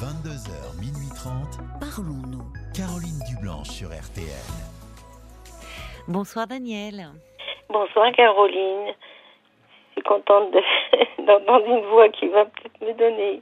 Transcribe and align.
22h, 0.00 0.78
minuit 0.80 1.08
30, 1.14 1.58
Parlons-nous. 1.80 2.44
Caroline 2.74 3.18
Dublanche 3.28 3.68
sur 3.68 3.88
RTL. 3.88 4.26
Bonsoir 6.08 6.46
Daniel. 6.46 7.08
Bonsoir 7.70 8.12
Caroline. 8.12 8.92
Je 9.88 9.92
suis 9.92 10.02
contente 10.02 10.52
de- 10.52 11.22
d'entendre 11.26 11.66
une 11.66 11.84
voix 11.86 12.08
qui 12.10 12.28
va 12.28 12.44
peut-être 12.44 12.80
me 12.82 12.92
donner 12.92 13.40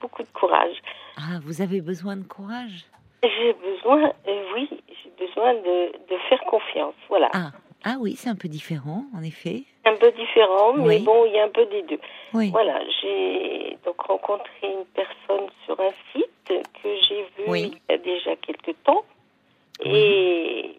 beaucoup 0.00 0.22
de 0.22 0.28
courage. 0.28 0.76
Ah, 1.16 1.40
vous 1.44 1.60
avez 1.60 1.80
besoin 1.80 2.16
de 2.16 2.24
courage? 2.24 2.84
J'ai 3.22 3.52
besoin, 3.54 4.12
euh, 4.28 4.42
oui, 4.54 4.68
j'ai 4.88 5.26
besoin 5.26 5.54
de, 5.54 5.92
de 6.08 6.18
faire 6.28 6.40
confiance. 6.48 6.94
Voilà. 7.08 7.28
Ah, 7.34 7.50
ah 7.84 7.96
oui, 7.98 8.14
c'est 8.16 8.30
un 8.30 8.36
peu 8.36 8.48
différent, 8.48 9.04
en 9.14 9.22
effet. 9.22 9.64
Un 9.90 9.96
peu 9.96 10.10
différent, 10.12 10.72
mais 10.74 10.84
Oui. 10.86 10.98
bon, 11.00 11.24
il 11.26 11.32
y 11.32 11.38
a 11.40 11.44
un 11.44 11.48
peu 11.48 11.66
des 11.66 11.82
deux. 11.82 11.98
Oui. 12.34 12.50
Voilà, 12.50 12.80
j'ai 13.00 13.76
donc 13.84 14.00
rencontré 14.00 14.50
une 14.62 14.84
personne 14.94 15.48
sur 15.64 15.78
un 15.80 15.90
site 16.12 16.28
que 16.82 16.88
j'ai 17.08 17.22
vu 17.36 17.44
Oui. 17.48 17.72
il 17.88 17.92
y 17.92 17.94
a 17.94 17.98
déjà 17.98 18.36
quelque 18.36 18.72
temps. 18.84 19.04
Et 19.84 20.70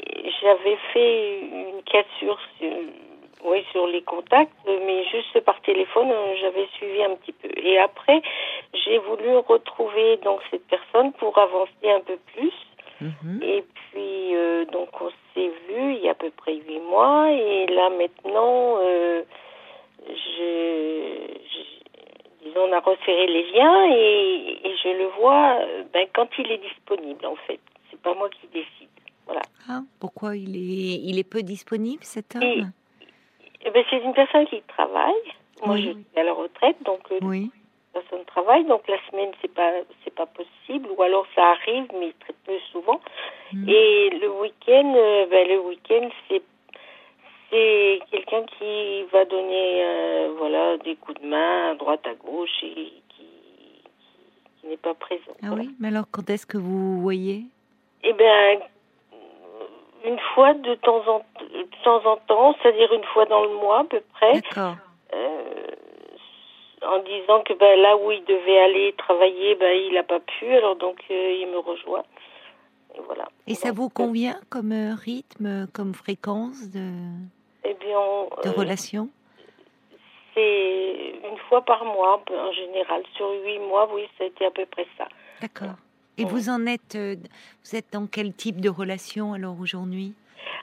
j'avais 0.41 0.77
fait 0.94 1.39
une 1.41 1.81
cassure 1.84 2.39
sur, 2.59 2.72
oui, 3.44 3.66
sur 3.72 3.88
les 3.88 4.03
contacts, 4.03 4.52
mais 4.67 5.03
juste 5.05 5.39
par 5.41 5.59
téléphone, 5.62 6.12
euh, 6.12 6.36
j'avais 6.39 6.67
suivi 6.78 7.03
un 7.03 7.16
petit 7.16 7.31
peu. 7.31 7.50
Et 7.58 7.80
après, 7.80 8.22
j'ai 8.73 9.00
voulu 9.00 9.38
retrouver 9.38 10.17
donc 10.17 10.39
cette 10.52 10.67
personne 10.67 11.12
pour 11.14 11.38
avancer 11.38 11.89
un 11.89 12.02
peu 12.02 12.17
plus. 12.36 12.53
Mhm. 13.02 13.41
Et 13.44 13.64
puis, 13.73 14.36
euh, 14.36 14.66
donc, 14.66 14.90
on 15.02 15.09
s'est 15.34 15.52
vu 15.68 15.94
il 15.96 16.02
y 16.04 16.08
a 16.08 16.12
à 16.12 16.16
peu 16.16 16.30
près 16.32 16.55
huit 16.55 16.80
mois. 16.80 17.32
Et 17.32 17.66
là, 17.68 17.90
maintenant, 17.90 18.78
euh, 18.80 19.23
je, 20.08 21.28
je- 21.52 22.45
disons, 22.48 22.62
on 22.70 22.72
a 22.73 22.80
resserré 22.80 23.28
les 23.28 23.52
liens 23.52 23.86
et, 23.92 24.58
et 24.68 24.76
je 24.84 24.90
le 24.90 25.06
vois 25.20 25.58
euh, 25.62 25.84
ben, 25.94 26.08
quand 26.14 26.28
il 26.40 26.52
est 26.52 26.58
disponible, 26.58 27.26
en 27.26 27.36
fait. 27.48 27.59
C'est 27.90 28.02
pas 28.02 28.14
moi 28.14 28.30
qui 28.30 28.48
décide. 28.48 28.90
Voilà. 29.25 29.42
Ah, 29.70 29.81
pourquoi 30.00 30.36
il 30.36 30.56
est, 30.56 31.00
il 31.03 31.20
est 31.20 31.30
peu 31.30 31.42
disponible, 31.44 32.03
cet 32.03 32.36
homme? 32.36 32.44
Et- 32.44 32.64
Eh 33.66 33.70
ben, 33.70 33.84
c'est 33.90 34.00
une 34.00 34.14
personne 34.14 34.45
qui 34.47 34.62
travaille. 34.68 35.14
Moi, 35.66 35.75
Oui. 35.75 35.84
je 35.86 35.92
suis 35.92 36.06
à 36.20 36.23
la 36.23 36.34
retraite, 36.34 36.78
donc 36.84 37.00
euh, 37.12 37.20
Oui. 37.22 37.52
la 37.94 38.02
personne 38.02 38.25
travaille. 38.25 38.66
Donc, 38.66 38.81
la 38.88 38.97
semaine, 39.09 39.31
c'est 39.42 39.53
pas, 39.53 39.72
c'est 40.03 40.14
pas 40.16 40.25
possible. 40.25 40.90
Ou 40.97 41.02
alors, 41.03 41.28
ça 41.36 41.52
arrive, 41.52 41.86
mais 42.00 42.12
très 42.20 42.31
peu 42.52 42.59
souvent. 42.71 42.99
Mhm. 43.53 43.69
Et 43.69 44.09
le 44.21 44.30
week-end, 44.41 44.94
euh, 44.95 45.25
ben, 45.27 45.47
le 45.47 45.59
week-end, 45.59 46.09
c'est 46.27 46.41
c'est 47.49 47.99
quelqu'un 48.11 48.44
qui 48.57 49.03
va 49.11 49.25
donner 49.25 49.83
euh, 49.83 50.33
voilà 50.38 50.77
des 50.77 50.95
coups 50.95 51.19
de 51.22 51.27
main 51.27 51.72
à 51.72 51.75
droite 51.75 52.05
à 52.07 52.13
gauche 52.13 52.49
et 52.63 52.73
qui, 52.73 52.94
qui, 53.09 53.25
qui 54.61 54.67
n'est 54.67 54.77
pas 54.77 54.94
présent. 54.94 55.33
Ah 55.44 55.47
Voilà. 55.47 55.63
oui, 55.63 55.69
mais 55.79 55.89
alors 55.89 56.05
quand 56.11 56.29
est-ce 56.29 56.45
que 56.45 56.57
vous 56.57 57.02
voyez? 57.02 57.44
Eh 58.03 58.13
bien, 58.13 58.59
une 60.05 60.19
fois 60.33 60.53
de 60.53 60.75
temps 60.75 61.03
en 61.07 61.19
de 61.41 61.67
temps 61.83 62.05
en 62.05 62.16
temps, 62.17 62.55
c'est-à-dire 62.61 62.91
une 62.94 63.03
fois 63.13 63.25
dans 63.25 63.44
le 63.44 63.53
mois 63.55 63.79
à 63.79 63.83
peu 63.83 64.02
près, 64.13 64.33
D'accord. 64.35 64.75
euh, 65.13 65.67
en 66.83 66.99
disant 66.99 67.41
que 67.44 67.53
ben, 67.53 67.79
là 67.81 67.97
où 67.97 68.11
il 68.11 68.23
devait 68.23 68.59
aller 68.59 68.94
travailler, 68.97 69.55
ben, 69.55 69.75
il 69.77 69.94
n'a 69.94 70.03
pas 70.03 70.22
pu, 70.22 70.47
alors 70.55 70.77
donc 70.77 70.99
euh, 71.11 71.38
il 71.41 71.47
me 71.49 71.59
rejoint. 71.59 72.03
Et 73.02 73.05
voilà. 73.05 73.27
Et 73.47 73.55
ça 73.55 73.71
vous 73.71 73.89
convient 73.89 74.39
comme 74.49 74.71
euh, 74.71 74.94
rythme, 74.95 75.67
comme 75.73 75.94
fréquence 75.94 76.69
de, 76.69 76.89
Eh 77.63 77.73
bien, 77.73 77.99
de 78.44 78.49
euh, 78.49 78.52
relation? 78.52 79.09
C'est 80.33 81.13
une 81.29 81.38
fois 81.49 81.61
par 81.61 81.83
mois, 81.83 82.22
en 82.29 82.52
général. 82.53 83.03
Sur 83.16 83.29
huit 83.44 83.59
mois, 83.59 83.89
oui, 83.94 84.03
été 84.19 84.45
à 84.45 84.52
peu 84.52 84.66
près 84.66 84.88
ça. 84.97 85.07
D'accord. 85.41 85.75
Et 86.17 86.25
vous 86.25 86.49
en 86.49 86.66
êtes, 86.67 86.95
euh, 86.95 87.16
vous 87.63 87.75
êtes 87.75 87.91
dans 87.91 88.05
quel 88.05 88.33
type 88.33 88.61
de 88.61 88.69
relation 88.69 89.33
alors 89.33 89.55
aujourd'hui? 89.59 90.13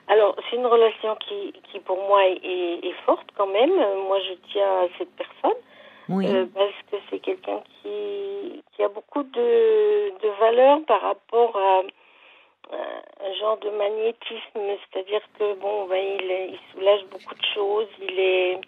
Alors, 0.07 0.35
c'est 0.49 0.55
une 0.55 0.65
relation 0.65 1.15
qui, 1.17 1.53
qui 1.71 1.79
pour 1.79 1.97
moi, 2.07 2.25
est, 2.25 2.79
est 2.83 2.95
forte 3.05 3.27
quand 3.37 3.47
même. 3.47 3.71
Euh, 3.71 4.03
Moi, 4.07 4.19
je 4.21 4.33
tiens 4.51 4.83
à 4.83 4.87
cette 4.97 5.11
personne 5.15 5.59
Oui. 6.07 6.25
euh, 6.27 6.45
parce 6.53 6.71
que 6.91 6.97
c'est 7.09 7.19
quelqu'un 7.19 7.59
qui, 7.81 8.63
qui 8.73 8.83
a 8.83 8.87
beaucoup 8.89 9.21
de, 9.23 10.09
de 10.23 10.29
valeur 10.39 10.79
par 10.87 11.01
rapport 11.01 11.55
à 11.57 11.81
un 12.71 13.33
genre 13.39 13.57
de 13.59 13.69
magnétisme. 13.71 14.77
C'est-à-dire 14.91 15.21
que, 15.37 15.53
bon, 15.59 15.87
ben, 15.87 15.97
il, 16.19 16.57
soulage 16.73 17.01
beaucoup 17.11 17.35
de 17.35 17.45
choses. 17.53 17.87
Il 18.01 18.19
est... 18.19 18.59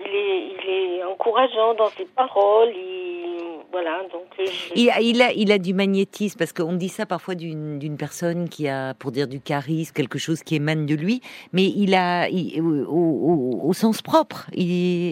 Il 0.00 0.06
est, 0.14 0.48
il 0.48 0.70
est 0.98 1.04
encourageant 1.04 1.74
dans 1.74 1.88
ses 1.90 2.04
paroles. 2.04 2.72
Il, 2.74 3.60
voilà, 3.70 4.02
donc 4.12 4.26
euh, 4.38 4.44
Il 4.76 4.90
a, 4.90 5.00
il, 5.00 5.22
a, 5.22 5.32
il 5.32 5.50
a 5.52 5.58
du 5.58 5.72
magnétisme, 5.72 6.38
parce 6.38 6.52
qu'on 6.52 6.72
dit 6.74 6.88
ça 6.88 7.06
parfois 7.06 7.34
d'une 7.34 7.96
personne 7.96 8.48
qui 8.48 8.68
a, 8.68 8.94
pour 8.94 9.12
dire 9.12 9.26
du 9.28 9.40
charisme, 9.40 9.92
quelque 9.94 10.18
chose 10.18 10.42
qui 10.42 10.56
émane 10.56 10.86
de 10.86 10.94
lui, 10.94 11.20
mais 11.52 11.64
il 11.64 11.94
a, 11.94 12.28
il- 12.28 12.60
au, 12.60 12.86
au- 12.88 13.60
au 13.68 13.72
sens 13.72 14.02
propre, 14.02 14.46
il, 14.52 14.70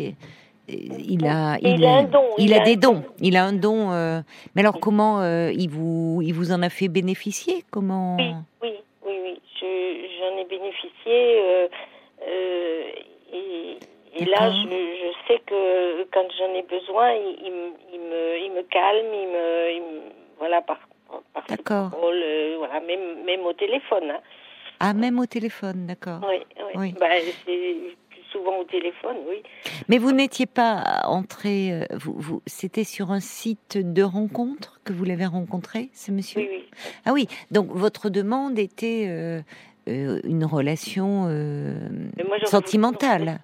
est- 0.08 0.14
il 0.72 1.26
a, 1.26 1.58
Il 1.62 1.84
a 1.84 1.96
un 1.98 2.02
don, 2.04 2.24
il 2.38 2.44
il 2.50 2.54
a 2.54 2.56
a 2.56 2.64
des 2.64 2.76
dons, 2.76 3.02
il 3.20 3.36
a 3.36 3.44
un 3.44 3.52
don. 3.52 3.92
euh, 3.92 4.20
mais 4.54 4.62
alors 4.62 4.78
comment 4.80 5.20
euh, 5.20 5.50
il 5.52 5.68
vous, 5.68 6.20
il 6.22 6.32
vous 6.32 6.52
en 6.52 6.62
a 6.62 6.68
fait 6.70 6.88
bénéficier? 6.88 7.64
Comment? 7.70 8.16
Oui, 8.18 8.34
oui, 8.62 8.72
oui, 9.06 9.14
oui. 9.24 9.40
Je, 9.60 9.66
j'en 10.18 10.38
ai 10.38 10.44
bénéficié. 10.44 11.40
euh, 11.40 11.68
euh, 12.26 12.82
et, 13.32 13.78
et 14.16 14.24
là, 14.26 14.50
je, 14.50 14.68
je 14.68 15.12
sais 15.26 15.40
que 15.46 16.04
quand 16.12 16.26
j'en 16.38 16.52
ai 16.54 16.62
besoin, 16.62 17.12
il, 17.14 17.36
il 17.46 17.52
me- 17.52 17.72
il 17.94 18.00
me, 18.00 18.44
il 18.46 18.52
me 18.52 18.62
calme, 18.62 19.06
il 19.12 19.28
me, 19.28 19.72
il 19.76 19.80
me- 19.80 20.02
voilà, 20.38 20.60
par, 20.62 20.78
par 21.34 21.44
D'accord. 21.48 21.90
voilà, 21.98 22.80
même, 22.80 23.24
même 23.24 23.40
au 23.46 23.52
téléphone. 23.52 24.10
Hein. 24.10 24.20
Ah, 24.80 24.92
même 24.94 25.18
au 25.20 25.26
téléphone, 25.26 25.86
d'accord. 25.86 26.20
Oui, 26.28 26.38
oui. 26.58 26.72
Oui. 26.74 26.94
Bah, 26.98 27.06
souvent 28.32 28.58
au 28.58 28.64
téléphone, 28.64 29.16
oui. 29.28 29.42
Mais 29.88 29.98
vous 29.98 30.12
n'étiez 30.12 30.46
pas 30.46 31.02
entré, 31.04 31.72
euh, 31.72 31.84
vous, 31.92 32.14
vous, 32.16 32.42
c'était 32.46 32.84
sur 32.84 33.10
un 33.12 33.20
site 33.20 33.78
de 33.78 34.02
rencontre 34.02 34.80
que 34.84 34.92
vous 34.92 35.04
l'avez 35.04 35.26
rencontré, 35.26 35.90
ce 35.92 36.10
monsieur? 36.10 36.40
Oui, 36.40 36.48
oui. 36.50 36.64
Ah 37.04 37.12
oui, 37.12 37.28
donc 37.50 37.68
votre 37.70 38.08
demande 38.08 38.58
était 38.58 39.06
euh, 39.08 39.40
euh, 39.88 40.20
une 40.24 40.44
relation 40.44 41.26
euh, 41.28 41.74
moi, 42.26 42.38
sentimentale. 42.46 43.40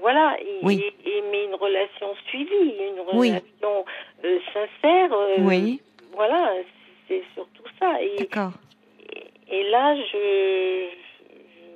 Voilà, 0.00 0.36
et, 0.40 0.58
Oui. 0.64 0.82
et- 0.82 1.08
et- 1.08 1.22
mais 1.30 1.44
une 1.44 1.54
relation 1.54 2.08
suivie, 2.28 2.50
une 2.52 3.00
Oui. 3.16 3.28
relation 3.30 3.84
sincère. 4.52 5.10
Oui, 5.38 5.80
Voilà, 6.14 6.54
c'est 7.08 7.22
surtout 7.34 7.62
ça. 7.78 8.02
Et, 8.02 8.16
d'accord. 8.18 8.52
et 9.50 9.70
là, 9.70 9.94
je, 9.96 10.88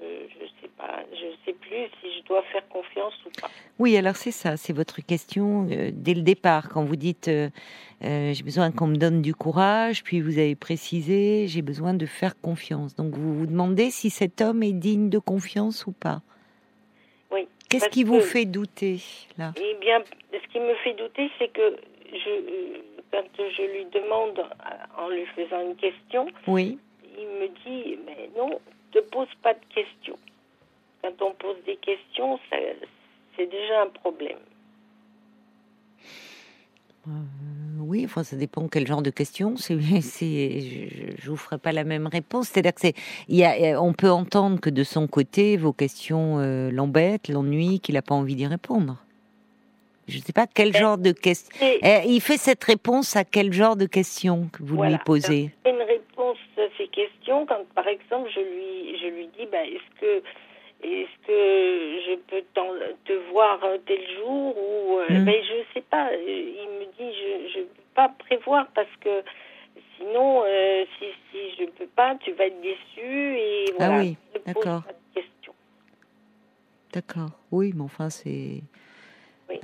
je, 0.01 0.07
je 0.41 0.47
pas, 0.79 1.01
je 1.13 1.27
sais 1.45 1.53
plus 1.55 1.85
si 2.01 2.19
je 2.19 2.23
dois 2.27 2.43
faire 2.53 2.67
confiance 2.69 3.15
ou 3.27 3.31
pas. 3.41 3.49
Oui, 3.79 3.97
alors 3.97 4.17
c'est 4.17 4.31
ça, 4.31 4.57
c'est 4.57 4.73
votre 4.73 5.01
question 5.01 5.67
euh, 5.71 5.91
dès 5.93 6.15
le 6.15 6.23
départ, 6.23 6.69
quand 6.69 6.85
vous 6.85 6.97
dites 6.97 7.29
euh, 7.29 7.49
euh, 8.05 8.33
j'ai 8.35 8.43
besoin 8.43 8.71
qu'on 8.73 8.87
me 8.89 8.97
donne 8.97 9.23
du 9.23 9.35
courage, 9.35 10.03
puis 10.05 10.21
vous 10.21 10.39
avez 10.39 10.55
précisé 10.55 11.47
j'ai 11.49 11.63
besoin 11.63 11.95
de 11.95 12.07
faire 12.07 12.39
confiance. 12.41 12.95
Donc 12.95 13.15
vous 13.15 13.39
vous 13.39 13.47
demandez 13.47 13.91
si 13.91 14.11
cet 14.11 14.41
homme 14.41 14.63
est 14.63 14.73
digne 14.73 15.09
de 15.11 15.19
confiance 15.19 15.87
ou 15.87 15.93
pas. 15.93 16.21
Oui. 17.31 17.49
Qu'est-ce 17.69 17.89
qui 17.89 18.05
vous 18.05 18.19
que- 18.19 18.23
fait 18.25 18.45
douter 18.45 19.01
là? 19.39 19.53
Eh 19.57 19.77
bien, 19.81 20.03
ce 20.33 20.47
qui 20.53 20.61
me 20.61 20.75
fait 20.85 20.95
douter, 20.95 21.31
c'est 21.39 21.49
que 21.49 21.77
je, 22.13 22.81
quand 23.13 23.25
je 23.39 23.63
lui 23.63 23.85
demande, 23.93 24.45
en 24.99 25.09
lui 25.09 25.25
faisant 25.35 25.61
une 25.69 25.77
question, 25.77 26.27
Oui, 26.47 26.79
il 27.19 27.27
me 27.27 27.49
dit, 27.65 27.99
mais 28.07 28.31
non, 28.37 28.59
ne 28.95 29.01
pose 29.01 29.29
pas 29.43 29.55
de 29.55 29.61
questions. 29.75 30.17
Quand 31.19 31.27
on 31.27 31.33
pose 31.35 31.57
des 31.67 31.77
questions, 31.77 32.39
c'est 33.37 33.47
déjà 33.47 33.83
un 33.83 33.89
problème. 33.89 34.39
oui, 37.79 38.03
enfin 38.05 38.25
ça 38.25 38.35
dépend 38.35 38.67
quel 38.67 38.87
genre 38.87 39.03
de 39.03 39.11
question. 39.11 39.57
C'est, 39.57 39.79
je, 39.81 41.13
je 41.23 41.31
vous 41.31 41.37
ferai 41.37 41.59
pas 41.59 41.71
la 41.73 41.85
même 41.85 42.07
réponse. 42.09 42.49
C'est-à-dire 42.49 42.75
que 42.75 42.81
c'est, 42.81 42.95
y 43.29 43.45
a, 43.45 43.81
on 43.81 43.93
peut 43.93 44.11
entendre 44.11 44.61
que 44.61 44.71
de 44.71 44.83
son 44.83 45.07
côté 45.07 45.57
vos 45.57 45.73
questions 45.73 46.39
euh, 46.41 46.71
l'embêtent, 46.73 47.29
l'ennuient, 47.29 47.79
qu'il 47.81 47.95
n'a 47.95 48.03
pas 48.03 48.15
envie 48.15 48.35
d'y 48.35 48.47
répondre. 48.47 48.97
Je 50.09 50.19
ne 50.19 50.23
sais 50.23 50.33
pas 50.33 50.47
quel 50.47 50.69
Eh, 50.75 50.79
genre 50.79 50.99
de 50.99 51.13
question. 51.13 51.55
Et 51.61 52.03
il 52.07 52.21
fait 52.21 52.37
cette 52.39 52.63
réponse 52.65 53.15
à 53.17 53.25
quel 53.25 53.53
genre 53.53 53.77
de 53.77 53.87
question 53.87 54.49
que 54.53 54.63
vous 54.63 54.77
Voilà. 54.77 54.93
lui 54.93 54.99
posez? 55.05 55.51
Une 55.67 55.83
réponse 55.83 56.39
à 56.59 56.63
ces 56.79 56.89
questions, 56.89 57.45
quand 57.47 57.65
par 57.75 57.87
exemple 57.89 58.29
je 58.35 58.41
lui, 58.41 58.99
je 59.01 59.07
lui 59.09 59.29
dis, 59.39 59.47
ben, 59.51 59.65
est-ce 59.65 60.01
que, 60.01 60.23
est-ce 60.83 61.27
que 61.27 62.01
je 62.07 62.15
peux 62.29 62.43
te 63.05 63.13
voir 63.33 63.63
un 63.65 63.79
tel 63.87 64.01
jour 64.17 64.57
ou, 64.57 64.99
euh, 64.99 65.07
Mm. 65.21 65.25
ben, 65.25 65.43
je 65.43 65.75
sais 65.75 65.85
pas. 65.91 66.11
Euh, 66.13 66.17
Il 66.19 66.69
me 66.79 66.85
dit, 66.99 67.17
je 67.55 67.59
ne 67.61 67.65
peux 67.65 67.83
pas 67.95 68.09
prévoir 68.19 68.67
parce 68.75 68.95
que 69.01 69.23
sinon, 69.97 70.43
euh, 70.45 70.85
si, 70.99 71.07
si 71.31 71.57
je 71.59 71.65
peux 71.71 71.87
pas, 71.87 72.15
tu 72.17 72.33
vas 72.33 72.47
être 72.47 72.61
déçu 72.61 73.01
et 73.39 73.65
Ah 73.71 73.75
voilà. 73.89 73.99
oui, 73.99 74.17
Ne 74.35 74.39
pose 74.41 74.55
d'accord. 74.65 74.83
pas 74.85 74.93
de 74.93 75.21
questions. 75.21 75.55
D'accord. 76.93 77.31
Oui, 77.51 77.73
mais 77.75 77.83
enfin 77.85 78.11
c'est. 78.11 78.61
Oui. 79.49 79.61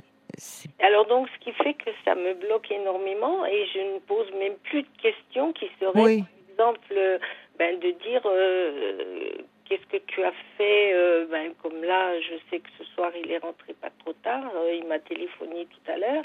Alors 0.79 1.05
donc, 1.05 1.27
ce 1.29 1.39
qui 1.45 1.51
fait 1.53 1.73
que 1.75 1.91
ça 2.05 2.15
me 2.15 2.33
bloque 2.33 2.69
énormément 2.71 3.45
et 3.45 3.65
je 3.73 3.79
ne 3.95 3.99
pose 3.99 4.31
même 4.33 4.55
plus 4.63 4.81
de 4.81 4.87
questions 5.01 5.53
qui 5.53 5.69
seraient, 5.79 6.01
oui, 6.01 6.23
par 6.57 6.67
exemple, 6.67 6.87
euh, 6.91 7.19
ben, 7.59 7.79
de 7.79 7.91
dire 7.91 8.21
euh, 8.25 9.31
qu'est-ce 9.65 9.85
que 9.87 9.97
tu 10.07 10.23
as 10.23 10.33
fait. 10.57 10.93
euh, 10.93 11.25
ben, 11.29 11.53
comme 11.61 11.83
là, 11.83 12.19
je 12.19 12.35
sais 12.49 12.59
que 12.59 12.69
ce 12.77 12.83
soir, 12.93 13.11
il 13.23 13.31
est 13.31 13.37
rentré 13.39 13.73
pas 13.73 13.89
trop 13.99 14.13
tard. 14.23 14.51
euh, 14.55 14.73
il 14.75 14.85
m'a 14.85 14.99
téléphoné 14.99 15.65
tout 15.67 15.91
à 15.91 15.97
l'heure. 15.97 16.23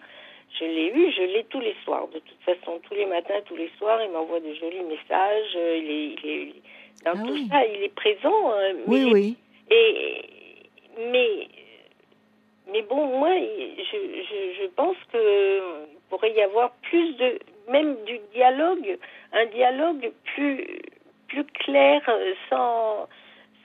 Je 0.58 0.64
l'ai 0.64 0.88
eu, 0.94 1.12
je 1.12 1.22
l'ai 1.22 1.44
tous 1.44 1.60
les 1.60 1.74
soirs. 1.84 2.08
De 2.08 2.18
toute 2.20 2.40
façon, 2.42 2.80
tous 2.88 2.94
les 2.94 3.06
matins, 3.06 3.40
tous 3.46 3.56
les 3.56 3.70
soirs, 3.78 4.00
il 4.02 4.10
m'envoie 4.10 4.40
de 4.40 4.52
jolis 4.54 4.82
messages. 4.82 5.54
euh, 5.56 5.76
il 5.82 5.90
est, 5.90 6.16
il 6.24 6.48
est, 6.48 6.54
dans 7.04 7.12
Ah 7.14 7.22
tout 7.26 7.32
oui. 7.32 7.46
ça, 7.50 7.64
il 7.66 7.82
est 7.82 7.94
présent. 7.94 8.52
mais 8.88 9.04
oui, 9.04 9.10
oui. 9.12 9.36
et 9.70 10.22
mais 11.12 11.48
mais 12.72 12.82
bon, 12.82 13.06
moi, 13.18 13.30
je, 13.34 13.82
je, 14.22 14.62
je 14.62 14.66
pense 14.68 14.96
que 15.12 15.58
il 15.92 15.98
pourrait 16.10 16.32
y 16.32 16.42
avoir 16.42 16.72
plus 16.82 17.14
de 17.16 17.38
même 17.70 17.96
du 18.04 18.18
dialogue, 18.32 18.98
un 19.32 19.46
dialogue 19.46 20.10
plus 20.34 20.66
plus 21.28 21.44
clair, 21.44 22.00
sans 22.48 23.06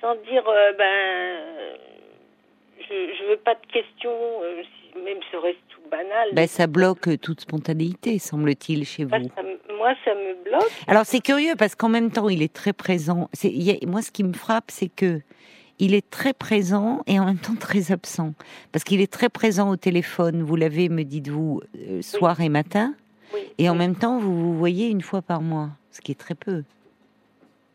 sans 0.03 0.15
dire 0.29 0.43
euh, 0.47 0.73
ben 0.77 1.37
je 2.79 2.93
je 3.17 3.29
veux 3.29 3.37
pas 3.37 3.55
de 3.55 3.65
questions, 3.71 4.11
euh, 4.43 4.61
si- 4.63 4.99
même 5.03 5.17
serait-ce 5.31 5.57
tout 5.73 5.81
banal. 5.89 6.29
Ben, 6.33 6.45
ça 6.47 6.67
bloque 6.67 7.19
toute 7.21 7.39
spontanéité, 7.41 8.19
semble-t-il, 8.19 8.85
chez 8.85 9.05
Moi, 9.05 9.19
vous. 9.19 9.29
ça, 9.35 9.41
moi, 9.75 9.93
ça 10.05 10.13
me 10.13 10.43
bloque. 10.43 10.69
Alors 10.87 11.05
c'est 11.05 11.21
curieux 11.21 11.53
parce 11.57 11.75
qu'en 11.75 11.89
même 11.89 12.11
temps 12.11 12.27
il 12.29 12.41
est 12.43 12.53
très 12.53 12.73
présent. 12.73 13.29
A- 13.43 13.85
moi 13.87 14.01
ce 14.01 14.11
qui 14.11 14.23
me 14.23 14.33
frappe 14.33 14.69
c'est 14.69 14.89
que 14.89 15.21
il 15.79 15.95
est 15.95 16.07
très 16.09 16.33
présent 16.33 17.01
et 17.07 17.19
en 17.19 17.25
même 17.25 17.39
temps 17.39 17.55
très 17.59 17.91
absent 17.91 18.33
parce 18.71 18.83
qu'il 18.83 19.01
est 19.01 19.11
très 19.11 19.29
présent 19.29 19.69
au 19.71 19.75
téléphone. 19.77 20.43
Vous 20.43 20.55
l'avez, 20.55 20.89
me 20.89 21.03
dites-vous, 21.03 21.61
euh, 21.89 22.01
soir 22.03 22.41
et 22.41 22.49
matin, 22.49 22.93
Oui. 23.33 23.39
et 23.57 23.69
en 23.69 23.73
oui. 23.73 23.79
même 23.79 23.95
temps 23.95 24.19
vous 24.19 24.35
vous 24.35 24.57
voyez 24.57 24.89
une 24.89 25.01
fois 25.01 25.21
par 25.23 25.41
mois, 25.41 25.69
ce 25.91 26.01
qui 26.01 26.11
est 26.11 26.19
très 26.19 26.35
peu. 26.35 26.63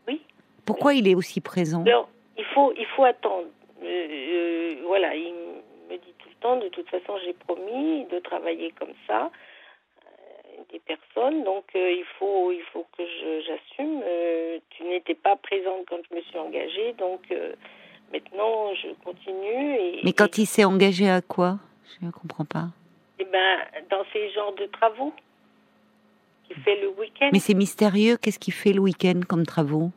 Oui. 0.07 0.21
Pourquoi 0.65 0.95
il 0.95 1.09
est 1.09 1.15
aussi 1.17 1.41
présent? 1.41 1.83
Alors, 1.85 2.09
il 2.39 2.45
faut, 2.55 2.73
il 2.77 2.87
faut 2.87 3.05
attendre. 3.05 3.49
Euh, 3.83 3.87
euh, 3.87 4.75
voilà, 4.87 5.15
il 5.15 5.33
me 5.91 5.97
dit 5.97 6.15
tout 6.19 6.29
le 6.29 6.35
temps, 6.41 6.57
de 6.57 6.69
toute 6.69 6.89
façon, 6.89 7.19
j'ai 7.25 7.33
promis 7.33 8.05
de 8.07 8.19
travailler 8.21 8.73
comme 8.79 8.93
ça, 9.07 9.31
euh, 10.05 10.63
des 10.73 10.81
personnes, 10.81 11.45
donc 11.45 11.65
euh, 11.77 11.93
il 11.93 12.05
faut, 12.19 12.53
il 12.53 12.63
faut 12.73 12.87
que 12.97 13.03
j'assume. 13.47 14.03
Euh, 14.05 14.59
tu 14.71 14.85
n'étais 14.85 15.15
pas 15.15 15.37
présente 15.37 15.87
quand 15.89 15.99
je 16.11 16.17
me 16.17 16.21
suis 16.23 16.39
engagée, 16.39 16.93
donc 16.99 17.21
euh, 17.31 17.55
maintenant 18.13 18.75
je 18.75 18.89
continue. 19.05 19.75
Et, 19.77 20.01
Mais 20.05 20.13
quand 20.13 20.39
il 20.39 20.47
s'est 20.47 20.65
engagé 20.65 21.09
à 21.09 21.21
quoi? 21.21 21.59
Je 22.01 22.07
ne 22.07 22.11
comprends 22.13 22.45
pas. 22.45 22.67
et, 23.19 23.25
ben, 23.25 23.59
dans 23.91 24.05
ces 24.13 24.31
genres 24.31 24.55
de 24.55 24.67
travaux 24.67 25.13
qu'il 26.47 26.57
fait 26.63 26.81
le 26.81 26.89
week-end, 26.89 27.31
Mais 27.33 27.39
c'est 27.39 27.55
mystérieux. 27.55 28.17
Qu'est-ce 28.21 28.39
qu'il 28.39 28.53
fait 28.55 28.73
le 28.73 28.81
week-end 28.81 29.21
comme 29.29 29.47
travaux? 29.47 29.91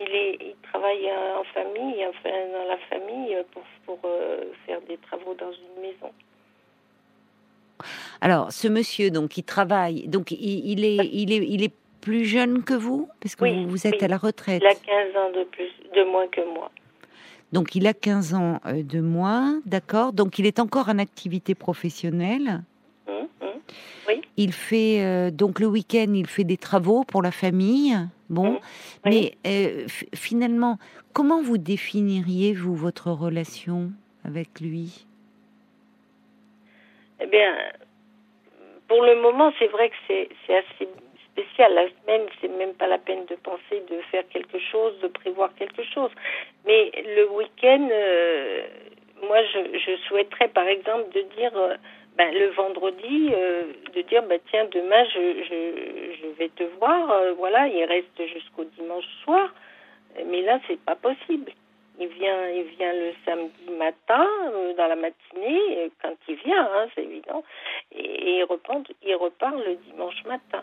Il, 0.00 0.06
est, 0.14 0.38
il 0.40 0.54
travaille 0.76 1.08
euh, 1.08 1.38
en 1.38 1.44
famille, 1.44 2.06
enfin 2.06 2.30
dans 2.52 2.68
la 2.68 2.78
famille, 2.90 3.34
euh, 3.34 3.42
pour, 3.52 3.62
pour 3.84 3.98
euh, 4.04 4.44
faire 4.66 4.80
des 4.88 4.96
travaux 4.98 5.34
dans 5.34 5.52
une 5.52 5.82
maison. 5.82 6.12
Alors, 8.20 8.52
ce 8.52 8.68
monsieur, 8.68 9.10
donc, 9.10 9.36
il 9.36 9.42
travaille, 9.42 10.08
donc 10.08 10.30
il, 10.30 10.70
il 10.70 10.84
est, 10.84 11.08
il 11.12 11.32
est, 11.32 11.46
il 11.46 11.62
est 11.62 11.72
plus 12.00 12.24
jeune 12.24 12.62
que 12.62 12.74
vous, 12.74 13.08
parce 13.20 13.36
que 13.36 13.44
Oui, 13.44 13.64
vous, 13.64 13.70
vous 13.70 13.86
êtes 13.86 13.96
oui. 14.00 14.04
à 14.04 14.08
la 14.08 14.16
retraite. 14.18 14.62
Il 14.62 14.68
a 14.68 14.74
15 14.74 15.16
ans 15.16 15.30
de 15.38 15.44
plus, 15.44 15.70
de 15.94 16.04
moins 16.04 16.26
que 16.28 16.42
moi. 16.54 16.70
Donc, 17.52 17.74
il 17.74 17.86
a 17.86 17.94
15 17.94 18.34
ans 18.34 18.60
de 18.66 19.00
moins, 19.00 19.60
d'accord. 19.66 20.12
Donc, 20.12 20.38
il 20.38 20.46
est 20.46 20.58
encore 20.58 20.88
en 20.88 20.98
activité 20.98 21.54
professionnelle. 21.54 22.62
Hum, 23.08 23.28
hum. 23.40 23.60
Il 24.36 24.52
fait 24.52 25.02
euh, 25.02 25.30
donc 25.30 25.60
le 25.60 25.66
week-end, 25.66 26.12
il 26.14 26.26
fait 26.26 26.44
des 26.44 26.56
travaux 26.58 27.04
pour 27.04 27.22
la 27.22 27.30
famille. 27.30 27.96
Bon, 28.28 28.52
Mhm. 28.52 28.58
Oui. 29.06 29.32
mais 29.44 29.50
euh, 29.50 29.86
finalement, 30.14 30.78
comment 31.12 31.40
vous 31.42 31.58
définiriez 31.58 32.52
vous 32.52 32.74
votre 32.74 33.10
relation 33.10 33.92
avec 34.24 34.60
lui? 34.60 35.06
Eh 37.20 37.26
bien, 37.26 37.54
pour 38.88 39.02
le 39.02 39.20
moment, 39.22 39.52
c'est 39.58 39.68
vrai 39.68 39.88
que 39.90 39.94
c'est 40.08 40.28
assez 40.54 40.88
spécial. 41.32 41.72
La 41.74 41.86
semaine, 41.88 42.26
c'est 42.40 42.48
même 42.48 42.74
pas 42.74 42.86
la 42.86 42.98
peine 42.98 43.24
de 43.26 43.36
penser 43.36 43.82
de 43.90 44.00
faire 44.10 44.24
quelque 44.28 44.58
chose, 44.70 44.92
de 45.02 45.08
prévoir 45.08 45.54
quelque 45.54 45.82
chose. 45.94 46.10
Mais 46.66 46.90
le 47.16 47.30
week-end, 47.30 47.88
euh, 47.90 48.66
moi, 49.22 49.38
je, 49.52 49.78
je 49.78 49.96
souhaiterais, 50.08 50.48
par 50.48 50.66
exemple, 50.66 51.06
de 51.14 51.22
dire, 51.38 51.52
euh, 51.56 51.76
ben, 52.16 52.32
le 52.32 52.48
vendredi, 52.50 53.30
euh, 53.34 53.64
de 53.94 54.02
dire, 54.02 54.22
ben, 54.22 54.40
tiens, 54.50 54.66
demain, 54.72 55.04
je, 55.14 55.44
je, 56.20 56.26
vais 56.38 56.48
te 56.50 56.64
voir. 56.78 57.10
euh, 57.10 57.32
voilà, 57.34 57.68
il 57.68 57.84
reste 57.84 58.26
jusqu'au 58.32 58.64
dimanche 58.78 59.06
soir. 59.24 59.54
Mais 60.26 60.42
là, 60.42 60.58
c'est 60.66 60.80
pas 60.80 60.96
possible. 60.96 61.52
Il 61.98 62.08
vient, 62.08 62.48
il 62.50 62.64
vient 62.76 62.92
le 62.92 63.12
samedi 63.24 63.70
matin, 63.78 64.26
euh, 64.52 64.74
dans 64.76 64.86
la 64.86 64.96
matinée, 64.96 65.60
euh, 65.78 65.88
quand 66.02 66.12
il 66.28 66.34
vient, 66.44 66.62
hein, 66.62 66.86
c'est 66.94 67.02
évident, 67.04 67.42
et, 67.90 68.00
et 68.04 68.38
il, 68.40 68.44
repart, 68.44 68.82
il 69.02 69.14
repart 69.14 69.54
le 69.56 69.76
dimanche 69.90 70.22
matin. 70.26 70.62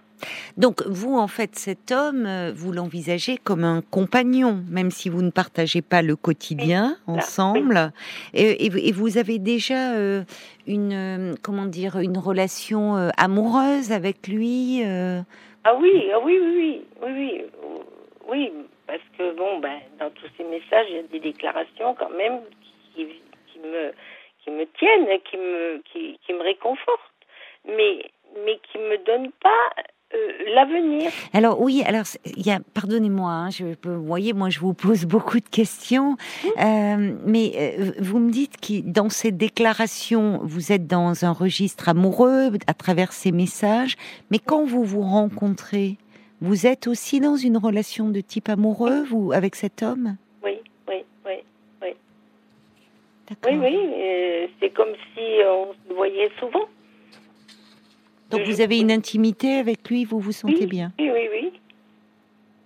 Donc 0.57 0.83
vous, 0.85 1.17
en 1.17 1.27
fait, 1.27 1.55
cet 1.55 1.91
homme, 1.91 2.27
euh, 2.27 2.51
vous 2.53 2.71
l'envisagez 2.71 3.37
comme 3.37 3.63
un 3.63 3.81
compagnon, 3.81 4.63
même 4.69 4.91
si 4.91 5.09
vous 5.09 5.23
ne 5.23 5.31
partagez 5.31 5.81
pas 5.81 6.03
le 6.03 6.15
quotidien 6.15 6.97
Oui, 7.07 7.15
ensemble. 7.17 7.91
Et, 8.35 8.65
et 8.65 8.69
vous- 8.69 8.77
et 8.77 8.91
vous 8.91 9.17
avez 9.17 9.39
déjà 9.39 9.93
euh, 9.95 10.21
une, 10.67 10.93
euh, 10.93 11.33
comment 11.41 11.65
dire, 11.65 11.97
une 11.97 12.19
relation 12.19 12.93
amoureuse 13.17 13.91
avec 13.91 14.27
lui. 14.27 14.83
Ah 15.65 15.73
oui, 15.79 16.09
ah 16.13 16.19
oui, 16.23 16.39
oui, 16.39 16.81
oui, 17.01 17.11
oui, 17.15 17.41
oui, 18.29 18.51
oui, 18.51 18.51
parce 18.93 19.09
que 19.17 19.35
bon, 19.35 19.57
ben, 19.57 19.79
dans 19.99 20.11
tous 20.11 20.27
ces 20.37 20.43
messages, 20.43 20.85
il 20.87 20.95
y 20.97 20.99
a 20.99 21.01
des 21.01 21.19
déclarations 21.19 21.95
quand 21.97 22.11
même 22.11 22.41
qui, 22.93 23.07
qui 23.51 23.57
me, 23.57 23.91
qui 24.43 24.51
me 24.51 24.67
tiennent, 24.77 25.19
qui 25.27 25.37
me, 25.37 25.81
qui, 25.91 26.19
qui 26.23 26.33
me 26.33 26.43
réconfortent, 26.43 27.25
mais, 27.65 28.05
mais 28.45 28.59
qui 28.71 28.77
me 28.77 29.03
donnent 29.03 29.31
pas 29.41 29.83
euh, 30.13 30.53
l'avenir. 30.53 31.09
Alors 31.33 31.59
oui, 31.59 31.81
alors 31.87 32.03
il 32.37 32.45
y 32.45 32.51
a, 32.51 32.59
pardonnez-moi, 32.75 33.31
hein, 33.31 33.49
je, 33.49 33.65
vous 33.83 34.05
voyez, 34.05 34.33
moi 34.33 34.51
je 34.51 34.59
vous 34.59 34.75
pose 34.75 35.05
beaucoup 35.05 35.39
de 35.39 35.49
questions, 35.49 36.15
euh, 36.59 37.13
mais 37.25 37.51
euh, 37.55 37.93
vous 37.97 38.19
me 38.19 38.29
dites 38.29 38.61
que 38.61 38.87
dans 38.87 39.09
ces 39.09 39.31
déclarations, 39.31 40.39
vous 40.43 40.71
êtes 40.71 40.85
dans 40.85 41.25
un 41.25 41.31
registre 41.31 41.89
amoureux 41.89 42.51
à 42.67 42.75
travers 42.75 43.11
ces 43.11 43.31
messages, 43.31 43.95
mais 44.29 44.37
quand 44.37 44.65
vous 44.65 44.83
vous 44.83 45.01
rencontrez, 45.01 45.97
vous 46.43 46.67
êtes 46.67 46.87
aussi 46.87 47.21
dans 47.21 47.37
une 47.37 47.55
relation 47.55 48.09
de 48.09 48.19
type 48.19 48.49
amoureux, 48.49 49.03
vous, 49.05 49.31
avec 49.31 49.55
cet 49.55 49.81
homme? 49.81 50.17
Oui, 50.43 50.57
oui, 50.89 50.95
oui. 51.25 51.93
D'accord. 53.29 53.49
Oui, 53.49 53.57
oui, 53.61 53.77
euh, 53.77 54.47
c'est 54.59 54.69
comme 54.71 54.93
si 55.13 55.21
on 55.45 55.73
se 55.87 55.93
voyait 55.93 56.29
souvent. 56.39 56.65
Donc 58.29 58.41
vous 58.45 58.59
avez 58.59 58.77
une 58.77 58.91
intimité 58.91 59.53
avec 59.53 59.89
lui, 59.89 60.03
vous 60.03 60.19
vous 60.19 60.33
sentez 60.33 60.61
oui, 60.61 60.65
bien? 60.65 60.91
Oui, 60.99 61.09
oui, 61.13 61.29
oui. 61.31 61.53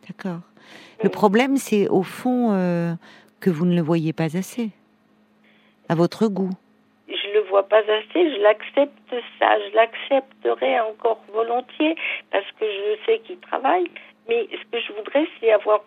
D'accord. 0.08 0.42
Le 1.04 1.10
Oui. 1.10 1.12
problème, 1.12 1.58
c'est 1.58 1.88
au 1.88 2.02
fond 2.02 2.54
euh, 2.54 2.96
que 3.40 3.52
vous 3.52 3.66
ne 3.68 3.76
le 3.76 3.82
voyez 3.82 4.12
pas 4.12 4.36
assez, 4.36 4.72
à 5.88 5.94
votre 5.94 6.28
goût. 6.28 6.50
Vois 7.58 7.68
pas 7.68 7.80
assez, 7.80 8.36
je 8.36 8.40
l'accepte 8.44 9.16
ça, 9.40 9.58
je 9.58 9.76
l'accepterai 9.76 10.80
encore 10.80 11.20
volontiers 11.34 11.96
parce 12.32 12.46
que 12.60 12.66
je 12.66 13.04
sais 13.04 13.20
qu'il 13.26 13.40
travaille. 13.40 13.90
Mais 14.30 14.48
ce 14.52 14.64
que 14.72 14.80
je 14.80 14.94
voudrais, 14.94 15.28
c'est 15.40 15.52
avoir 15.52 15.84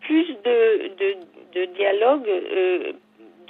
plus 0.00 0.26
de, 0.42 0.88
de, 0.98 1.16
de 1.54 1.64
dialogue, 1.74 2.26
euh, 2.26 2.92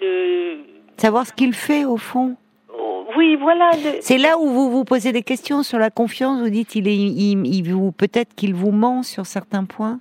de. 0.01 0.59
Savoir 0.97 1.25
ce 1.25 1.33
qu'il 1.33 1.55
fait 1.55 1.85
au 1.85 1.99
fond. 1.99 2.35
oh, 2.77 3.07
oui, 3.17 3.37
voilà. 3.37 3.71
C'est 4.01 4.19
là 4.19 4.39
où 4.39 4.49
vous 4.49 4.69
vous 4.69 4.85
posez 4.85 5.13
des 5.13 5.23
questions 5.23 5.63
sur 5.63 5.79
la 5.79 5.91
confiance. 5.91 6.41
Vous 6.41 6.51
dites, 6.51 6.75
il 6.75 6.89
est, 6.89 6.97
il, 6.97 7.47
il 7.47 7.73
vous, 7.73 7.93
peut-être 7.93 8.35
qu'il 8.35 8.55
vous 8.55 8.73
ment 8.73 9.05
sur 9.05 9.25
certains 9.25 9.67
points, 9.67 10.01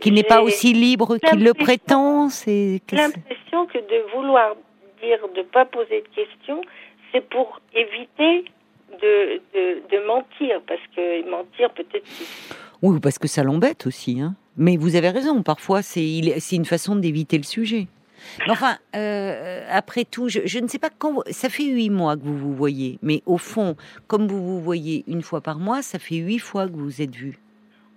qu'il 0.00 0.14
n'est 0.14 0.22
pas 0.22 0.40
aussi 0.40 0.72
libre 0.72 1.16
qu'il 1.18 1.42
le 1.42 1.52
prétend. 1.52 2.28
C'est 2.28 2.80
l'impression 2.92 3.66
que 3.66 3.78
de 3.78 4.14
vouloir 4.14 4.54
dire 5.02 5.18
de 5.34 5.42
pas 5.42 5.64
poser 5.64 6.02
de 6.02 6.08
questions, 6.14 6.62
c'est 7.12 7.26
pour 7.28 7.60
éviter 7.74 8.44
de, 9.00 9.40
de, 9.90 10.06
mentir, 10.06 10.60
parce 10.66 10.80
que 10.94 11.28
mentir 11.28 11.70
peut-être 11.72 12.06
oui, 12.82 13.00
parce 13.00 13.18
que 13.18 13.28
ça 13.28 13.42
l'embête 13.42 13.86
aussi. 13.86 14.20
Hein. 14.20 14.36
Mais 14.56 14.76
vous 14.76 14.96
avez 14.96 15.10
raison. 15.10 15.42
Parfois, 15.42 15.82
c'est, 15.82 16.20
une 16.52 16.64
façon 16.64 16.96
d'éviter 16.96 17.38
le 17.38 17.42
sujet. 17.42 17.88
Enfin, 18.48 18.78
euh, 18.94 19.66
après 19.70 20.04
tout, 20.04 20.28
je, 20.28 20.58
ne 20.58 20.68
sais 20.68 20.78
pas 20.78 20.90
quand. 20.90 21.22
Ça 21.30 21.48
fait 21.48 21.64
huit 21.64 21.90
mois 21.90 22.16
que 22.16 22.22
vous 22.22 22.36
vous 22.36 22.54
voyez, 22.54 22.98
mais 23.02 23.22
au 23.26 23.38
fond, 23.38 23.76
comme 24.08 24.26
vous 24.26 24.42
vous 24.42 24.60
voyez 24.60 25.04
une 25.06 25.22
fois 25.22 25.40
par 25.40 25.58
mois, 25.58 25.82
ça 25.82 25.98
fait 25.98 26.16
huit 26.16 26.38
fois 26.38 26.66
que 26.66 26.72
vous 26.72 26.84
vous 26.84 27.02
êtes 27.02 27.14
vus. 27.14 27.38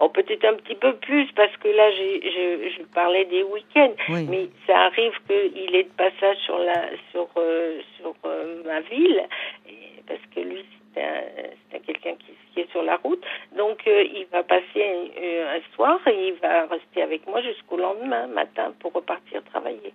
Oh, 0.02 0.08
peut-être 0.10 0.46
un 0.46 0.54
petit 0.54 0.76
peu 0.76 0.96
plus 0.96 1.30
parce 1.34 1.56
que 1.58 1.68
là, 1.68 1.92
je, 1.92 2.70
je 2.78 2.84
parlais 2.94 3.26
des 3.26 3.44
week-ends, 3.44 3.94
Oui. 4.10 4.26
mais 4.30 4.48
ça 4.66 4.78
arrive 4.86 5.12
qu'il 5.28 5.76
est 5.76 5.84
de 5.84 5.92
passage 5.98 6.38
sur 6.46 6.58
la, 6.58 6.90
sur, 7.12 7.28
euh, 7.38 7.80
sur 7.98 8.14
euh, 8.26 8.64
ma 8.66 8.80
ville, 8.82 9.24
et- 9.68 10.02
parce 10.08 10.22
que 10.34 10.40
lui, 10.40 10.64
c'est 10.94 11.04
un, 11.04 11.22
c'est 11.70 11.78
un 11.78 11.80
quelqu'un 11.82 12.16
qui, 12.16 12.32
qui 12.54 12.62
est 12.62 12.72
sur 12.72 12.82
la 12.82 12.96
route. 12.96 13.24
Donc, 13.58 13.86
euh, 13.88 14.04
il 14.04 14.26
va 14.32 14.42
passer 14.44 14.64
un, 14.84 15.58
un 15.58 15.76
soir 15.76 16.00
et 16.08 16.28
il 16.30 16.34
va 16.36 16.66
rester 16.68 17.02
avec 17.02 17.28
moi 17.28 17.42
jusqu'au 17.42 17.76
lendemain 17.78 18.28
matin 18.28 18.74
pour 18.80 18.94
repartir 18.94 19.44
travailler. 19.52 19.94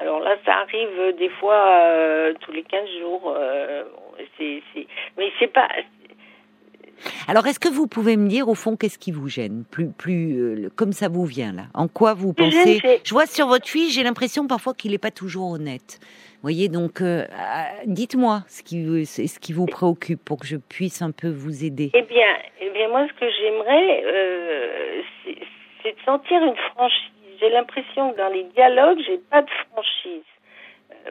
Alors 0.00 0.20
là, 0.20 0.36
ça 0.44 0.54
arrive 0.56 0.98
euh, 0.98 1.12
des 1.12 1.28
fois 1.28 1.66
euh, 1.68 2.32
tous 2.40 2.50
les 2.52 2.62
15 2.64 2.88
jours. 3.00 3.34
euh, 3.36 3.84
c'est, 4.38 4.62
mais 5.18 5.30
c'est 5.38 5.52
pas. 5.52 5.68
Alors, 7.28 7.46
est-ce 7.46 7.60
que 7.60 7.68
vous 7.68 7.86
pouvez 7.86 8.16
me 8.16 8.28
dire, 8.28 8.48
au 8.48 8.54
fond, 8.54 8.76
qu'est-ce 8.76 8.98
qui 8.98 9.12
vous 9.12 9.28
gêne? 9.28 9.64
Plus, 9.70 9.88
plus 9.88 10.40
euh, 10.40 10.70
comme 10.76 10.92
ça 10.92 11.08
vous 11.08 11.24
vient, 11.24 11.52
là. 11.52 11.64
En 11.74 11.88
quoi 11.88 12.14
vous 12.14 12.32
pensez 12.32 12.80
Je 13.04 13.14
vois 13.14 13.26
sur 13.26 13.46
votre 13.46 13.68
fille, 13.68 13.90
j'ai 13.90 14.02
l'impression 14.02 14.46
parfois 14.46 14.74
qu'il 14.74 14.92
n'est 14.92 14.98
pas 14.98 15.10
toujours 15.10 15.50
honnête. 15.50 15.98
Vous 16.42 16.48
voyez, 16.48 16.68
donc, 16.68 17.00
euh, 17.00 17.22
euh, 17.22 17.62
dites-moi 17.86 18.42
ce 18.48 18.64
qui, 18.64 19.06
ce 19.06 19.38
qui 19.38 19.52
vous 19.52 19.66
préoccupe 19.66 20.24
pour 20.24 20.40
que 20.40 20.46
je 20.46 20.56
puisse 20.56 21.00
un 21.00 21.12
peu 21.12 21.28
vous 21.28 21.64
aider. 21.64 21.92
Eh 21.94 22.02
bien, 22.02 22.26
eh 22.60 22.70
bien, 22.70 22.88
moi, 22.88 23.06
ce 23.06 23.12
que 23.20 23.30
j'aimerais, 23.30 24.02
euh, 24.04 25.02
c'est, 25.24 25.36
c'est 25.82 25.92
de 25.92 26.04
sentir 26.04 26.42
une 26.42 26.56
franchise. 26.74 27.12
J'ai 27.40 27.48
l'impression 27.48 28.12
que 28.12 28.18
dans 28.18 28.28
les 28.28 28.44
dialogues, 28.56 28.98
j'ai 29.06 29.18
pas 29.18 29.42
de 29.42 29.50
franchise. 29.70 30.24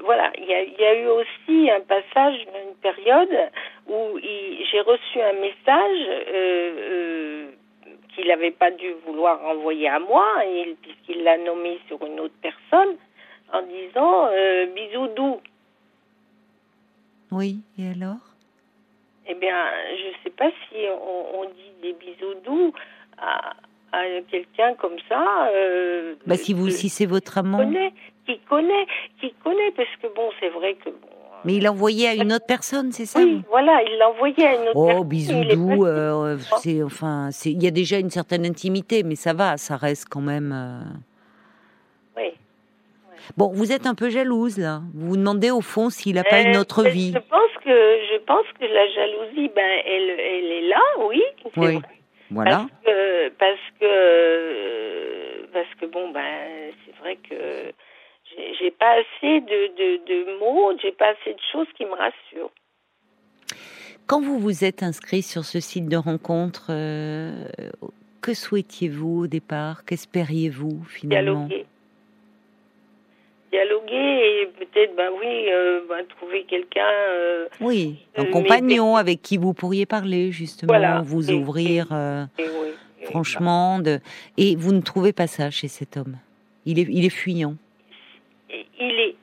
Voilà, 0.03 0.31
il 0.37 0.45
y 0.45 0.53
a, 0.53 0.63
il 0.63 0.79
y 0.79 0.83
a 0.83 0.99
eu 0.99 1.07
aussi 1.07 1.69
un 1.69 1.81
passage, 1.81 2.45
une 2.65 2.75
période 2.75 3.51
où 3.87 4.17
j'ai 4.19 4.81
reçu 4.81 5.21
un 5.21 5.33
message 5.33 6.07
euh, 6.07 6.71
euh, 6.79 7.51
qu'il 8.15 8.27
n'avait 8.27 8.51
pas 8.51 8.71
dû 8.71 8.91
vouloir 9.05 9.43
envoyer 9.45 9.89
à 9.89 9.99
moi, 9.99 10.25
puisqu'il 10.81 11.23
l'a 11.23 11.37
nommé 11.37 11.79
sur 11.87 12.05
une 12.05 12.19
autre 12.19 12.35
personne, 12.41 12.95
en 13.51 13.61
disant 13.63 14.27
euh, 14.31 14.65
bisous 14.67 15.07
doux. 15.09 15.41
Oui, 17.31 17.57
et 17.77 17.89
alors? 17.89 18.17
Eh 19.27 19.35
bien, 19.35 19.55
je 19.95 20.23
sais 20.23 20.35
pas 20.35 20.49
si 20.49 20.77
on, 20.89 21.41
on 21.41 21.45
dit 21.45 21.71
des 21.81 21.93
bisous 21.93 22.35
doux 22.45 22.73
à, 23.17 23.53
à 23.91 24.03
quelqu'un 24.29 24.73
comme 24.75 24.97
ça. 25.09 25.49
Euh, 25.53 26.15
bah, 26.25 26.35
Si, 26.37 26.53
vous, 26.53 26.69
si 26.69 26.89
c'est 26.89 27.05
votre 27.05 27.33
qui 27.33 27.39
amant. 27.39 27.57
connaît, 27.57 27.93
qui 28.25 28.39
connaît, 28.49 28.85
qui 29.19 29.33
connaît, 29.43 29.71
parce 29.75 29.89
que 30.01 30.07
bon, 30.15 30.29
c'est 30.39 30.49
vrai 30.49 30.75
que 30.75 30.89
bon. 30.89 30.95
euh, 31.07 31.37
Mais 31.45 31.55
il 31.55 31.63
l'a 31.63 31.71
envoyé 31.71 32.07
à 32.07 32.13
une 32.15 32.31
autre 32.33 32.45
personne, 32.47 32.91
c'est 32.91 33.05
ça 33.05 33.19
oui, 33.19 33.41
voilà, 33.49 33.81
il 33.83 33.97
l'a 33.97 34.09
envoyé 34.09 34.45
à 34.45 34.53
une 34.55 34.67
autre 34.69 34.71
Oh, 34.75 35.03
personne. 35.03 35.43
est 35.43 35.55
doux, 35.55 35.81
pas- 35.83 35.89
euh, 35.89 36.37
c'est 36.57 36.83
enfin, 36.83 37.29
c'est 37.31 37.51
il 37.51 37.61
y 37.63 37.67
a 37.67 37.71
déjà 37.71 37.97
une 37.97 38.09
certaine 38.11 38.45
intimité, 38.45 39.03
mais 39.03 39.15
ça 39.15 39.33
va, 39.33 39.57
ça 39.57 39.75
reste 39.75 40.07
quand 40.09 40.21
même. 40.21 40.51
euh, 40.53 40.81
Oui. 42.17 42.31
Bon, 43.37 43.51
vous 43.53 43.71
êtes 43.71 43.85
un 43.87 43.95
peu 43.95 44.09
jalouse 44.09 44.57
là. 44.57 44.81
Vous 44.93 45.09
vous 45.09 45.17
demandez 45.17 45.51
au 45.51 45.61
fond 45.61 45.89
s'il 45.89 46.15
n'a 46.15 46.23
pas 46.23 46.39
Euh, 46.41 46.43
une 46.51 46.57
autre 46.57 46.83
vie. 46.83 47.11
Je 47.13 47.19
pense 47.19 47.51
que 47.63 47.69
je 47.69 48.17
pense 48.25 48.45
que 48.59 48.65
la 48.65 48.87
jalousie, 48.89 49.49
ben, 49.55 49.81
elle, 49.85 50.09
elle 50.19 50.51
est 50.51 50.67
là, 50.67 50.81
oui. 51.07 51.21
Oui. 51.57 51.75
vrai. 51.75 51.81
Voilà. 52.31 52.51
Parce 52.51 52.71
que, 52.85 53.29
parce 53.29 53.59
que, 53.79 55.45
parce 55.53 55.75
que 55.79 55.85
bon, 55.85 56.11
ben, 56.11 56.71
c'est 56.85 56.95
vrai 56.97 57.17
que 57.17 57.73
j'ai- 58.59 58.71
pas 58.71 58.93
assez 58.93 59.41
de, 59.41 59.67
de, 59.77 60.05
de 60.07 60.39
mots, 60.39 60.71
j'ai 60.81 60.93
pas 60.93 61.09
assez 61.09 61.33
de 61.33 61.39
choses 61.51 61.67
qui 61.75 61.85
me 61.85 61.91
rassurent. 61.91 62.51
Quand 64.07 64.21
vous 64.21 64.39
vous 64.39 64.63
êtes 64.63 64.81
inscrit 64.81 65.21
sur 65.21 65.43
ce 65.45 65.59
site 65.59 65.87
de 65.87 65.97
rencontre, 65.97 66.67
euh, 66.69 67.45
que 68.21 68.33
souhaitiez-vous 68.33 69.23
au 69.23 69.27
départ? 69.27 69.85
Qu'espériez-vous 69.85 70.83
finalement? 70.85 71.45
Dialoguer. 71.47 71.65
Dialoguer 73.51 74.41
et 74.43 74.45
peut-être, 74.59 74.95
ben 74.95 75.09
oui, 75.19 75.45
euh, 75.51 75.81
ben, 75.89 76.05
trouver 76.07 76.45
quelqu'un. 76.45 76.85
euh, 77.09 77.47
Oui, 77.59 77.97
un 78.15 78.21
Euh, 78.21 78.25
mais- 78.25 78.31
compagnon 78.31 78.95
avec 78.95 79.21
qui 79.21 79.37
vous 79.37 79.53
pourriez 79.53 79.85
parler 79.85 80.31
justement, 80.31 80.71
Voilà. 80.71 81.01
vous 81.01 81.29
Et- 81.29 81.33
ouvrir 81.35 81.87
et 81.91 82.43
oui, 82.43 82.69
et 83.01 83.05
franchement. 83.05 83.79
De... 83.79 83.99
Et 84.37 84.55
vous 84.55 84.71
ne 84.71 84.81
trouvez 84.81 85.11
pas 85.11 85.27
ça 85.27 85.49
chez 85.49 85.67
cet 85.67 85.97
homme? 85.97 86.15
Il 86.65 86.79
est, 86.79 86.87
il 86.89 87.03
est 87.05 87.09
fuyant. 87.09 87.55
Il 88.49 88.59
est, 88.99 89.15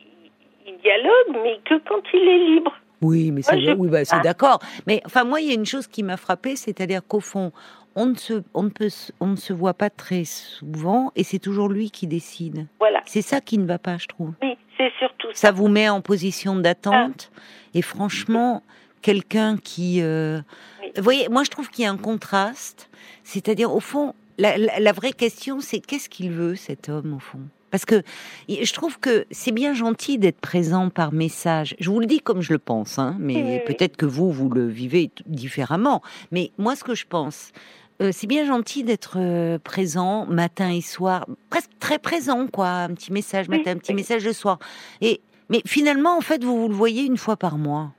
il 0.67 0.77
dialogue, 0.83 1.43
mais 1.43 1.59
que 1.65 1.75
quand 1.89 2.03
il 2.13 2.29
est 2.29 2.49
libre. 2.55 2.73
Oui, 3.01 3.31
mais 3.31 3.43
je- 3.43 3.73
oui, 3.75 3.89
bah, 3.89 4.05
c'est 4.05 4.17
Ah. 4.17 4.21
d'accord. 4.21 4.59
Mais 4.87 5.01
enfin, 5.07 5.23
moi, 5.25 5.41
il 5.41 5.49
y 5.49 5.53
a 5.53 5.55
une 5.55 5.65
chose 5.67 5.87
qui 5.87 6.03
m'a 6.03 6.17
frappée, 6.17 6.57
c'est-à-dire 6.57 7.01
qu'au 7.07 7.21
fond, 7.21 7.53
on 7.99 8.07
ne 8.07 8.14
se, 8.17 8.43
on 8.55 8.62
ne 8.62 8.69
peut, 8.71 8.88
on 9.21 9.26
ne 9.26 9.37
se 9.37 9.52
voit 9.52 9.75
pas 9.75 9.90
très 9.90 10.25
souvent, 10.25 11.12
et 11.17 11.25
c'est 11.25 11.38
toujours 11.38 11.69
lui 11.69 11.90
qui 11.90 12.07
décide. 12.07 12.67
Voilà. 12.78 13.02
C'est 13.07 13.23
ça 13.23 13.40
qui 13.40 13.59
ne 13.59 13.67
va 13.67 13.78
pas, 13.78 13.99
je 13.99 14.07
trouve. 14.07 14.33
Oui, 14.43 14.57
c'est 14.76 14.90
surtout 14.99 15.28
ça. 15.33 15.35
Ça 15.49 15.52
vous 15.52 15.69
met 15.69 15.88
en 15.88 16.00
position 16.00 16.57
d'attente, 16.57 17.31
et 17.75 17.83
franchement, 17.83 18.62
quelqu'un 19.02 19.57
qui, 19.57 20.00
euh, 20.02 20.40
Oui. 20.83 20.93
vous 20.97 21.02
voyez, 21.02 21.28
moi, 21.28 21.45
je 21.45 21.50
trouve 21.50 21.69
qu'il 21.71 21.85
y 21.85 21.87
a 21.87 21.90
un 21.90 21.97
contraste. 21.97 22.88
C'est-à-dire, 23.25 23.75
au 23.75 23.81
fond, 23.81 24.14
la, 24.38 24.57
la- 24.57 24.78
la 24.81 24.93
vraie 24.93 25.12
question, 25.12 25.61
c'est 25.61 25.81
qu'est-ce 25.81 26.09
qu'il 26.09 26.31
veut 26.31 26.55
cet 26.57 26.88
homme, 26.88 27.14
au 27.14 27.19
fond? 27.19 27.40
Parce 27.71 27.85
que 27.85 28.02
je 28.49 28.73
trouve 28.73 28.99
que 28.99 29.26
c'est 29.31 29.52
bien 29.52 29.75
gentil 29.75 30.17
d'être 30.17 30.40
présent 30.40 30.88
par 30.88 31.12
message. 31.12 31.76
Je 31.78 31.90
vous 31.90 32.00
le 32.00 32.07
dis 32.07 32.21
comme 32.21 32.40
je 32.40 32.55
le 32.55 32.59
pense, 32.59 32.99
hein, 32.99 33.14
mais 33.19 33.43
Oui, 33.43 33.61
peut-être 33.67 33.99
que 33.99 34.07
vous, 34.07 34.33
vous 34.33 34.49
le 34.49 34.67
vivez 34.67 35.11
différemment. 35.26 36.00
Mais 36.33 36.50
moi, 36.57 36.76
ce 36.76 36.83
que 36.85 36.95
je 36.95 37.05
pense, 37.07 37.52
euh, 38.00 38.11
c'est 38.12 38.26
bien 38.26 38.45
gentil 38.47 38.85
d'être 38.85 39.17
euh, 39.19 39.59
présent 39.59 40.26
matin 40.26 40.71
et 40.71 40.81
soir, 40.81 41.26
presque 41.50 41.71
très 41.81 41.99
présent, 41.99 42.47
quoi. 42.47 42.69
Un 42.69 42.95
petit 42.95 43.12
message 43.12 43.47
Oui, 43.49 43.59
matin, 43.59 43.73
un 43.73 43.78
petit 43.78 43.95
message 43.95 44.25
le 44.25 44.33
soir. 44.33 44.59
Et 45.00 45.21
mais 45.49 45.62
finalement, 45.67 46.17
en 46.17 46.21
fait, 46.21 46.45
vous, 46.45 46.61
vous 46.62 46.69
le 46.69 46.75
voyez 46.75 47.05
une 47.05 47.17
fois 47.17 47.37
par 47.37 47.57
mois. 47.59 47.90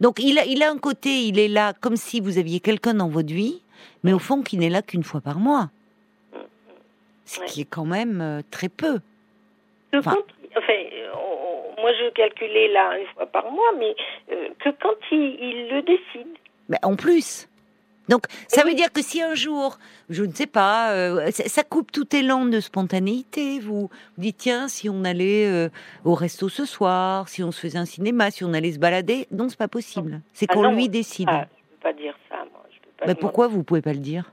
Donc 0.00 0.18
il 0.20 0.38
a, 0.38 0.44
il 0.46 0.62
a 0.62 0.70
un 0.70 0.78
côté, 0.78 1.26
il 1.26 1.38
est 1.38 1.48
là 1.48 1.72
comme 1.80 1.96
si 1.96 2.20
vous 2.20 2.38
aviez 2.38 2.60
quelqu'un 2.60 2.94
dans 2.94 3.08
votre 3.08 3.32
vie, 3.32 3.60
mais 4.02 4.12
au 4.12 4.18
fond, 4.18 4.42
qui 4.42 4.56
n'est 4.58 4.70
là 4.70 4.82
qu'une 4.82 5.04
fois 5.04 5.20
par 5.20 5.38
mois. 5.38 5.70
Ce 7.24 7.40
Ouais. 7.40 7.46
qui 7.46 7.60
est 7.62 7.66
quand 7.66 7.84
même 7.84 8.20
euh, 8.20 8.40
très 8.50 8.68
peu. 8.68 8.98
Enfin- 9.94 10.16
quand, 10.16 10.58
enfin, 10.58 10.72
on- 11.14 11.80
moi 11.80 11.92
je 11.92 12.10
calculais 12.12 12.68
là 12.72 12.98
une 12.98 13.06
fois 13.14 13.26
par 13.26 13.50
mois, 13.50 13.72
mais 13.78 13.94
que 14.28 14.70
quand 14.82 14.94
il, 15.12 15.36
il 15.40 15.68
le 15.70 15.82
décide. 15.82 16.28
Mais 16.68 16.78
en 16.82 16.96
plus. 16.96 17.48
Donc, 18.08 18.24
ça 18.48 18.64
veut 18.64 18.74
dire 18.74 18.92
que 18.92 19.00
si 19.00 19.22
un 19.22 19.34
jour, 19.34 19.78
je 20.10 20.24
ne 20.24 20.32
sais 20.32 20.46
pas, 20.48 20.92
euh, 20.92 21.30
ça, 21.30 21.62
coupe 21.62 21.92
tout 21.92 22.14
élan 22.14 22.44
de 22.46 22.58
spontanéité, 22.60 23.60
vous, 23.60 23.82
vous 24.16 24.22
dites, 24.22 24.38
tiens, 24.38 24.66
si 24.68 24.88
on 24.90 25.04
allait 25.04 25.46
euh, 25.46 25.68
au 26.04 26.14
resto 26.14 26.48
ce 26.48 26.64
soir, 26.64 27.28
si 27.28 27.42
on 27.44 27.52
se 27.52 27.60
faisait 27.60 27.78
un 27.78 27.84
cinéma, 27.84 28.30
si 28.32 28.44
on 28.44 28.52
allait 28.54 28.72
se 28.72 28.78
balader, 28.80 29.28
non, 29.30 29.48
c'est 29.48 29.58
pas 29.58 29.68
possible. 29.68 30.20
C'est 30.32 30.46
Ah 30.50 30.54
qu'on 30.54 30.72
lui 30.72 30.88
décide. 30.88 31.28
Ah, 31.30 31.46
je 31.48 31.70
peux 31.76 31.82
pas 31.82 31.92
dire 31.92 32.14
ça, 32.28 32.38
moi. 32.52 32.62
Je 32.70 32.78
peux 32.80 32.86
pas 32.98 33.06
Mais 33.06 33.14
demander- 33.14 33.20
pourquoi 33.20 33.46
vous 33.48 33.62
pouvez 33.62 33.82
pas 33.82 33.92
le 33.92 33.98
dire? 34.00 34.32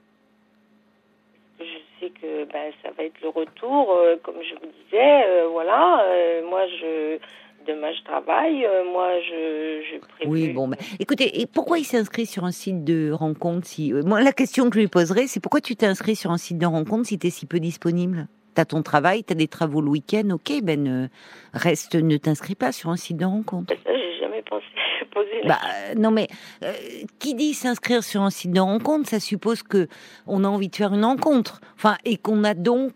Je 1.60 1.66
sais 2.00 2.10
que 2.10 2.46
ben, 2.52 2.72
ça 2.82 2.90
va 2.98 3.04
être 3.04 3.22
le 3.22 3.30
retour, 3.30 3.92
euh, 3.94 4.16
comme 4.24 4.36
je 4.42 4.56
vous 4.56 4.72
disais. 4.86 5.48
voilà, 5.52 6.04
moi 6.50 6.66
je 6.80 7.18
demain 7.68 7.92
je 7.98 8.04
travaille, 8.04 8.66
euh, 8.66 8.84
moi 8.92 9.20
je, 9.22 9.82
je 9.92 10.00
prévu. 10.00 10.32
Oui, 10.32 10.50
bon, 10.54 10.68
ben, 10.68 10.78
écoutez, 11.00 11.42
et 11.42 11.46
pourquoi 11.46 11.80
il 11.80 11.84
s'est 11.84 11.98
inscrit 11.98 12.26
sur 12.26 12.46
un 12.46 12.52
site 12.52 12.84
de 12.84 13.12
rencontre 13.12 13.68
si 13.68 13.94
euh, 13.94 14.02
Moi, 14.04 14.22
la 14.22 14.32
question 14.32 14.70
que 14.70 14.76
je 14.76 14.82
lui 14.82 14.88
poserais, 14.88 15.28
c'est 15.28 15.40
pourquoi 15.40 15.62
tu 15.62 15.76
t'es 15.76 15.86
inscrit 15.86 16.16
sur 16.16 16.32
un 16.32 16.38
site 16.38 16.58
de 16.58 16.66
rencontre 16.66 17.08
si 17.08 17.20
tu 17.20 17.28
es 17.28 17.30
si 17.30 17.46
peu 17.46 17.60
disponible? 17.60 18.28
T'as 18.56 18.66
ton 18.66 18.82
travail, 18.82 19.24
t'as 19.24 19.36
des 19.36 19.48
travaux 19.48 19.82
le 19.82 19.90
week-end, 19.90 20.30
ok, 20.32 20.62
ben 20.64 20.88
euh, 20.88 21.08
reste, 21.54 21.96
ne 21.96 22.18
t'inscris 22.18 22.56
pas 22.56 22.72
sur 22.72 22.90
un 22.90 22.98
site 22.98 23.18
de 23.18 23.26
rencontre. 23.26 23.74
Ça, 23.74 23.92
j'ai 23.94 24.20
jamais 24.20 24.42
pensé 24.42 24.66
Bah 25.48 25.60
non 25.96 26.12
mais 26.12 26.28
euh, 26.64 26.74
qui 27.20 27.36
dit 27.36 27.54
s'inscrire 27.54 28.04
sur 28.04 28.22
un 28.22 28.30
site 28.30 28.52
de 28.52 28.60
rencontre, 28.60 29.10
ça 29.10 29.20
suppose 29.20 29.64
que 29.64 29.88
on 30.28 30.44
a 30.44 30.48
envie 30.48 30.70
de 30.70 30.76
faire 30.76 30.94
une 30.94 31.06
rencontre. 31.06 31.62
Enfin 31.76 31.96
et 32.06 32.18
qu'on 32.18 32.44
a 32.44 32.54
donc 32.54 32.94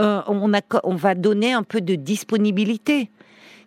euh, 0.00 0.20
on 0.26 0.52
a 0.52 0.60
on 0.84 0.94
va 0.94 1.14
donner 1.14 1.52
un 1.52 1.62
peu 1.62 1.80
de 1.80 1.94
disponibilité. 1.94 3.10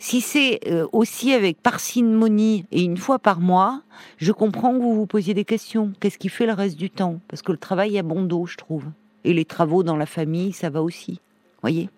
Si 0.01 0.21
c'est 0.21 0.61
euh, 0.65 0.87
aussi 0.93 1.33
avec 1.33 1.61
parcimonie 1.61 2.65
et 2.71 2.81
une 2.81 2.95
fois 2.95 3.19
par 3.19 3.41
mois, 3.41 3.81
je 4.17 4.31
comprends 4.31 4.73
que 4.73 4.79
vous 4.79 4.95
vous 4.95 5.05
posiez 5.05 5.33
des 5.33 5.43
questions. 5.43 5.91
Qu'est-ce 5.99 6.17
qui 6.17 6.29
fait 6.29 6.45
le 6.45 6.53
reste 6.53 6.77
du 6.77 6.89
temps? 6.89 7.19
Parce 7.27 7.41
que 7.41 7.51
le 7.51 7.57
travail 7.57 7.99
a 7.99 8.03
bon 8.03 8.23
dos, 8.23 8.45
je 8.45 8.55
trouve. 8.55 8.85
Et 9.25 9.33
les 9.33 9.43
travaux 9.43 9.83
dans 9.83 9.97
la 9.97 10.05
famille, 10.05 10.53
ça 10.53 10.69
va 10.69 10.81
aussi. 10.81 11.19
Voyez? 11.61 11.89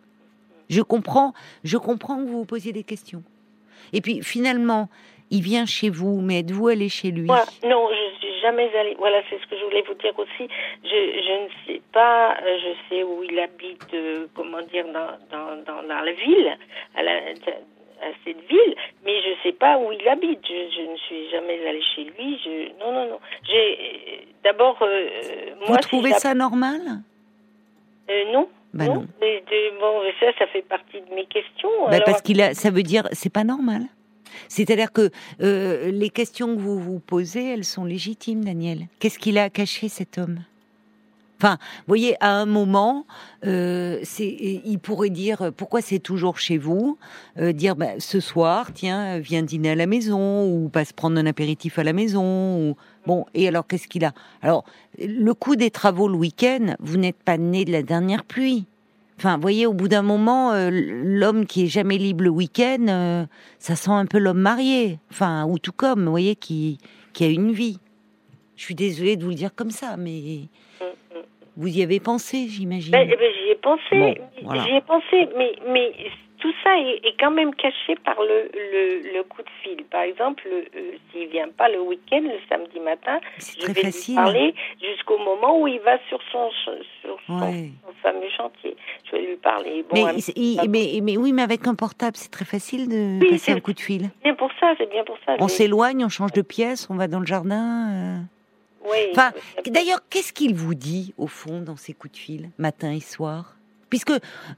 Je 0.70 0.82
comprends, 0.82 1.34
je 1.64 1.78
comprends 1.78 2.18
que 2.18 2.24
vous 2.24 2.40
vous 2.40 2.46
posiez 2.46 2.74
des 2.74 2.84
questions. 2.84 3.22
Et 3.94 4.02
puis 4.02 4.24
finalement, 4.24 4.90
il 5.30 5.44
vient 5.44 5.68
chez 5.68 5.92
vous, 5.92 6.22
mais 6.22 6.40
êtes-vous 6.40 6.70
allé 6.70 6.90
chez 6.90 7.12
lui? 7.12 7.28
Non, 7.28 7.46
je 7.64 8.20
suis 8.20 8.42
jamais 8.42 8.70
allée. 8.76 8.96
Voilà, 8.98 9.22
c'est 9.30 9.40
ce 9.40 9.46
que 9.46 9.58
je 9.58 9.64
voulais 9.64 9.84
vous 9.88 9.94
dire 9.94 10.18
aussi. 10.18 10.50
Je, 10.84 11.44
ne 11.44 11.50
sais 11.68 11.82
pas, 11.94 12.36
euh, 12.42 12.58
je 12.58 12.90
sais 12.90 13.04
où 13.04 13.24
il 13.24 13.40
habite, 13.40 13.94
euh, 13.94 14.26
comment 14.34 14.62
dire, 14.64 14.86
dans, 14.92 15.82
la 15.88 16.12
ville, 16.14 16.58
à 18.02 18.12
cette 18.26 18.40
ville, 18.50 18.76
mais 19.06 19.14
je 19.22 19.30
ne 19.30 19.36
sais 19.44 19.52
pas 19.58 19.78
où 19.78 19.92
il 19.92 20.08
habite. 20.08 20.40
Je, 20.44 20.70
je 20.76 20.92
ne 20.92 20.98
suis 20.98 21.30
jamais 21.30 21.60
allée 21.68 21.82
chez 21.96 22.04
lui. 22.04 22.40
Je, 22.44 22.70
non, 22.80 22.92
non, 22.94 23.10
non. 23.12 23.20
J'ai 23.50 24.28
d'abord, 24.44 24.78
euh, 24.82 25.10
Vous 25.62 25.68
moi, 25.68 25.78
trouvez 25.78 26.12
ça- 26.14 26.34
normal? 26.34 26.82
Euh, 28.10 28.32
non. 28.34 28.50
Bah 28.74 28.86
non. 28.86 29.06
Mais 29.20 29.44
de- 29.52 29.80
bon, 29.80 30.02
ça, 30.20 30.28
ça 30.40 30.48
fait 30.48 30.62
partie 30.62 31.02
de 31.02 31.14
mes 31.14 31.26
questions. 31.26 31.70
Bah, 31.86 31.92
alors- 31.94 32.04
parce 32.06 32.22
qu'il 32.22 32.42
a, 32.42 32.54
ça 32.54 32.72
veut 32.72 32.84
dire, 32.84 33.08
c'est 33.12 33.32
pas 33.32 33.44
normal. 33.44 33.82
C'est-à-dire 34.48 34.94
que 34.94 35.10
euh, 35.42 35.92
les 35.92 36.10
questions 36.10 36.56
que 36.56 36.60
vous 36.62 36.80
vous 36.80 37.00
posez, 37.00 37.54
elles 37.54 37.66
sont 37.66 37.84
légitimes, 37.84 38.46
Daniel. 38.46 38.88
Qu'est-ce 39.00 39.20
qu'il 39.20 39.38
a 39.38 39.50
caché 39.50 39.90
cet 39.90 40.18
homme? 40.18 40.40
Enfin, 41.42 41.58
vous 41.60 41.84
voyez, 41.88 42.16
à 42.20 42.34
un 42.34 42.46
moment, 42.46 43.08
euh, 43.48 44.04
il 44.20 44.78
pourrait 44.78 45.10
dire 45.10 45.42
euh, 45.42 45.50
pourquoi 45.50 45.82
c'est 45.82 45.98
toujours 45.98 46.38
chez 46.38 46.60
vous, 46.60 47.00
euh, 47.40 47.52
dire 47.52 47.76
bah, 47.76 47.94
ce 47.98 48.20
soir, 48.20 48.72
tiens, 48.76 49.18
viens 49.18 49.42
dîner 49.42 49.72
à 49.72 49.76
la 49.76 49.88
maison 49.88 50.46
ou 50.46 50.70
passe 50.70 50.94
prendre 50.94 51.18
un 51.18 51.26
apéritif 51.26 51.80
à 51.80 51.84
la 51.84 51.94
maison. 51.94 52.76
Bon, 53.08 53.26
et 53.34 53.48
alors 53.48 53.66
qu'est-ce 53.66 53.88
qu'il 53.88 54.06
a? 54.06 54.14
Alors, 54.44 54.66
le 55.00 55.34
coût 55.34 55.56
des 55.56 55.72
travaux 55.72 56.08
le 56.08 56.14
week-end, 56.14 56.76
vous 56.80 56.98
n'êtes 56.98 57.24
pas 57.24 57.40
né 57.40 57.66
de 57.66 57.72
la 57.72 57.82
dernière 57.82 58.24
pluie. 58.24 58.68
Enfin, 59.18 59.38
vous 59.38 59.42
voyez, 59.42 59.66
au 59.66 59.74
bout 59.74 59.88
d'un 59.88 60.04
moment, 60.04 60.52
euh, 60.52 60.70
l'homme 60.72 61.48
qui 61.48 61.64
est 61.64 61.68
jamais 61.68 61.98
libre 61.98 62.24
le 62.24 62.30
week-end, 62.30 62.86
euh, 62.88 63.26
ça 63.58 63.76
sent 63.76 63.90
un 63.90 64.06
peu 64.06 64.20
l'homme 64.20 64.42
marié. 64.42 65.00
Enfin, 65.10 65.48
ou 65.48 65.58
tout 65.58 65.74
comme, 65.74 66.06
vous 66.06 66.12
voyez, 66.12 66.36
qui, 66.36 66.78
qui 67.14 67.24
a 67.24 67.30
une 67.30 67.52
vie. 67.52 67.80
Je 68.56 68.64
suis 68.64 68.76
désolée 68.76 69.16
de 69.16 69.24
vous 69.24 69.30
le 69.30 69.36
dire 69.36 69.56
comme 69.56 69.72
ça, 69.72 69.98
mais 69.98 70.42
vous 71.58 71.68
y 71.68 71.84
avez 71.84 72.00
pensé, 72.00 72.48
j'imagine. 72.48 72.92
Ben, 72.92 73.08
eh 73.12 73.16
ben, 73.16 73.32
j'y 73.34 73.50
ai 73.52 73.56
pensé, 73.56 73.82
Bon, 73.92 74.16
voilà. 74.44 74.64
j'y 74.64 74.76
ai 74.76 74.82
pensé, 74.82 75.28
mais, 75.38 75.52
mais 75.68 75.92
tout 76.40 76.52
ça 76.64 76.76
est, 76.80 77.06
est 77.06 77.16
quand 77.20 77.30
même 77.30 77.54
caché 77.54 77.94
par 78.04 78.16
le, 78.20 78.50
le, 78.54 79.14
le 79.16 79.24
coup 79.24 79.44
de 79.44 79.50
fil. 79.62 79.84
Par 79.92 80.02
exemple, 80.02 80.44
euh, 80.50 80.64
s'il 81.12 81.28
vient 81.28 81.50
pas 81.50 81.70
le 81.70 81.80
week-end, 81.82 82.22
le 82.24 82.40
samedi 82.50 82.80
matin, 82.80 83.20
je 83.60 83.68
vais 83.68 83.74
facile. 83.82 84.16
lui 84.16 84.24
parler 84.24 84.56
jusqu'au 84.82 85.20
moment 85.20 85.60
où 85.62 85.68
il 85.68 85.80
va 85.82 86.00
sur 86.10 86.20
son 86.32 86.50
sur 87.04 87.18
son, 87.28 87.40
Ouais. 87.42 87.70
son 87.86 87.94
fameux 88.02 88.30
chantier. 88.36 88.76
Je 89.06 89.12
vais 89.18 89.22
lui 89.28 89.36
parler. 89.36 89.86
Bon, 89.88 90.04
mais, 90.04 90.16
il- 90.36 90.68
mais, 90.70 91.00
mais 91.04 91.18
oui, 91.18 91.32
mais 91.32 91.44
avec 91.44 91.68
un 91.68 91.76
portable, 91.76 92.18
c'est 92.18 92.32
très 92.32 92.46
facile 92.46 92.90
de 92.90 93.20
Oui, 93.22 93.30
passer 93.30 93.52
un 93.52 93.60
coup 93.60 93.74
de 93.74 93.80
fil. 93.80 94.10
c'est 94.10 94.24
bien 94.24 94.34
pour 94.36 94.50
ça, 94.60 94.74
c'est 94.80 94.90
bien 94.90 95.04
pour 95.04 95.18
ça. 95.26 95.36
On 95.40 95.48
s'éloigne, 95.48 96.04
on 96.06 96.10
change 96.10 96.32
de 96.34 96.42
pièce, 96.42 96.88
on 96.90 96.96
va 96.96 97.08
dans 97.08 97.20
le 97.20 97.28
jardin. 97.28 97.92
euh. 97.92 98.18
Enfin, 99.12 99.32
D'ailleurs, 99.66 100.02
qu'est-ce 100.10 100.34
qu'il 100.34 100.56
vous 100.56 100.76
dit, 100.76 101.14
au 101.18 101.28
fond, 101.28 101.62
dans 101.62 101.76
ces 101.76 101.94
coups 101.94 102.14
de 102.14 102.18
fil, 102.18 102.50
matin 102.58 102.92
et 102.92 103.00
soir? 103.00 103.56
Puisque 103.92 104.14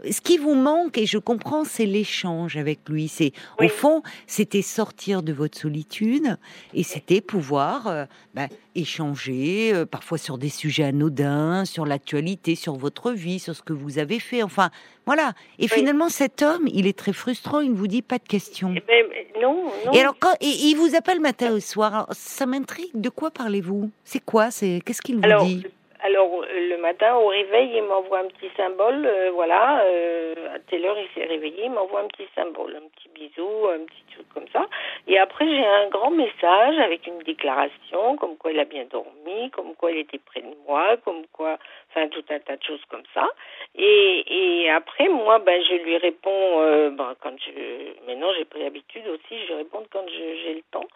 ce 0.09 0.21
qui 0.21 0.37
vous 0.37 0.53
manque, 0.53 0.97
et 0.97 1.07
je 1.07 1.17
comprends, 1.17 1.65
c'est 1.65 1.87
l'échange 1.87 2.55
avec 2.55 2.87
lui. 2.87 3.07
C'est 3.07 3.33
Oui. 3.59 3.65
Au 3.65 3.69
fond, 3.69 4.03
c'était 4.27 4.61
sortir 4.61 5.23
de 5.23 5.33
votre 5.33 5.57
solitude 5.57 6.37
et 6.75 6.83
c'était 6.83 7.19
pouvoir 7.19 7.87
euh, 7.87 8.05
bah, 8.35 8.47
échanger, 8.75 9.71
euh, 9.73 9.85
parfois 9.87 10.19
sur 10.19 10.37
des 10.37 10.49
sujets 10.49 10.83
anodins, 10.83 11.65
sur 11.65 11.85
l'actualité, 11.87 12.53
sur 12.53 12.75
votre 12.75 13.11
vie, 13.11 13.39
sur 13.39 13.55
ce 13.55 13.63
que 13.63 13.73
vous 13.73 13.97
avez 13.97 14.19
fait. 14.19 14.43
Enfin, 14.43 14.69
voilà. 15.07 15.33
Et 15.57 15.67
finalement, 15.67 16.09
cet 16.09 16.43
homme, 16.43 16.67
il 16.71 16.85
est 16.85 16.97
très 16.97 17.11
frustrant, 17.11 17.59
il 17.59 17.71
ne 17.71 17.75
vous 17.75 17.87
dit 17.87 18.03
pas 18.03 18.19
de 18.19 18.27
questions. 18.27 18.71
Eh 18.77 18.83
ben, 18.87 19.05
non, 19.41 19.63
non. 19.85 19.91
Et 19.93 19.99
alors, 19.99 20.15
quand 20.19 20.33
et 20.41 20.45
il 20.45 20.75
vous 20.75 20.95
appelle 20.95 21.19
matin 21.19 21.51
au 21.53 21.59
soir, 21.59 21.93
alors, 21.95 22.09
ça 22.11 22.45
m'intrigue. 22.45 22.91
De 22.93 23.09
quoi 23.09 23.31
parlez-vous? 23.31 23.89
C'est 24.03 24.23
quoi? 24.23 24.51
C'est 24.51 24.79
qu'est-ce 24.85 25.01
qu'il 25.01 25.15
vous 25.15 25.25
Alors, 25.25 25.43
dit? 25.43 25.65
Alors 26.03 26.45
le 26.53 26.77
matin 26.77 27.15
au 27.15 27.27
réveil, 27.27 27.71
il 27.75 27.83
m'envoie 27.83 28.19
un 28.19 28.27
petit 28.27 28.51
symbole. 28.57 29.05
euh, 29.05 29.31
voilà, 29.31 29.83
euh, 29.85 30.55
à 30.55 30.59
telle 30.59 30.85
heure 30.85 30.97
il 30.99 31.07
s'est 31.13 31.27
réveillé, 31.27 31.65
il 31.65 31.71
m'envoie 31.71 32.01
un 32.01 32.07
petit 32.07 32.27
symbole, 32.35 32.75
un 32.75 32.87
petit 32.89 33.09
bisou, 33.15 33.67
un 33.69 33.85
petit 33.85 34.03
truc 34.13 34.27
comme 34.33 34.47
ça. 34.51 34.65
Et 35.07 35.17
après 35.17 35.47
j'ai 35.47 35.65
un 35.65 35.87
grand 35.89 36.11
message 36.11 36.77
avec 36.79 37.07
une 37.07 37.19
déclaration, 37.19 38.17
comme 38.17 38.35
quoi 38.37 38.51
il 38.51 38.59
a 38.59 38.65
bien 38.65 38.85
dormi, 38.91 39.49
comme 39.51 39.75
quoi 39.75 39.91
il 39.91 39.99
était 39.99 40.19
près 40.19 40.41
de 40.41 40.53
moi, 40.67 40.97
comme 41.05 41.25
quoi, 41.31 41.57
enfin 41.93 42.07
tout 42.09 42.23
un 42.29 42.39
tas 42.39 42.57
de 42.57 42.63
choses 42.63 42.83
comme 42.89 43.03
ça. 43.13 43.27
Et, 43.75 44.63
et 44.63 44.69
après 44.71 45.07
moi, 45.07 45.39
ben 45.39 45.61
je 45.63 45.75
lui 45.75 45.97
réponds, 45.97 46.61
euh, 46.61 46.89
ben, 46.89 47.15
quand 47.21 47.35
je, 47.39 48.07
maintenant 48.07 48.31
j'ai 48.37 48.45
pris 48.45 48.63
l'habitude 48.63 49.07
aussi, 49.07 49.45
je 49.47 49.53
réponds 49.53 49.85
quand 49.91 50.05
j'ai 50.09 50.53
le 50.55 50.63
temps. 50.71 50.87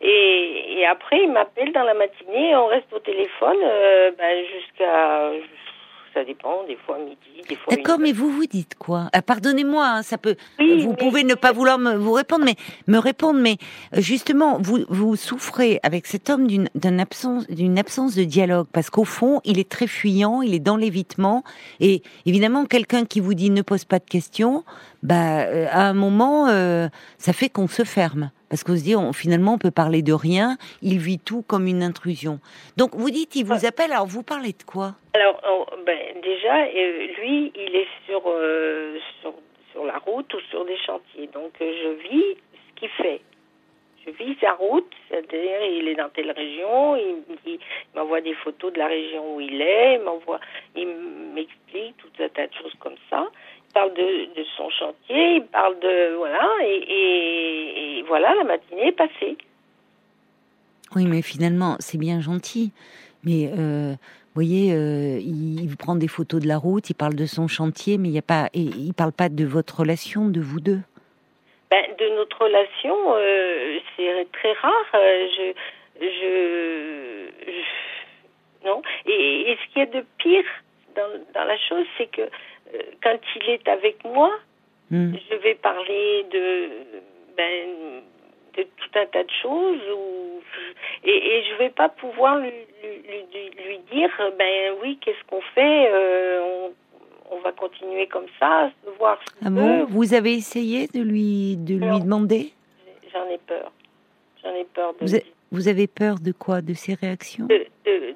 Et, 0.00 0.78
et 0.78 0.86
après, 0.86 1.22
il 1.22 1.30
m'appelle 1.30 1.72
dans 1.72 1.84
la 1.84 1.94
matinée 1.94 2.56
on 2.56 2.66
reste 2.66 2.92
au 2.92 2.98
téléphone 3.00 3.58
euh, 3.62 4.10
ben, 4.12 4.44
jusqu'à. 4.46 5.32
Ça 6.14 6.24
dépend, 6.24 6.64
des 6.68 6.76
fois 6.76 6.96
midi, 6.98 7.16
des 7.48 7.56
fois. 7.56 7.74
D'accord, 7.74 7.98
mais 7.98 8.12
vous 8.12 8.30
vous 8.30 8.46
dites 8.46 8.76
quoi? 8.78 9.08
Ah, 9.12 9.20
Pardonnez-moi, 9.20 9.84
hein, 9.84 10.02
ça 10.04 10.16
peut. 10.16 10.36
Oui, 10.60 10.80
vous 10.82 10.90
mais- 10.90 10.96
pouvez 10.96 11.24
ne 11.24 11.34
pas 11.34 11.50
vouloir 11.50 11.76
me, 11.78 11.96
vous 11.96 12.12
répondre, 12.12 12.44
mais 12.44 12.54
me 12.86 12.98
répondre, 12.98 13.40
mais 13.40 13.56
euh, 13.96 14.00
justement, 14.00 14.58
vous 14.60 14.84
vous 14.88 15.16
souffrez 15.16 15.80
avec 15.82 16.06
cet 16.06 16.30
homme 16.30 16.46
d'une 16.46 16.68
d'une 16.76 17.00
absence 17.00 17.48
d'une 17.48 17.78
absence 17.80 18.14
de 18.14 18.22
dialogue, 18.22 18.68
parce 18.72 18.90
qu'au 18.90 19.04
fond, 19.04 19.40
il 19.44 19.58
est 19.58 19.68
très 19.68 19.88
fuyant, 19.88 20.40
il 20.40 20.54
est 20.54 20.60
dans 20.60 20.76
l'évitement, 20.76 21.42
et 21.80 22.02
évidemment, 22.26 22.64
quelqu'un 22.64 23.04
qui 23.06 23.18
vous 23.18 23.34
dit 23.34 23.50
ne 23.50 23.62
pose 23.62 23.84
pas 23.84 23.98
de 23.98 24.04
questions, 24.08 24.62
bah 25.04 25.46
euh, 25.46 25.66
à 25.70 25.86
un 25.88 25.92
moment, 25.92 26.48
euh, 26.48 26.88
ça 27.18 27.32
fait 27.32 27.48
qu'on 27.48 27.68
se 27.68 27.84
ferme. 27.84 28.30
Parce 28.48 28.64
qu'on 28.64 28.76
se 28.76 28.82
dit, 28.82 28.96
on, 28.96 29.12
finalement, 29.12 29.54
on 29.54 29.58
peut 29.58 29.70
parler 29.70 30.02
de 30.02 30.12
rien. 30.12 30.56
Il 30.80 30.98
vit 30.98 31.18
tout 31.18 31.42
comme 31.42 31.66
une 31.66 31.82
intrusion. 31.82 32.40
Donc, 32.76 32.94
vous 32.94 33.10
dites, 33.10 33.36
il 33.36 33.44
vous 33.44 33.66
appelle. 33.66 33.92
Alors, 33.92 34.06
vous 34.06 34.22
parlez 34.22 34.52
de 34.52 34.62
quoi? 34.64 34.94
Alors, 35.14 35.40
ben, 35.84 35.98
déjà, 36.22 36.56
euh, 36.62 37.06
lui, 37.18 37.52
il 37.54 37.76
est 37.76 37.88
sur, 38.06 38.22
euh, 38.26 38.98
sur, 39.20 39.34
sur 39.72 39.84
la 39.84 39.98
route 39.98 40.32
ou 40.34 40.40
sur 40.50 40.64
des 40.64 40.78
chantiers. 40.78 41.28
Donc, 41.34 41.52
je 41.60 42.08
vis 42.08 42.36
ce 42.52 42.80
qu'il 42.80 42.88
fait. 42.90 43.20
Je 44.06 44.10
vis 44.12 44.36
sa 44.40 44.52
route, 44.52 44.90
c'est-à-dire 45.08 45.64
il 45.78 45.88
est 45.88 45.94
dans 45.94 46.10
telle 46.10 46.30
région, 46.30 46.94
il, 46.94 47.22
il 47.46 47.58
m'envoie 47.94 48.20
des 48.20 48.34
photos 48.34 48.70
de 48.72 48.78
la 48.78 48.86
région 48.86 49.36
où 49.36 49.40
il 49.40 49.62
est, 49.62 49.94
il 49.94 50.02
m'envoie, 50.02 50.40
il 50.76 50.86
m'explique 51.34 51.96
tout 51.96 52.22
un 52.22 52.28
tas 52.28 52.46
de 52.46 52.52
choses 52.52 52.74
comme 52.80 52.96
ça. 53.08 53.26
Il 53.76 53.80
parle 53.80 53.94
de, 53.94 54.40
de 54.40 54.46
son 54.56 54.70
chantier, 54.70 55.34
il 55.36 55.44
parle 55.50 55.76
de 55.80 56.14
voilà, 56.14 56.48
et, 56.62 56.76
et, 56.76 57.98
et 57.98 58.02
voilà, 58.02 58.32
la 58.36 58.44
matinée 58.44 58.86
est 58.88 58.92
passée. 58.92 59.36
Oui, 60.94 61.06
mais 61.06 61.22
finalement, 61.22 61.74
c'est 61.80 61.98
bien 61.98 62.20
gentil. 62.20 62.70
Mais 63.24 63.50
euh, 63.58 63.90
vous 63.90 64.32
voyez, 64.36 64.72
euh, 64.72 65.18
il, 65.18 65.76
prend 65.76 65.96
des 65.96 66.06
photos 66.06 66.40
de 66.40 66.46
la 66.46 66.56
route, 66.56 66.88
il 66.88 66.94
parle 66.94 67.16
de 67.16 67.26
son 67.26 67.48
chantier, 67.48 67.98
mais 67.98 68.10
il 68.10 68.14
y 68.14 68.18
a 68.18 68.22
pas, 68.22 68.48
et 68.54 68.60
il 68.60 68.94
parle 68.94 69.10
pas 69.12 69.28
de 69.28 69.44
votre 69.44 69.80
relation, 69.80 70.28
de 70.28 70.40
vous 70.40 70.60
deux. 70.60 70.78
Ben, 71.72 71.84
de 71.98 72.14
notre 72.14 72.42
relation, 72.44 72.94
euh, 73.16 73.78
c'est 73.96 74.28
très 74.32 74.52
rare. 74.52 74.72
euh, 74.94 75.26
je, 75.36 75.52
je, 76.00 77.50
je- 77.50 78.68
non. 78.68 78.82
Et, 79.06 79.50
et 79.50 79.56
ce 79.56 79.72
qu'il 79.72 79.80
y 79.80 79.82
a 79.82 79.86
de 79.86 80.04
pire 80.18 80.44
dans, 80.94 81.10
dans 81.34 81.44
la 81.44 81.56
chose, 81.58 81.86
c'est 81.98 82.06
que 82.06 82.22
quand 83.02 83.18
il 83.36 83.50
est 83.50 83.68
avec 83.68 84.04
moi, 84.04 84.30
Hmm. 84.90 85.14
je 85.30 85.36
vais 85.36 85.54
parler 85.54 86.26
de, 86.30 86.68
ben, 87.38 88.02
de 88.56 88.62
tout 88.62 88.98
un 88.98 89.06
tas 89.06 89.24
de 89.24 89.30
choses 89.42 89.80
ou, 89.96 90.42
et, 91.04 91.10
et 91.10 91.42
je 91.44 91.54
vais 91.58 91.70
pas 91.70 91.88
pouvoir 91.88 92.38
lui, 92.38 92.50
lui, 92.82 93.24
lui- 93.32 93.64
lui 93.66 93.78
dire, 93.90 94.10
ben 94.38 94.74
oui, 94.82 94.98
qu'est-ce 95.00 95.24
qu'on 95.26 95.40
fait 95.54 95.88
euh, 95.90 96.40
on, 97.30 97.34
on 97.36 97.40
va 97.40 97.52
continuer 97.52 98.06
comme 98.08 98.26
ça, 98.38 98.70
voir. 98.98 99.18
si 99.26 99.34
Ah 99.42 99.46
on 99.48 99.50
bon. 99.52 99.84
Vous 99.86 100.12
avez 100.12 100.34
essayé 100.34 100.86
de 100.88 101.00
lui, 101.00 101.56
de 101.56 101.74
lui 101.76 102.00
demander? 102.00 102.52
J'en 103.10 103.26
ai 103.30 103.38
peur. 103.38 103.72
J'en 104.42 104.54
ai 104.54 104.64
peur 104.64 104.92
de, 105.00 105.06
vous, 105.06 105.16
a- 105.16 105.20
vous 105.50 105.68
avez 105.68 105.86
peur 105.86 106.16
de 106.20 106.32
quoi? 106.32 106.60
De 106.60 106.74
ses 106.74 106.92
réactions? 106.92 107.46
De, 107.46 107.66
de- 107.86 108.14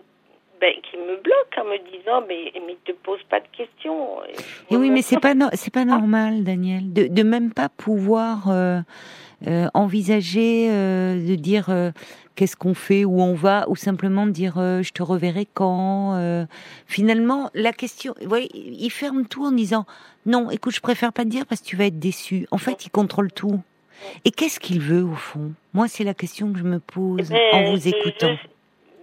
ben, 0.60 0.72
qui 0.90 0.96
me 0.96 1.16
bloque 1.22 1.54
en 1.60 1.64
me 1.64 1.78
disant 1.90 2.22
mais 2.28 2.52
mais 2.66 2.76
te 2.84 2.92
pose 2.92 3.20
pas 3.30 3.40
de 3.40 3.46
questions. 3.56 4.22
Et 4.24 4.34
Eh 4.70 4.76
oui, 4.76 4.90
mais 4.90 5.02
c'est 5.02 5.20
pas 5.20 5.34
no- 5.34 5.48
c'est 5.52 5.72
pas 5.72 5.84
normal, 5.84 6.44
Daniel, 6.44 6.92
de, 6.92 7.06
de 7.06 7.22
même 7.22 7.52
pas 7.52 7.68
pouvoir 7.68 8.48
euh, 8.48 8.80
euh, 9.46 9.66
envisager 9.74 10.68
euh, 10.70 11.14
de 11.14 11.34
dire 11.34 11.68
qu'est-ce 12.34 12.56
qu'on 12.56 12.74
fait, 12.74 13.04
où 13.04 13.20
on 13.20 13.34
va, 13.34 13.68
ou 13.68 13.76
simplement 13.76 14.26
de 14.26 14.32
dire 14.32 14.54
je 14.56 14.90
te 14.92 15.02
reverrai 15.02 15.46
quand. 15.52 16.46
Finalement, 16.86 17.50
la 17.54 17.72
question, 17.72 18.14
vous 18.20 18.28
voyez, 18.28 18.48
il 18.54 18.90
ferme 18.90 19.26
tout 19.26 19.44
en 19.44 19.52
disant 19.52 19.84
non, 20.26 20.50
écoute, 20.50 20.74
je 20.74 20.80
préfère 20.80 21.12
pas 21.12 21.24
te 21.24 21.28
dire 21.28 21.46
parce 21.46 21.60
que 21.60 21.66
tu 21.66 21.76
vas 21.76 21.86
être 21.86 21.98
déçu. 21.98 22.46
En 22.50 22.58
fait, 22.58 22.84
il 22.86 22.90
contrôle 22.90 23.32
tout. 23.32 23.60
Et 24.24 24.30
qu'est-ce 24.30 24.60
qu'il 24.60 24.80
veut 24.80 25.02
au 25.02 25.14
fond? 25.14 25.52
Moi, 25.74 25.88
c'est 25.88 26.04
la 26.04 26.14
question 26.14 26.52
que 26.52 26.58
je 26.58 26.64
me 26.64 26.78
pose 26.78 27.30
Ben, 27.30 27.38
en 27.52 27.70
vous 27.72 27.88
écoutant. 27.88 28.28
je- 28.40 28.48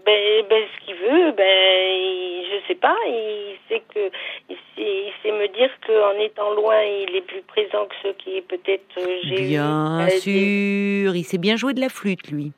ben, 0.06 0.46
ben, 0.50 0.64
ce 0.74 0.86
qu'il 0.86 0.96
veut, 0.96 1.32
ben, 1.32 1.44
il- 1.44 2.46
je 2.52 2.68
sais 2.68 2.76
pas. 2.76 2.96
Il 3.08 3.56
sait 3.68 3.82
que 3.94 4.12
il 4.50 4.56
sait, 4.76 5.06
il 5.08 5.14
sait 5.24 5.32
me 5.32 5.48
dire 5.56 5.70
qu'en 5.86 6.20
étant 6.20 6.52
loin, 6.54 6.82
il 6.84 7.16
est 7.16 7.22
plus 7.22 7.42
présent 7.44 7.86
que 7.86 7.96
ceux 8.04 8.14
qui 8.14 8.42
peut-être 8.42 8.98
euh, 8.98 9.18
j'ai 9.24 9.44
eu, 9.44 9.48
Bien 9.50 10.02
euh, 10.02 10.06
des- 10.08 10.20
sûr, 10.20 11.16
il 11.16 11.24
sait 11.24 11.38
bien 11.38 11.56
jouer 11.56 11.74
de 11.74 11.82
la 11.82 11.90
flûte, 11.90 12.30
lui. 12.32 12.52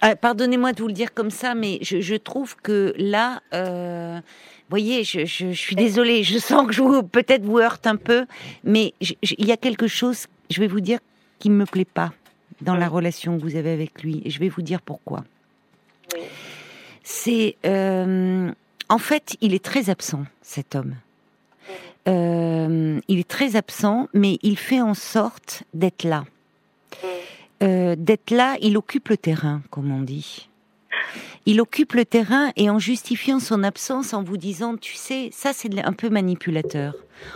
Ah, 0.00 0.16
Pardonnez-moi 0.16 0.72
de 0.72 0.80
vous 0.82 0.88
le 0.88 0.92
dire 0.92 1.14
comme 1.14 1.30
ça, 1.30 1.54
mais 1.54 1.78
je, 1.80 2.00
je 2.00 2.14
trouve 2.14 2.56
que 2.56 2.92
là, 2.98 3.40
euh, 3.54 4.18
voyez, 4.68 5.02
je, 5.02 5.24
je, 5.24 5.46
je 5.48 5.58
suis 5.58 5.76
désolée, 5.76 6.22
je 6.24 6.38
sens 6.38 6.66
que 6.66 6.72
je 6.74 6.82
vous 6.82 7.02
peut-être 7.02 7.42
vous 7.42 7.58
heurte 7.58 7.86
un 7.86 7.96
peu, 7.96 8.26
mais 8.64 8.92
il 9.00 9.46
y 9.46 9.52
a 9.52 9.56
quelque 9.56 9.86
chose, 9.86 10.26
je 10.50 10.60
vais 10.60 10.66
vous 10.66 10.80
dire, 10.80 10.98
qui 11.38 11.48
me 11.48 11.64
plaît 11.64 11.86
pas 11.86 12.10
dans 12.64 12.76
la 12.76 12.88
relation 12.88 13.38
que 13.38 13.42
vous 13.42 13.56
avez 13.56 13.70
avec 13.70 14.02
lui, 14.02 14.22
et 14.24 14.30
je 14.30 14.40
vais 14.40 14.48
vous 14.48 14.62
dire 14.62 14.80
pourquoi. 14.80 15.24
Oui. 16.14 16.22
C'est 17.02 17.56
euh, 17.66 18.50
en 18.88 18.98
fait, 18.98 19.36
il 19.40 19.54
est 19.54 19.64
très 19.64 19.90
absent, 19.90 20.24
cet 20.42 20.74
homme. 20.74 20.94
Euh, 22.06 23.00
il 23.08 23.18
est 23.18 23.28
très 23.28 23.56
absent, 23.56 24.08
mais 24.12 24.38
il 24.42 24.58
fait 24.58 24.80
en 24.80 24.94
sorte 24.94 25.64
d'être 25.72 26.04
là. 26.04 26.24
Euh, 27.62 27.96
d'être 27.96 28.30
là, 28.30 28.56
il 28.60 28.76
occupe 28.76 29.08
le 29.08 29.16
terrain, 29.16 29.62
comme 29.70 29.90
on 29.90 30.02
dit. 30.02 30.48
Il 31.46 31.60
occupe 31.60 31.94
le 31.94 32.04
terrain 32.04 32.52
et 32.56 32.68
en 32.70 32.78
justifiant 32.78 33.40
son 33.40 33.62
absence, 33.62 34.12
en 34.12 34.22
vous 34.22 34.36
disant, 34.36 34.76
tu 34.76 34.94
sais, 34.94 35.30
ça 35.32 35.52
c'est 35.52 35.82
un 35.82 35.92
peu 35.92 36.08
manipulateur, 36.08 36.94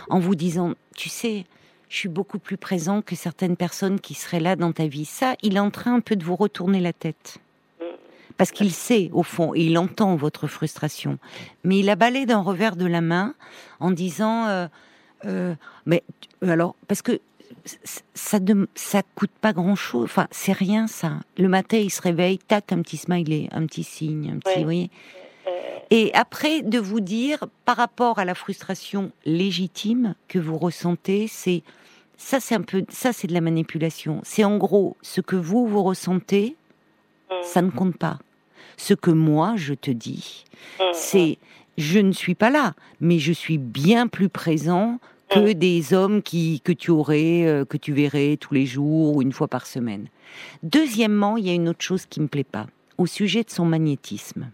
en 0.09 0.19
vous 0.19 0.35
disant, 0.35 0.73
tu 0.95 1.09
sais, 1.09 1.45
je 1.89 1.97
suis 1.97 2.09
beaucoup 2.09 2.39
plus 2.39 2.57
présent 2.57 3.01
que 3.01 3.15
certaines 3.15 3.57
personnes 3.57 3.99
qui 3.99 4.13
seraient 4.13 4.39
là 4.39 4.55
dans 4.55 4.71
ta 4.71 4.87
vie. 4.87 5.05
Ça, 5.05 5.35
il 5.41 5.55
est 5.55 5.59
en 5.59 5.71
train 5.71 5.95
un 5.95 5.99
peu 6.01 6.15
de 6.15 6.23
vous 6.23 6.35
retourner 6.35 6.79
la 6.79 6.93
tête. 6.93 7.39
Parce 8.37 8.51
qu'il 8.51 8.71
sait, 8.71 9.09
au 9.11 9.23
fond, 9.23 9.53
et 9.53 9.63
il 9.65 9.77
entend 9.77 10.15
votre 10.15 10.47
frustration. 10.47 11.17
Mais 11.65 11.79
il 11.79 11.89
a 11.89 11.95
balayé 11.95 12.25
d'un 12.25 12.41
revers 12.41 12.77
de 12.77 12.85
la 12.85 13.01
main 13.01 13.33
en 13.81 13.91
disant, 13.91 14.45
euh, 14.47 14.67
euh, 15.25 15.55
mais 15.85 16.03
alors, 16.41 16.75
parce 16.87 17.01
que 17.01 17.19
ça 18.13 18.39
ne 18.39 18.65
ça 18.75 19.01
coûte 19.15 19.31
pas 19.41 19.51
grand 19.51 19.75
chose. 19.75 20.05
Enfin, 20.05 20.27
c'est 20.31 20.53
rien 20.53 20.87
ça. 20.87 21.19
Le 21.37 21.49
matin, 21.49 21.77
il 21.77 21.89
se 21.89 22.01
réveille, 22.01 22.37
tac, 22.37 22.71
un 22.71 22.81
petit 22.81 22.97
smiley, 22.97 23.49
un 23.51 23.65
petit 23.65 23.83
signe, 23.83 24.31
un 24.35 24.39
petit, 24.39 24.59
vous 24.59 24.63
voyez. 24.63 24.89
Euh, 25.49 25.79
Et 25.89 26.13
après, 26.13 26.61
de 26.61 26.79
vous 26.79 26.99
dire, 26.99 27.45
par 27.65 27.77
rapport 27.77 28.19
à 28.19 28.25
la 28.25 28.35
frustration 28.35 29.11
légitime 29.25 30.15
que 30.27 30.39
vous 30.39 30.57
ressentez, 30.57 31.27
c'est 31.27 31.63
ça, 32.17 32.39
c'est 32.39 32.55
un 32.55 32.61
peu, 32.61 32.83
ça, 32.89 33.13
c'est 33.13 33.27
de 33.27 33.33
la 33.33 33.41
manipulation. 33.41 34.19
C'est 34.23 34.43
en 34.43 34.57
gros 34.57 34.97
ce 35.01 35.21
que 35.21 35.35
vous 35.35 35.67
vous 35.67 35.83
ressentez, 35.83 36.55
mm, 37.29 37.33
ça 37.43 37.61
ne 37.61 37.71
compte 37.71 37.97
pas. 37.97 38.19
Ce 38.77 38.93
que 38.93 39.11
moi 39.11 39.53
je 39.55 39.73
te 39.73 39.91
dis, 39.91 40.45
mm, 40.79 40.83
c'est 40.93 41.37
je 41.77 41.99
ne 41.99 42.11
suis 42.11 42.35
pas 42.35 42.49
là, 42.49 42.75
mais 42.99 43.19
je 43.19 43.31
suis 43.31 43.57
bien 43.57 44.07
plus 44.07 44.29
présent 44.29 44.99
que 45.29 45.53
des 45.53 45.93
hommes 45.93 46.21
qui 46.21 46.59
que 46.61 46.73
tu 46.73 46.91
aurais, 46.91 47.45
euh, 47.45 47.63
que 47.63 47.77
tu 47.77 47.93
verrais 47.93 48.35
tous 48.37 48.53
les 48.53 48.65
jours 48.65 49.15
ou 49.15 49.21
une 49.21 49.31
fois 49.31 49.47
par 49.47 49.65
semaine. 49.65 50.07
Deuxièmement, 50.63 51.37
il 51.37 51.45
y 51.45 51.49
a 51.51 51.53
une 51.53 51.69
autre 51.69 51.83
chose 51.83 52.05
qui 52.05 52.19
me 52.19 52.27
plaît 52.27 52.43
pas 52.43 52.67
au 52.97 53.05
sujet 53.05 53.43
de 53.43 53.49
son 53.49 53.65
magnétisme. 53.65 54.51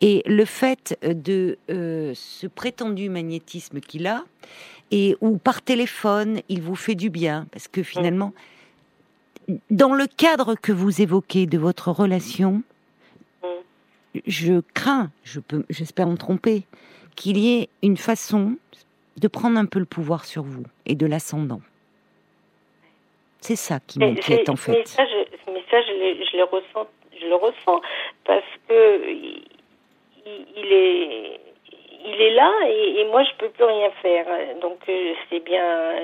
Mm, 0.00 0.04
Et 0.04 0.22
le 0.26 0.44
fait 0.44 0.98
de 1.02 1.58
euh, 1.70 2.12
ce 2.14 2.46
prétendu 2.46 3.08
magnétisme 3.08 3.80
qu'il 3.80 4.06
a, 4.06 4.24
et 4.90 5.16
où 5.20 5.38
par 5.38 5.62
téléphone, 5.62 6.40
il 6.48 6.62
vous 6.62 6.74
fait 6.74 6.94
du 6.96 7.10
bien, 7.10 7.46
parce 7.52 7.68
que 7.68 7.82
finalement, 7.82 8.32
dans 9.70 9.94
le 9.94 10.06
cadre 10.06 10.54
que 10.56 10.72
vous 10.72 11.00
évoquez 11.00 11.46
de 11.46 11.58
votre 11.58 11.90
relation, 11.90 12.62
je 14.26 14.60
crains, 14.74 15.10
je 15.22 15.38
peux, 15.38 15.64
j'espère 15.70 16.08
me 16.08 16.16
tromper, 16.16 16.64
qu'il 17.14 17.36
y 17.38 17.60
ait 17.60 17.68
une 17.82 17.96
façon 17.96 18.56
de 19.16 19.28
prendre 19.28 19.58
un 19.58 19.66
peu 19.66 19.78
le 19.78 19.84
pouvoir 19.84 20.24
sur 20.24 20.42
vous 20.42 20.64
et 20.86 20.94
de 20.96 21.06
l'ascendant. 21.06 21.60
C'est 23.40 23.56
ça 23.56 23.78
qui 23.86 23.98
m'inquiète 24.00 24.48
en 24.48 24.52
Mais 24.54 24.58
fait. 24.58 24.86
ça, 24.88 25.04
je, 25.06 25.52
mais 25.52 25.62
ça, 25.70 25.80
je, 25.82 25.92
le- 25.92 26.24
je 26.24 26.36
le 26.36 26.44
ressens, 26.44 26.88
je 27.20 27.26
le 27.26 27.34
ressens 27.36 27.80
parce 28.24 28.44
que 28.68 29.02
il, 30.56 30.64
il 30.64 30.72
est, 30.72 31.40
il 32.06 32.20
est 32.22 32.30
là 32.34 32.50
et, 32.66 33.00
et 33.00 33.04
moi 33.06 33.22
je 33.24 33.30
peux 33.38 33.48
plus 33.50 33.64
rien 33.64 33.90
faire. 34.02 34.26
Donc 34.60 34.78
euh, 34.88 35.12
c'est 35.28 35.40
bien. 35.44 35.96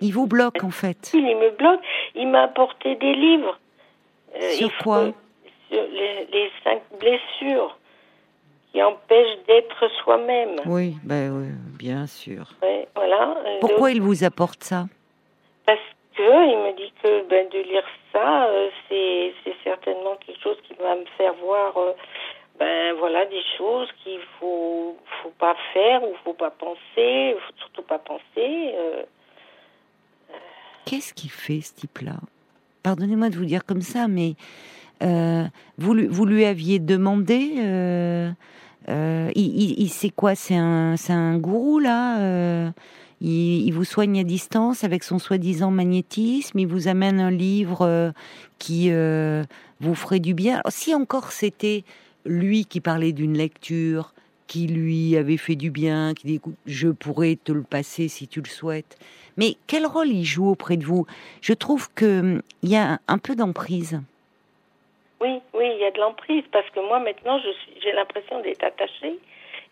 Il, 0.00 0.12
vous 0.12 0.26
bloque 0.26 0.62
en 0.64 0.70
fait. 0.70 1.10
il 1.14 1.36
me 1.36 1.50
bloque. 1.50 1.80
Il 2.14 2.28
m'a 2.28 2.42
apporté 2.44 2.94
des 2.96 3.14
livres. 3.14 3.58
Euh, 4.36 4.50
Sur 4.52 4.70
faut- 4.72 4.84
quoi 4.84 5.04
Sur 5.70 5.82
les, 5.82 6.26
les 6.32 6.50
cinq 6.64 6.82
blessures 7.00 7.76
qui 8.72 8.82
empêchent 8.82 9.38
d'être 9.46 9.88
soi-même. 10.02 10.56
Oui, 10.66 10.94
ben 11.04 11.30
oui, 11.32 11.48
bien 11.78 12.06
sûr. 12.06 12.44
Ouais, 12.62 12.86
voilà. 12.94 13.36
Euh, 13.46 13.58
Pourquoi 13.60 13.88
donc, 13.88 13.96
il 13.96 14.02
vous 14.02 14.24
apporte 14.24 14.62
ça? 14.62 14.84
Parce 15.66 15.78
que 16.14 16.22
il 16.22 16.58
me 16.58 16.76
dit 16.76 16.92
que 17.02 17.22
ben, 17.28 17.48
de 17.48 17.58
lire 17.60 17.84
ça, 18.12 18.46
euh, 18.46 18.68
c'est 18.88 19.32
certainement 19.64 20.16
quelque 20.24 20.40
chose 20.42 20.56
qui 20.66 20.74
va 20.74 20.94
me 20.96 21.04
faire 21.16 21.32
voir, 21.34 21.72
ben 22.58 22.94
voilà, 22.98 23.24
des 23.26 23.42
choses 23.56 23.88
qu'il 24.02 24.20
faut 24.38 24.96
faut 25.22 25.32
pas 25.38 25.56
faire 25.72 26.02
ou 26.02 26.14
faut 26.24 26.32
pas 26.34 26.50
penser, 26.50 27.34
faut 27.46 27.54
surtout 27.58 27.82
pas 27.82 27.98
penser. 27.98 28.22
euh. 28.74 29.02
Qu'est-ce 30.84 31.12
qu'il 31.12 31.30
fait, 31.30 31.60
ce 31.60 31.74
type-là? 31.74 32.16
Pardonnez-moi 32.82 33.28
de 33.28 33.36
vous 33.36 33.44
dire 33.44 33.64
comme 33.66 33.82
ça, 33.82 34.08
mais 34.08 34.34
euh, 35.02 35.44
vous, 35.76 35.94
vous 36.08 36.24
lui 36.26 36.44
aviez 36.44 36.78
demandé. 36.78 37.54
Euh, 37.58 38.30
euh, 38.88 39.30
il, 39.34 39.80
il- 39.80 39.90
c'est 39.90 40.10
quoi? 40.10 40.34
C'est 40.34 40.56
un, 40.56 40.94
un 41.10 41.36
gourou 41.36 41.78
là 41.78 42.20
euh, 42.20 42.70
il, 43.20 43.70
vous 43.72 43.84
soigne 43.84 44.20
à 44.20 44.24
distance 44.24 44.84
avec 44.84 45.02
son 45.04 45.18
soi-disant 45.18 45.70
magnétisme? 45.70 46.58
Il 46.58 46.66
vous 46.66 46.88
amène 46.88 47.20
un 47.20 47.30
livre 47.30 47.82
euh, 47.82 48.10
qui 48.58 48.90
euh, 48.90 49.42
vous 49.80 49.94
ferait 49.94 50.20
du 50.20 50.34
bien? 50.34 50.62
Si 50.68 50.94
encore 50.94 51.32
c'était 51.32 51.84
lui 52.28 52.64
qui 52.66 52.80
parlait 52.80 53.12
d'une 53.12 53.36
lecture 53.36 54.12
qui 54.46 54.66
lui 54.66 55.16
avait 55.16 55.36
fait 55.36 55.56
du 55.56 55.70
bien, 55.70 56.14
qui 56.14 56.26
dit 56.26 56.34
écoute, 56.36 56.56
je 56.66 56.88
pourrais 56.88 57.36
te 57.36 57.52
le 57.52 57.62
passer 57.62 58.08
si 58.08 58.26
tu 58.26 58.40
le 58.40 58.48
souhaites. 58.48 58.98
Mais 59.36 59.56
quel 59.66 59.84
rôle 59.86 60.08
il 60.08 60.24
joue 60.24 60.48
auprès 60.48 60.76
de 60.78 60.84
vous? 60.84 61.06
Je 61.42 61.52
trouve 61.52 61.88
que 61.94 62.20
hum, 62.20 62.42
y 62.62 62.74
a 62.76 62.98
un, 63.06 63.18
peu 63.18 63.36
d'emprise. 63.36 64.00
Oui, 65.20 65.40
oui, 65.52 65.66
il 65.74 65.80
y 65.80 65.84
a 65.84 65.90
de 65.90 65.98
l'emprise 65.98 66.44
parce 66.50 66.68
que 66.70 66.80
moi 66.80 66.98
maintenant, 66.98 67.38
j'ai 67.82 67.92
l'impression 67.92 68.40
d'être 68.40 68.64
attachée 68.64 69.18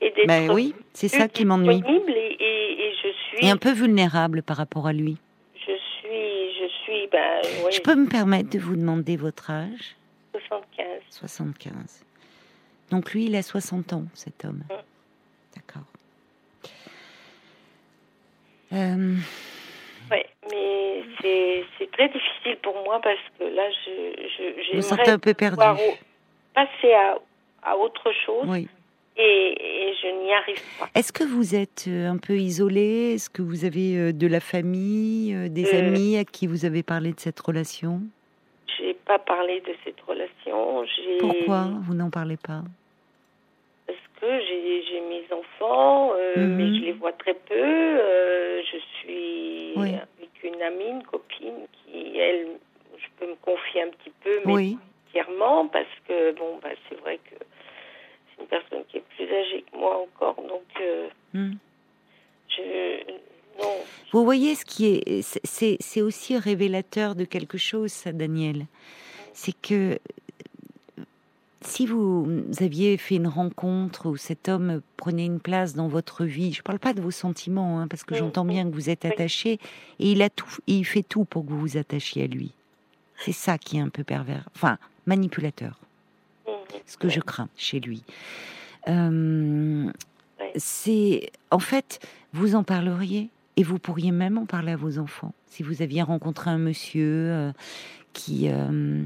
et 0.02 0.10
d'être 0.10 0.26
Ben 0.26 0.50
oui, 0.50 0.74
c'est 0.92 1.08
ça 1.08 1.26
qui 1.26 1.44
m'ennuie. 1.46 1.76
disponible 1.76 2.10
et, 2.12 2.36
et, 2.38 2.86
et 2.88 2.92
je 3.02 3.08
suis, 3.38 3.46
Et 3.46 3.50
un 3.50 3.56
peu 3.56 3.72
vulnérable 3.72 4.42
par 4.42 4.58
rapport 4.58 4.86
à 4.86 4.92
lui. 4.92 5.16
je 5.54 5.72
suis, 5.72 6.52
je 6.60 6.68
suis, 6.84 7.06
ben 7.10 7.40
oui, 7.64 7.72
Je 7.72 7.80
peux 7.80 7.94
me 7.94 8.08
permettre 8.08 8.50
de 8.50 8.58
vous 8.58 8.76
demander 8.76 9.16
votre 9.16 9.50
âge? 9.50 9.96
75. 10.32 10.86
75. 11.10 12.05
Donc 12.90 13.12
lui, 13.12 13.26
il 13.26 13.34
a 13.36 13.42
60 13.42 13.92
ans, 13.92 14.04
cet 14.14 14.44
homme. 14.44 14.62
Mm. 14.70 14.74
D'accord. 15.56 15.82
Euh, 18.72 19.16
Oui, 20.10 20.18
mais 20.50 21.02
c'est 21.20 21.64
c'est 21.78 21.90
très 21.92 22.08
difficile 22.08 22.56
pour 22.62 22.74
moi 22.84 23.00
parce 23.02 23.18
que 23.38 23.44
là, 23.44 23.68
je, 23.84 24.72
je 24.76 24.80
sentez 24.80 25.10
un 25.10 25.18
peu 25.18 25.34
perdu. 25.34 25.56
passer 26.54 26.92
à, 26.94 27.18
à 27.62 27.76
autre 27.76 28.12
chose 28.24 28.44
Oui. 28.46 28.68
et, 29.16 29.22
et 29.90 29.94
je 30.02 30.24
n'y 30.24 30.32
arrive 30.32 30.60
pas. 30.78 30.88
Est-ce 30.94 31.12
que 31.12 31.24
vous 31.24 31.54
êtes 31.54 31.84
euh, 31.88 32.08
un 32.10 32.18
peu 32.18 32.38
isolé? 32.38 33.14
Est-ce 33.14 33.30
que 33.30 33.42
vous 33.42 33.64
avez 33.64 33.96
euh, 33.96 34.12
de 34.12 34.26
la 34.26 34.40
famille, 34.40 35.50
des 35.50 35.74
Euh. 35.74 35.78
amis 35.88 36.16
à 36.16 36.24
qui 36.24 36.46
vous 36.46 36.64
avez 36.64 36.82
parlé 36.82 37.12
de 37.12 37.20
cette 37.20 37.38
relation? 37.40 38.02
Pas 39.06 39.18
parlé 39.18 39.60
de 39.60 39.74
cette 39.84 40.00
relation. 40.02 40.84
Pourquoi 41.20 41.68
vous 41.80 41.94
n'en 41.94 42.10
parlez 42.10 42.36
pas? 42.36 42.62
Parce 43.86 43.98
que 44.20 44.40
j'ai 44.40 45.00
mes 45.00 45.24
enfants, 45.32 46.12
euh, 46.14 46.46
Mhm. 46.48 46.56
mais 46.56 46.74
je 46.74 46.80
les 46.82 46.92
vois 46.92 47.12
très 47.12 47.34
peu. 47.34 47.54
euh, 47.54 48.62
je 48.64 48.78
suis 48.98 49.72
Oui. 49.76 49.94
avec 49.94 50.42
une 50.42 50.60
amie, 50.62 50.88
une 50.90 51.02
copine 51.04 51.66
qui, 51.72 52.18
elle, 52.18 52.58
je 52.98 53.06
peux 53.18 53.30
me 53.30 53.36
confier 53.36 53.82
un 53.82 53.90
petit 53.90 54.12
peu, 54.24 54.40
mais 54.44 54.52
Oui. 54.54 54.78
entièrement 55.08 55.68
parce 55.68 55.86
que 56.08 56.32
bon 56.32 56.58
bah 56.62 56.70
c'est 56.88 56.98
vrai 57.00 57.18
que 57.30 57.36
c'est 58.34 58.42
une 58.42 58.48
personne 58.48 58.84
qui 58.88 58.96
est 58.98 59.04
plus 59.16 59.32
âgée 59.32 59.64
que 59.70 59.76
moi 59.78 59.96
encore 60.02 60.36
donc 60.42 60.64
euh, 60.80 61.08
Hmm. 61.34 61.52
je 62.48 62.98
Vous 64.12 64.24
voyez 64.24 64.54
ce 64.54 64.64
qui 64.64 64.86
est, 64.86 65.22
c'est- 65.22 66.00
aussi 66.02 66.36
révélateur 66.38 67.14
de 67.14 67.24
quelque 67.24 67.58
chose, 67.58 67.90
ça, 67.92 68.12
Daniel. 68.12 68.66
C'est 69.34 69.52
que 69.60 69.98
si 71.62 71.86
vous 71.86 72.26
aviez 72.60 72.96
fait 72.96 73.16
une 73.16 73.26
rencontre 73.26 74.08
où 74.08 74.16
cet 74.16 74.48
homme 74.48 74.80
prenait 74.96 75.26
une 75.26 75.40
place 75.40 75.74
dans 75.74 75.88
votre 75.88 76.24
vie, 76.24 76.52
je 76.52 76.60
ne 76.60 76.62
parle 76.62 76.78
pas 76.78 76.94
de 76.94 77.00
vos 77.00 77.10
sentiments, 77.10 77.80
hein, 77.80 77.88
parce 77.88 78.04
que 78.04 78.14
Mm, 78.14 78.18
j'entends 78.18 78.44
mm. 78.44 78.48
bien 78.48 78.64
que 78.70 78.74
vous 78.74 78.88
êtes 78.88 79.04
attaché, 79.04 79.58
et 79.98 80.12
il 80.12 80.22
a 80.22 80.30
tout, 80.30 80.56
et 80.68 80.74
il 80.74 80.84
fait 80.84 81.02
tout 81.02 81.24
pour 81.24 81.44
que 81.44 81.50
vous 81.50 81.60
vous 81.60 81.76
attachiez 81.76 82.24
à 82.24 82.26
lui. 82.28 82.52
C'est 83.18 83.32
ça 83.32 83.58
qui 83.58 83.78
est 83.78 83.80
un 83.80 83.88
peu 83.88 84.04
pervers, 84.04 84.48
enfin 84.54 84.78
manipulateur 85.06 85.78
Mhm. 86.46 86.52
ce 86.86 86.96
que 86.96 87.08
je 87.08 87.20
crains 87.20 87.48
chez 87.56 87.80
lui. 87.80 88.02
Euh. 88.88 89.90
C'est 90.54 91.30
en 91.50 91.58
fait, 91.58 91.98
vous 92.32 92.54
en 92.54 92.62
parleriez? 92.62 93.28
Et 93.56 93.62
vous 93.62 93.78
pourriez 93.78 94.12
même 94.12 94.38
en 94.38 94.46
parler 94.46 94.72
à 94.72 94.76
vos 94.76 94.98
enfants 94.98 95.32
si 95.56 95.62
vous 95.62 95.80
aviez 95.80 96.02
rencontré 96.02 96.50
un 96.50 96.58
monsieur 96.58 97.30
euh, 97.30 97.52
qui 98.12 98.48
euh, 98.50 99.04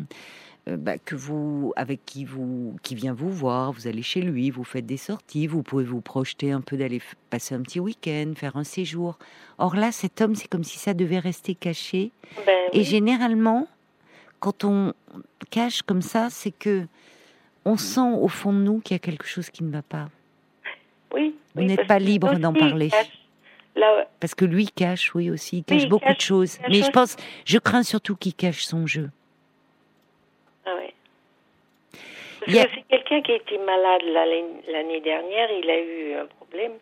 euh, 0.69 0.77
bah, 0.77 0.99
que 0.99 1.15
vous 1.15 1.73
avec 1.77 2.05
qui 2.05 2.25
vous 2.25 2.77
qui 2.83 2.97
vient 2.97 3.15
vous 3.15 3.31
voir, 3.31 3.73
vous 3.73 3.87
allez 3.87 4.03
chez 4.03 4.21
lui, 4.21 4.51
vous 4.51 4.65
faites 4.65 4.85
des 4.85 4.97
sorties, 4.97 5.47
vous 5.47 5.63
pouvez 5.63 5.85
vous 5.85 6.01
projeter 6.01 6.51
un 6.51 6.61
peu 6.61 6.77
d'aller 6.77 7.01
passer 7.31 7.55
un 7.55 7.63
petit 7.63 7.79
week-end, 7.79 8.33
faire 8.35 8.57
un 8.57 8.65
séjour. 8.65 9.19
Or 9.59 9.77
là, 9.77 9.93
cet 9.93 10.21
homme, 10.21 10.35
c'est 10.35 10.49
comme 10.49 10.65
si 10.65 10.79
ça 10.79 10.93
devait 10.93 11.21
rester 11.21 11.55
caché 11.55 12.11
Ben 12.45 12.59
et 12.73 12.83
généralement, 12.83 13.69
quand 14.41 14.65
on 14.65 14.93
cache 15.51 15.83
comme 15.83 16.03
ça, 16.03 16.29
c'est 16.31 16.51
que 16.51 16.87
on 17.65 17.77
sent 17.77 18.01
au 18.01 18.29
fond 18.29 18.53
de 18.53 18.59
nous 18.59 18.81
qu'il 18.81 18.95
y 18.95 18.97
a 18.97 18.99
quelque 18.99 19.27
chose 19.27 19.51
qui 19.51 19.63
ne 19.63 19.71
va 19.71 19.83
pas. 19.83 20.09
Oui. 21.15 21.37
Vous 21.55 21.63
oui, 21.63 21.67
n'êtes 21.69 21.87
pas 21.87 21.99
libre 21.99 22.35
d'en 22.39 22.53
parler. 22.53 22.89
cache 22.91 23.20
Parce 24.21 24.35
que 24.35 24.45
lui 24.45 24.67
cache, 24.69 25.15
oui 25.15 25.31
aussi, 25.31 25.59
il 25.59 25.65
cache 25.65 25.79
Oui, 25.79 25.83
il 25.85 25.89
beaucoup 25.89 26.05
cache- 26.05 26.17
de 26.17 26.23
choses. 26.23 26.59
Mais 26.69 26.83
je 26.83 26.91
pense, 26.91 27.17
je 27.47 27.59
crains 27.59 27.83
surtout 27.83 28.17
qu'il 28.17 28.35
cache 28.35 28.65
son 28.65 28.87
jeu. 28.87 29.09
Ah 30.67 30.75
ouais. 30.75 30.93
Parce 31.93 32.49
Il 32.49 32.55
y 32.57 32.59
a- 32.61 32.65
que 32.67 32.71
c'est 32.75 32.83
quelqu'un 32.89 33.23
qui 33.23 33.33
a 33.33 33.37
été 33.37 33.59
malade 33.59 34.03
l'année 34.69 35.01
dernière, 35.01 35.51
il 35.53 35.71
a 35.71 35.79
eu 35.81 36.15
un 36.15 36.27
problème. 36.27 36.73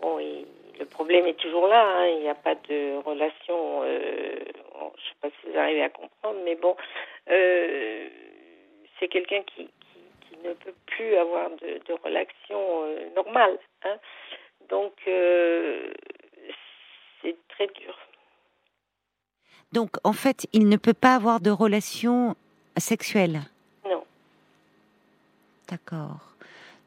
Bon, 0.00 0.18
il- 0.18 0.46
le 0.78 0.84
problème 0.84 1.26
est 1.26 1.34
toujours 1.38 1.66
là, 1.66 1.84
hein, 1.84 2.06
il 2.06 2.20
n'y 2.20 2.28
a 2.28 2.34
pas 2.36 2.54
de 2.54 2.96
relation, 3.04 3.82
euh, 3.82 4.36
bon, 4.78 4.92
je 4.96 5.02
sais 5.08 5.14
pas 5.20 5.28
si 5.30 5.50
vous 5.50 5.58
arrivez 5.58 5.82
à 5.82 5.88
comprendre, 5.88 6.38
mais 6.44 6.54
bon, 6.54 6.76
euh, 7.30 8.08
c'est 9.00 9.08
quelqu'un 9.08 9.42
qui, 9.42 9.64
qui, 9.64 10.00
qui 10.28 10.36
ne 10.46 10.52
peut 10.54 10.74
plus 10.86 11.16
avoir 11.16 11.50
de, 11.50 11.80
de 11.86 11.92
relation 12.04 12.84
euh, 12.84 13.08
normale. 13.16 13.58
Hein. 13.84 13.96
Donc, 14.70 14.92
euh, 15.06 15.92
c'est 17.22 17.36
très 17.48 17.66
dur. 17.68 17.96
Donc, 19.72 19.96
en 20.04 20.12
fait, 20.12 20.46
il 20.52 20.68
ne 20.68 20.76
peut 20.76 20.94
pas 20.94 21.14
avoir 21.14 21.40
de 21.40 21.50
relation 21.50 22.36
sexuelle? 22.76 23.40
Non. 23.84 24.04
D'accord. 25.68 26.20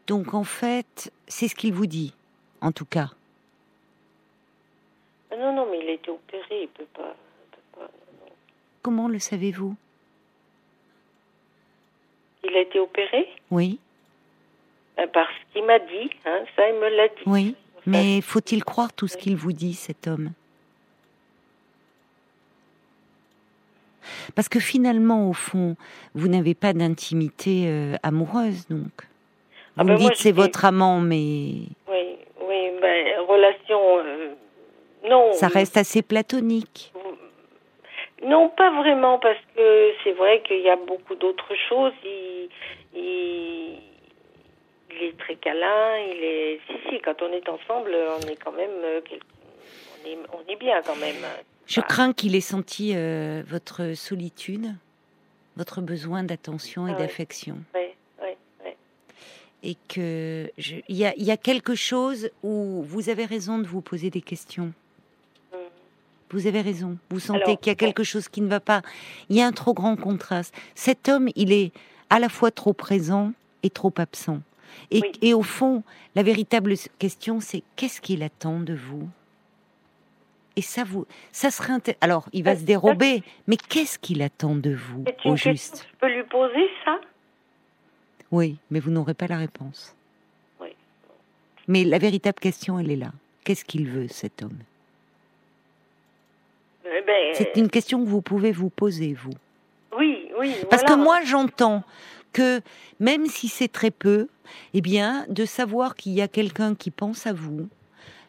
Donc, 0.08 0.34
en 0.34 0.44
fait, 0.44 1.12
c'est 1.28 1.48
ce 1.48 1.56
qu'il 1.56 1.74
vous 1.74 1.86
dit, 1.86 2.13
en 2.62 2.72
tout 2.72 2.86
cas? 2.86 3.10
Ah 5.32 5.38
Non, 5.38 5.54
non, 5.56 5.67
mais 5.72 5.80
il 5.80 5.89
a 5.89 5.94
été 5.94 6.10
opéré, 6.12 6.63
il 6.63 6.67
peut 6.70 6.86
pas. 6.94 7.15
il 7.15 7.56
peut 7.56 7.80
pas, 7.80 7.84
non. 8.26 8.32
Comment 8.82 9.08
le 9.08 9.20
savez-vous? 9.20 9.76
Il 12.44 12.56
a 12.56 12.62
été 12.62 12.80
opéré? 12.80 13.28
Oui, 13.52 13.80
Ben, 14.98 15.08
Parce 15.13 15.30
qu'il 15.54 15.63
m'a 15.65 15.78
dit, 15.80 16.10
hein, 16.26 16.44
ça 16.56 16.67
il 16.70 16.76
me 16.76 16.89
l'a 16.89 17.08
dit. 17.10 17.24
oui. 17.28 17.56
Mais 17.86 18.22
faut-il 18.22 18.63
croire 18.63 18.94
tout 18.94 19.08
ce 19.08 19.17
qu'il 19.17 19.36
vous 19.36 19.54
dit, 19.54 19.74
cet 19.74 20.08
homme? 20.08 20.32
Parce 24.36 24.50
que 24.50 24.60
finalement, 24.60 25.30
au 25.30 25.34
fond, 25.34 25.76
vous 26.15 26.28
n'avez 26.28 26.54
pas 26.54 26.74
d'intimité 26.74 27.65
euh, 27.67 27.96
amoureuse, 28.04 28.67
donc. 28.70 28.82
Vous 29.76 29.78
Ah 29.78 29.84
me 29.84 29.89
ben, 29.96 30.02
moi, 30.02 30.10
dites 30.10 30.20
c'est 30.20 30.32
votre 30.32 30.65
amant, 30.65 31.00
mais 31.00 31.15
Oui, 31.88 32.17
oui, 32.48 32.72
ben, 32.82 33.20
relation, 33.28 33.80
euh, 34.00 34.30
non. 35.10 35.34
ça 35.34 35.48
reste 35.48 35.78
assez 35.78 36.02
platonique. 36.02 36.91
Non, 38.24 38.50
pas 38.50 38.70
vraiment, 38.72 39.17
parce 39.17 39.39
que 39.56 39.91
c'est 40.04 40.12
vrai 40.13 40.44
qu'il 40.46 40.62
y 40.62 40.70
a 40.70 40.76
beaucoup 40.76 41.15
d'autres 41.15 41.56
choses. 41.70 41.94
Il, 42.04 42.50
il, 42.96 43.80
il 44.93 45.08
est 45.08 45.17
très 45.17 45.36
câlin, 45.36 45.97
il 45.97 46.23
est... 46.23 46.60
Si, 46.67 46.73
si, 46.89 47.01
quand 47.01 47.21
on 47.21 47.32
est 47.32 47.47
ensemble, 47.49 47.95
on 48.17 48.27
est 48.27 48.36
quand 48.36 48.51
même... 48.51 48.69
euh, 48.84 49.01
On 50.04 50.10
est, 50.10 50.17
on 50.34 50.51
est 50.51 50.56
bien 50.58 50.82
quand 50.82 50.95
même. 50.95 51.15
Je 51.67 51.80
crains 51.80 52.12
qu'il 52.13 52.36
ait 52.36 52.41
senti 52.41 52.93
euh, 52.95 53.43
votre 53.47 53.93
solitude, 53.93 54.73
votre 55.56 55.82
besoin 55.82 56.23
d'attention 56.23 56.88
et 56.88 56.93
Ah 56.95 56.99
d'affection. 56.99 57.58
Oui, 57.75 57.82
oui, 58.21 58.30
oui. 58.65 58.71
Et 59.63 59.75
que 59.88 60.49
il 60.89 60.95
y, 60.95 61.06
a, 61.06 61.13
il 61.15 61.23
y 61.23 61.32
a 61.32 61.38
quelque 61.38 61.75
chose 61.75 62.30
où 62.41 62.82
vous 62.84 63.10
avez 63.10 63.25
raison 63.25 63.60
de 63.60 63.67
vous 63.67 63.82
poser 63.82 64.10
des 64.10 64.21
questions. 64.21 64.73
Mm. 65.54 65.58
Vous 66.32 66.47
avez 66.47 66.62
raison. 66.62 66.97
Vous 67.12 67.19
sentez 67.19 67.58
qu'il 67.58 67.67
y 67.67 67.69
a 67.69 67.75
quelque 67.75 68.04
chose 68.04 68.27
qui 68.27 68.41
ne 68.41 68.49
va 68.49 68.60
pas. 68.60 68.82
Il 69.30 69.36
y 69.36 69.41
a 69.41 69.45
un 69.45 69.54
trop 69.54 69.73
grand 69.73 69.95
contraste. 69.95 70.54
Cet 70.73 71.10
homme, 71.10 71.30
il 71.36 71.54
est 71.54 71.71
à 72.10 72.19
la 72.19 72.27
fois 72.27 72.49
trop 72.49 72.73
présent 72.73 73.34
et 73.62 73.69
trop 73.69 73.93
absent. 73.97 74.41
Et, 74.91 75.01
Oui. 75.01 75.12
et 75.21 75.34
au 75.34 75.43
fond, 75.43 75.84
la 76.15 76.23
véritable 76.23 76.73
question, 76.99 77.39
c'est 77.39 77.63
qu'est-ce 77.75 78.01
qu'il 78.01 78.23
attend 78.23 78.60
de 78.60 78.73
vous? 78.73 79.07
Et 80.57 80.62
ça, 80.62 80.84
vous, 80.84 81.05
ça 81.31 81.49
serait 81.49 81.71
alors, 82.01 82.27
il 82.34 82.43
va 82.43 82.51
Euh, 82.51 82.55
se 82.57 82.63
dérober, 82.63 83.23
mais 83.47 83.55
qu'est-ce 83.55 83.97
qu'il 83.97 84.21
attend 84.21 84.55
de 84.55 84.71
vous 84.73 85.03
C'est 85.07 85.25
une 85.25 85.31
au 85.31 85.36
juste? 85.38 85.84
que 85.84 85.88
je 85.88 85.95
peux 85.99 86.13
lui 86.13 86.23
poser, 86.23 86.67
ça? 86.84 86.99
Oui, 88.31 88.57
mais 88.69 88.79
vous 88.79 88.91
n'aurez 88.91 89.13
pas 89.13 89.27
la 89.27 89.38
réponse. 89.38 89.95
Oui. 90.60 90.69
Mais 91.67 91.84
la 91.86 91.97
véritable 91.99 92.39
question, 92.39 92.77
elle 92.79 92.91
est 92.91 92.95
là. 92.97 93.12
Qu'est-ce 93.45 93.63
qu'il 93.65 93.88
veut, 93.88 94.07
cet 94.10 94.43
homme? 94.43 94.57
Eh 96.86 97.01
ben, 97.05 97.34
C'est 97.34 97.55
une 97.57 97.69
question 97.69 98.03
que 98.03 98.10
vous 98.10 98.21
pouvez 98.21 98.51
vous 98.51 98.69
poser, 98.69 99.13
vous. 99.13 99.31
Oui, 99.97 100.29
oui. 100.39 100.53
Parce 100.69 100.81
voilà. 100.84 100.95
que 100.97 101.01
moi, 101.01 101.21
j'entends 101.23 101.84
que 102.34 102.62
même 103.00 103.26
si 103.26 103.48
c'est 103.48 103.72
très 103.72 103.91
peu, 103.91 104.28
eh 104.74 104.82
bien, 104.82 105.26
de 105.30 105.46
savoir 105.46 105.96
qu'il 105.96 106.13
y 106.13 106.22
a 106.22 106.28
quelqu'un 106.28 106.76
qui 106.76 106.91
pense 106.91 107.28
à 107.28 107.34
vous, 107.34 107.70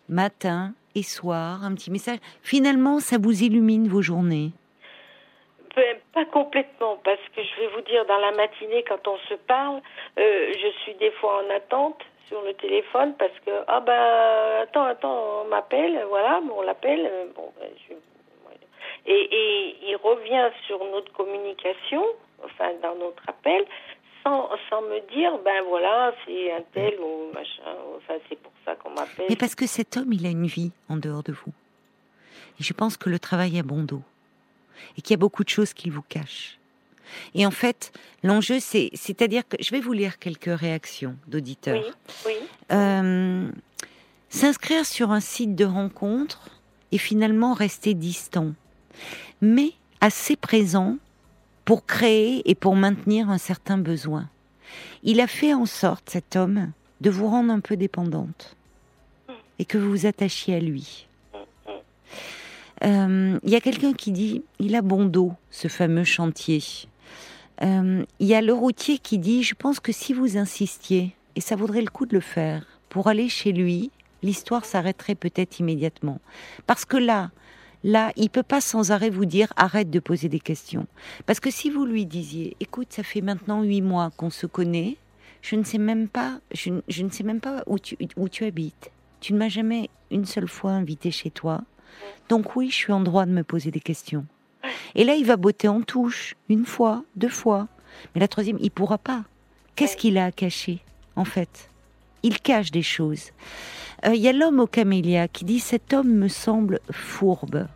matin 0.08 0.74
et 0.94 1.02
soir, 1.02 1.64
un 1.64 1.74
petit 1.74 1.90
message, 1.90 2.18
finalement, 2.42 3.00
ça 3.00 3.16
vous 3.18 3.42
illumine 3.42 3.88
vos 3.88 4.02
journées? 4.02 4.50
Ben, 5.74 5.96
Pas 6.12 6.26
complètement, 6.26 6.98
parce 7.02 7.22
que 7.34 7.42
je 7.42 7.60
vais 7.60 7.68
vous 7.74 7.80
dire, 7.82 8.04
dans 8.06 8.18
la 8.18 8.32
matinée, 8.32 8.84
quand 8.86 9.08
on 9.08 9.16
se 9.28 9.34
parle, 9.34 9.80
euh, 10.18 10.52
je 10.52 10.68
suis 10.82 10.94
des 10.94 11.10
fois 11.12 11.42
en 11.42 11.54
attente 11.54 11.98
sur 12.28 12.42
le 12.42 12.52
téléphone 12.54 13.14
parce 13.18 13.38
que, 13.44 13.50
ah 13.68 13.80
ben, 13.80 14.62
attends, 14.62 14.84
attends, 14.84 15.42
on 15.44 15.48
m'appelle, 15.48 16.04
voilà, 16.08 16.40
on 16.54 16.62
l'appelle, 16.62 17.06
euh, 17.06 17.26
bon, 17.34 17.52
ben, 17.58 17.68
et 19.06 19.76
il 19.82 19.96
revient 19.96 20.50
sur 20.66 20.78
notre 20.84 21.12
communication, 21.12 22.04
enfin, 22.44 22.70
dans 22.82 22.94
notre 22.94 23.28
appel, 23.28 23.64
sans, 24.22 24.48
sans 24.70 24.82
me 24.82 25.00
dire, 25.14 25.38
ben 25.44 25.62
voilà, 25.68 26.14
c'est 26.24 26.52
un 26.52 26.62
tel 26.72 26.94
ou 27.00 27.32
machin, 27.32 27.62
enfin, 27.96 28.14
c'est 28.28 28.38
pour 28.38 28.52
ça 28.64 28.74
qu'on 28.76 28.90
m'appelle. 28.90 29.26
Mais 29.28 29.36
parce 29.36 29.54
que 29.54 29.66
cet 29.66 29.96
homme, 29.96 30.12
il 30.12 30.24
a 30.26 30.30
une 30.30 30.46
vie 30.46 30.72
en 30.88 30.96
dehors 30.96 31.22
de 31.22 31.32
vous. 31.32 31.52
Et 32.60 32.62
je 32.62 32.72
pense 32.72 32.96
que 32.96 33.08
le 33.10 33.18
travail 33.18 33.58
a 33.58 33.62
bon 33.62 33.82
dos. 33.82 34.02
Et 34.96 35.02
qu'il 35.02 35.12
y 35.12 35.14
a 35.14 35.18
beaucoup 35.18 35.44
de 35.44 35.48
choses 35.48 35.72
qu'il 35.72 35.92
vous 35.92 36.02
cache. 36.02 36.58
Et 37.34 37.44
en 37.46 37.50
fait, 37.50 37.92
l'enjeu, 38.22 38.58
c'est, 38.58 38.90
c'est-à-dire 38.94 39.46
que 39.46 39.56
je 39.60 39.70
vais 39.70 39.80
vous 39.80 39.92
lire 39.92 40.18
quelques 40.18 40.58
réactions 40.58 41.16
d'auditeurs. 41.26 41.82
Oui, 42.26 42.32
oui, 42.40 42.48
Euh, 42.72 43.50
s'inscrire 44.28 44.86
sur 44.86 45.10
un 45.10 45.20
site 45.20 45.54
de 45.54 45.64
rencontre 45.64 46.48
et 46.90 46.98
finalement 46.98 47.52
rester 47.54 47.94
distant, 47.94 48.52
mais 49.40 49.72
assez 50.00 50.36
présent 50.36 50.96
pour 51.64 51.86
créer 51.86 52.48
et 52.50 52.54
pour 52.54 52.76
maintenir 52.76 53.30
un 53.30 53.38
certain 53.38 53.78
besoin. 53.78 54.28
Il 55.02 55.20
a 55.20 55.26
fait 55.26 55.54
en 55.54 55.66
sorte, 55.66 56.10
cet 56.10 56.36
homme, 56.36 56.72
de 57.00 57.10
vous 57.10 57.28
rendre 57.28 57.52
un 57.52 57.60
peu 57.60 57.76
dépendante 57.76 58.56
et 59.58 59.64
que 59.64 59.78
vous 59.78 59.90
vous 59.90 60.06
attachiez 60.06 60.54
à 60.54 60.60
lui. 60.60 61.06
Euh, 62.84 63.38
Il 63.42 63.50
y 63.50 63.56
a 63.56 63.60
quelqu'un 63.60 63.92
qui 63.92 64.12
dit, 64.12 64.42
il 64.58 64.74
a 64.74 64.82
bon 64.82 65.04
dos, 65.04 65.32
ce 65.50 65.68
fameux 65.68 66.04
chantier. 66.04 66.62
Euh, 67.62 68.04
Il 68.18 68.26
y 68.26 68.34
a 68.34 68.40
le 68.40 68.52
routier 68.52 68.98
qui 68.98 69.18
dit, 69.18 69.42
je 69.42 69.54
pense 69.54 69.78
que 69.78 69.92
si 69.92 70.12
vous 70.12 70.36
insistiez, 70.36 71.14
et 71.36 71.40
ça 71.40 71.56
vaudrait 71.56 71.82
le 71.82 71.90
coup 71.90 72.06
de 72.06 72.14
le 72.14 72.20
faire, 72.20 72.66
pour 72.88 73.08
aller 73.08 73.28
chez 73.28 73.52
lui, 73.52 73.90
l'histoire 74.22 74.64
s'arrêterait 74.64 75.14
peut-être 75.14 75.60
immédiatement. 75.60 76.20
Parce 76.66 76.84
que 76.84 76.96
là, 76.96 77.30
là, 77.84 78.12
il 78.16 78.30
peut 78.30 78.42
pas 78.42 78.60
sans 78.60 78.90
arrêt 78.92 79.10
vous 79.10 79.24
dire 79.24 79.52
arrête 79.56 79.90
de 79.90 79.98
poser 80.00 80.28
des 80.28 80.40
questions. 80.40 80.86
Parce 81.26 81.40
que 81.40 81.50
si 81.50 81.70
vous 81.70 81.84
lui 81.84 82.06
disiez, 82.06 82.56
écoute, 82.60 82.88
ça 82.92 83.02
fait 83.02 83.20
maintenant 83.20 83.62
huit 83.62 83.82
mois 83.82 84.10
qu'on 84.16 84.30
se 84.30 84.46
connaît, 84.46 84.96
je 85.42 85.56
ne 85.56 85.64
sais 85.64 85.78
même 85.78 86.08
pas, 86.08 86.38
je, 86.52 86.70
ne- 86.70 86.80
je 86.88 87.02
ne 87.02 87.10
sais 87.10 87.24
même 87.24 87.40
pas 87.40 87.62
où 87.66 87.78
tu, 87.78 87.96
où 88.16 88.28
tu 88.28 88.44
habites. 88.44 88.90
Tu 89.20 89.32
ne 89.32 89.38
m'as 89.38 89.48
jamais 89.48 89.90
une 90.10 90.24
seule 90.24 90.48
fois 90.48 90.72
invité 90.72 91.10
chez 91.10 91.30
toi. 91.30 91.62
Donc 92.28 92.56
oui, 92.56 92.70
je 92.70 92.74
suis 92.76 92.92
en 92.92 93.00
droit 93.00 93.26
de 93.26 93.32
me 93.32 93.42
poser 93.44 93.70
des 93.70 93.80
questions. 93.80 94.26
Et 94.94 95.04
là, 95.04 95.14
il 95.14 95.24
va 95.26 95.36
botter 95.36 95.68
en 95.68 95.82
touche, 95.82 96.36
une 96.48 96.64
fois, 96.64 97.04
deux 97.16 97.28
fois. 97.28 97.66
Mais 98.14 98.20
la 98.20 98.28
troisième, 98.28 98.58
il 98.60 98.70
pourra 98.70 98.98
pas. 98.98 99.24
Qu'est-ce 99.74 99.96
qu'il 99.96 100.16
a 100.18 100.26
à 100.26 100.32
cacher, 100.32 100.80
en 101.16 101.24
fait? 101.24 101.68
Il 102.22 102.40
cache 102.40 102.70
des 102.70 102.82
choses. 102.82 103.30
Euh, 104.06 104.14
Il 104.14 104.20
y 104.20 104.28
a 104.28 104.32
l'homme 104.32 104.60
au 104.60 104.66
camélia 104.66 105.28
qui 105.28 105.44
dit 105.44 105.60
Cet 105.60 105.92
homme 105.92 106.12
me 106.12 106.28
semble 106.28 106.80
fourbe. 106.90 107.66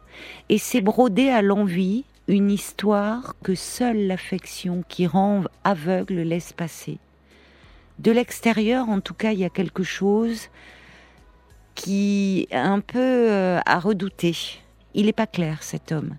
Et 0.49 0.59
c'est 0.59 0.81
brodé 0.81 1.29
à 1.29 1.43
l'envie 1.43 2.05
une 2.29 2.51
histoire 2.51 3.35
que 3.43 3.55
seule 3.55 4.07
l'affection 4.07 4.83
qui 4.89 5.07
rend 5.07 5.45
aveugle 5.65 6.23
laisse 6.23 6.53
passer. 6.53 6.99
De 7.99 8.11
l'extérieur, 8.11 8.89
en 8.89 9.01
tout 9.01 9.15
cas, 9.15 9.33
il 9.33 9.39
y 9.39 9.45
a 9.45 9.51
quelque 9.51 9.83
chose 9.83 10.49
qui 11.75 12.49
est 12.51 12.57
un 12.57 12.81
peu 12.81 12.99
euh, 12.99 13.61
à 13.65 13.79
redouter. 13.79 14.37
Il 14.95 15.07
n'est 15.07 15.13
pas 15.13 15.27
clair, 15.27 15.63
cet 15.63 15.93
homme. 15.93 16.17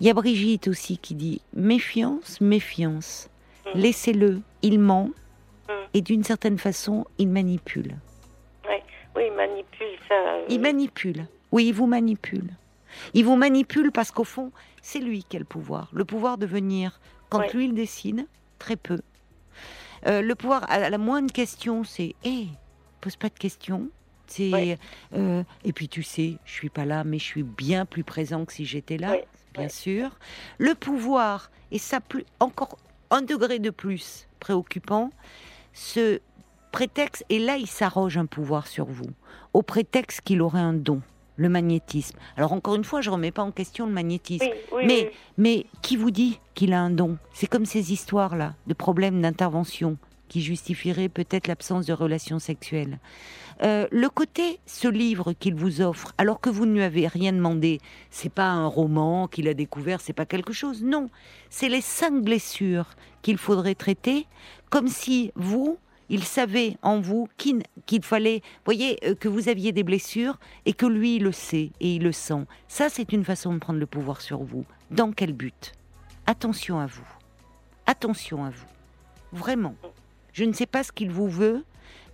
Il 0.00 0.06
y 0.06 0.10
a 0.10 0.14
Brigitte 0.14 0.68
aussi 0.68 0.98
qui 0.98 1.14
dit 1.14 1.40
méfiance, 1.54 2.40
méfiance. 2.40 3.28
Laissez-le, 3.74 4.40
il 4.62 4.78
ment 4.78 5.10
Mm. 5.70 5.88
et 5.94 6.00
d'une 6.02 6.24
certaine 6.24 6.58
façon, 6.58 7.06
il 7.18 7.28
manipule. 7.28 7.96
oui, 9.16 9.24
il 9.26 9.32
manipule 9.32 9.86
ça. 10.08 10.14
euh, 10.14 10.44
Il 10.48 10.60
manipule. 10.60 11.26
Oui, 11.52 11.66
il 11.66 11.72
vous 11.74 11.86
manipule. 11.86 12.48
Il 13.14 13.24
vous 13.24 13.36
manipule 13.36 13.90
parce 13.92 14.10
qu'au 14.10 14.24
fond, 14.24 14.50
c'est 14.82 14.98
lui 15.00 15.24
qui 15.24 15.36
a 15.36 15.38
le 15.40 15.44
pouvoir. 15.44 15.88
Le 15.92 16.04
pouvoir 16.04 16.38
de 16.38 16.46
venir, 16.46 17.00
quand 17.28 17.40
Ouais. 17.40 17.50
lui 17.52 17.64
il 17.66 17.74
décide, 17.74 18.26
très 18.58 18.76
peu. 18.76 19.00
Euh, 20.06 20.22
le 20.22 20.34
pouvoir, 20.34 20.64
à 20.70 20.88
la 20.90 20.98
moindre 20.98 21.32
question, 21.32 21.84
c'est 21.84 22.14
hé, 22.24 22.46
pose 23.00 23.16
pas 23.16 23.28
de 23.28 23.34
questions. 23.38 23.88
C'est 24.26 24.52
Ouais. 24.52 24.78
euh, 25.14 25.42
et 25.64 25.72
puis 25.72 25.88
tu 25.88 26.02
sais, 26.04 26.36
je 26.44 26.52
suis 26.52 26.70
pas 26.70 26.84
là, 26.84 27.02
mais 27.04 27.18
je 27.18 27.24
suis 27.24 27.42
bien 27.42 27.84
plus 27.84 28.04
présent 28.04 28.44
que 28.44 28.52
si 28.52 28.64
j'étais 28.64 28.96
là, 28.96 29.10
Ouais, 29.12 29.26
bien 29.54 29.68
sûr. 29.68 30.18
Le 30.58 30.74
pouvoir 30.74 31.50
et 31.72 31.78
ça 31.78 32.00
plus 32.00 32.24
encore 32.38 32.78
un 33.10 33.22
degré 33.22 33.58
de 33.58 33.70
plus 33.70 34.28
préoccupant, 34.38 35.10
ce 35.72 36.20
prétexte 36.72 37.24
et 37.28 37.38
là 37.38 37.56
il 37.56 37.66
s'arroge 37.66 38.16
un 38.16 38.26
pouvoir 38.26 38.66
sur 38.66 38.86
vous 38.86 39.10
au 39.52 39.62
prétexte 39.62 40.20
qu'il 40.20 40.42
aurait 40.42 40.60
un 40.60 40.72
don, 40.72 41.00
le 41.36 41.48
magnétisme. 41.48 42.16
Alors 42.36 42.52
encore 42.52 42.76
une 42.76 42.84
fois, 42.84 43.00
je 43.00 43.10
remets 43.10 43.32
pas 43.32 43.42
en 43.42 43.50
question 43.50 43.86
le 43.86 43.92
magnétisme. 43.92 44.44
Oui, 44.46 44.52
oui, 44.72 44.84
Mais, 44.86 45.00
oui. 45.02 45.16
mais 45.38 45.66
qui 45.82 45.96
vous 45.96 46.10
dit 46.10 46.38
qu'il 46.54 46.72
a 46.72 46.80
un 46.80 46.90
don? 46.90 47.16
C'est 47.32 47.48
comme 47.48 47.66
ces 47.66 47.92
histoires-là 47.92 48.54
de 48.66 48.74
problèmes 48.74 49.20
d'intervention 49.20 49.96
qui 50.30 50.40
justifieraient 50.40 51.08
peut-être 51.10 51.48
l'absence 51.48 51.86
de 51.86 51.92
relations 51.92 52.38
sexuelles. 52.38 53.00
Euh, 53.62 53.86
le 53.90 54.08
côté, 54.08 54.60
ce 54.64 54.88
livre 54.88 55.34
qu'il 55.34 55.54
vous 55.54 55.82
offre, 55.82 56.14
alors 56.16 56.40
que 56.40 56.48
vous 56.48 56.64
ne 56.64 56.72
lui 56.72 56.82
avez 56.82 57.08
rien 57.08 57.32
demandé, 57.32 57.80
c'est 58.10 58.32
pas 58.32 58.48
un 58.48 58.66
roman 58.66 59.26
qu'il 59.26 59.48
a 59.48 59.54
découvert, 59.54 60.00
c'est 60.00 60.14
pas 60.14 60.24
quelque 60.24 60.54
chose. 60.54 60.82
Non, 60.82 61.10
c'est 61.50 61.68
les 61.68 61.82
cinq 61.82 62.22
blessures 62.22 62.94
qu'il 63.20 63.36
faudrait 63.36 63.74
traiter, 63.74 64.26
comme 64.70 64.88
si 64.88 65.32
vous, 65.34 65.76
il 66.08 66.24
savait 66.24 66.78
en 66.82 67.00
vous 67.00 67.28
qu'il 67.36 67.62
qu'il 67.86 68.02
fallait, 68.02 68.40
voyez, 68.64 68.98
euh, 69.04 69.14
que 69.14 69.28
vous 69.28 69.48
aviez 69.48 69.72
des 69.72 69.82
blessures 69.82 70.38
et 70.64 70.72
que 70.72 70.86
lui 70.86 71.16
il 71.16 71.24
le 71.24 71.32
sait 71.32 71.72
et 71.80 71.96
il 71.96 72.02
le 72.02 72.12
sent. 72.12 72.46
Ça, 72.68 72.88
c'est 72.88 73.12
une 73.12 73.24
façon 73.24 73.52
de 73.52 73.58
prendre 73.58 73.80
le 73.80 73.86
pouvoir 73.86 74.20
sur 74.20 74.42
vous. 74.42 74.64
Dans 74.90 75.12
quel 75.12 75.32
but? 75.32 75.72
Attention 76.26 76.78
à 76.78 76.86
vous. 76.86 77.06
Attention 77.86 78.44
à 78.44 78.50
vous. 78.50 78.66
Vraiment. 79.32 79.74
Je 80.32 80.44
ne 80.44 80.52
sais 80.52 80.66
pas 80.66 80.82
ce 80.82 80.92
qu'il 80.92 81.10
vous 81.10 81.28
veut, 81.28 81.64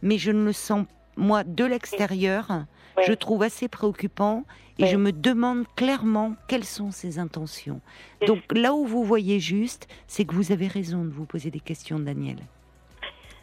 mais 0.03 0.19
je 0.19 0.31
ne 0.31 0.45
le 0.45 0.53
sens, 0.53 0.87
moi, 1.17 1.45
de 1.45 1.65
l'extérieur, 1.65 2.65
je 3.03 3.13
trouve 3.13 3.43
assez 3.43 3.69
préoccupant 3.69 4.45
et 4.79 4.87
je 4.87 4.97
me 4.97 5.13
demande 5.13 5.65
clairement 5.77 6.35
quelles 6.49 6.65
sont 6.65 6.91
ses 6.91 7.19
intentions. 7.19 7.81
Donc 8.27 8.43
là 8.53 8.75
où 8.75 8.85
vous 8.85 9.05
voyez 9.05 9.41
juste, 9.41 9.89
c'est 10.07 10.25
que 10.25 10.35
vous 10.35 10.53
avez 10.53 10.67
raison 10.67 11.05
de 11.05 11.11
vous 11.11 11.25
poser 11.25 11.51
des 11.51 11.61
questions, 11.61 11.99
Daniel, 11.99 12.39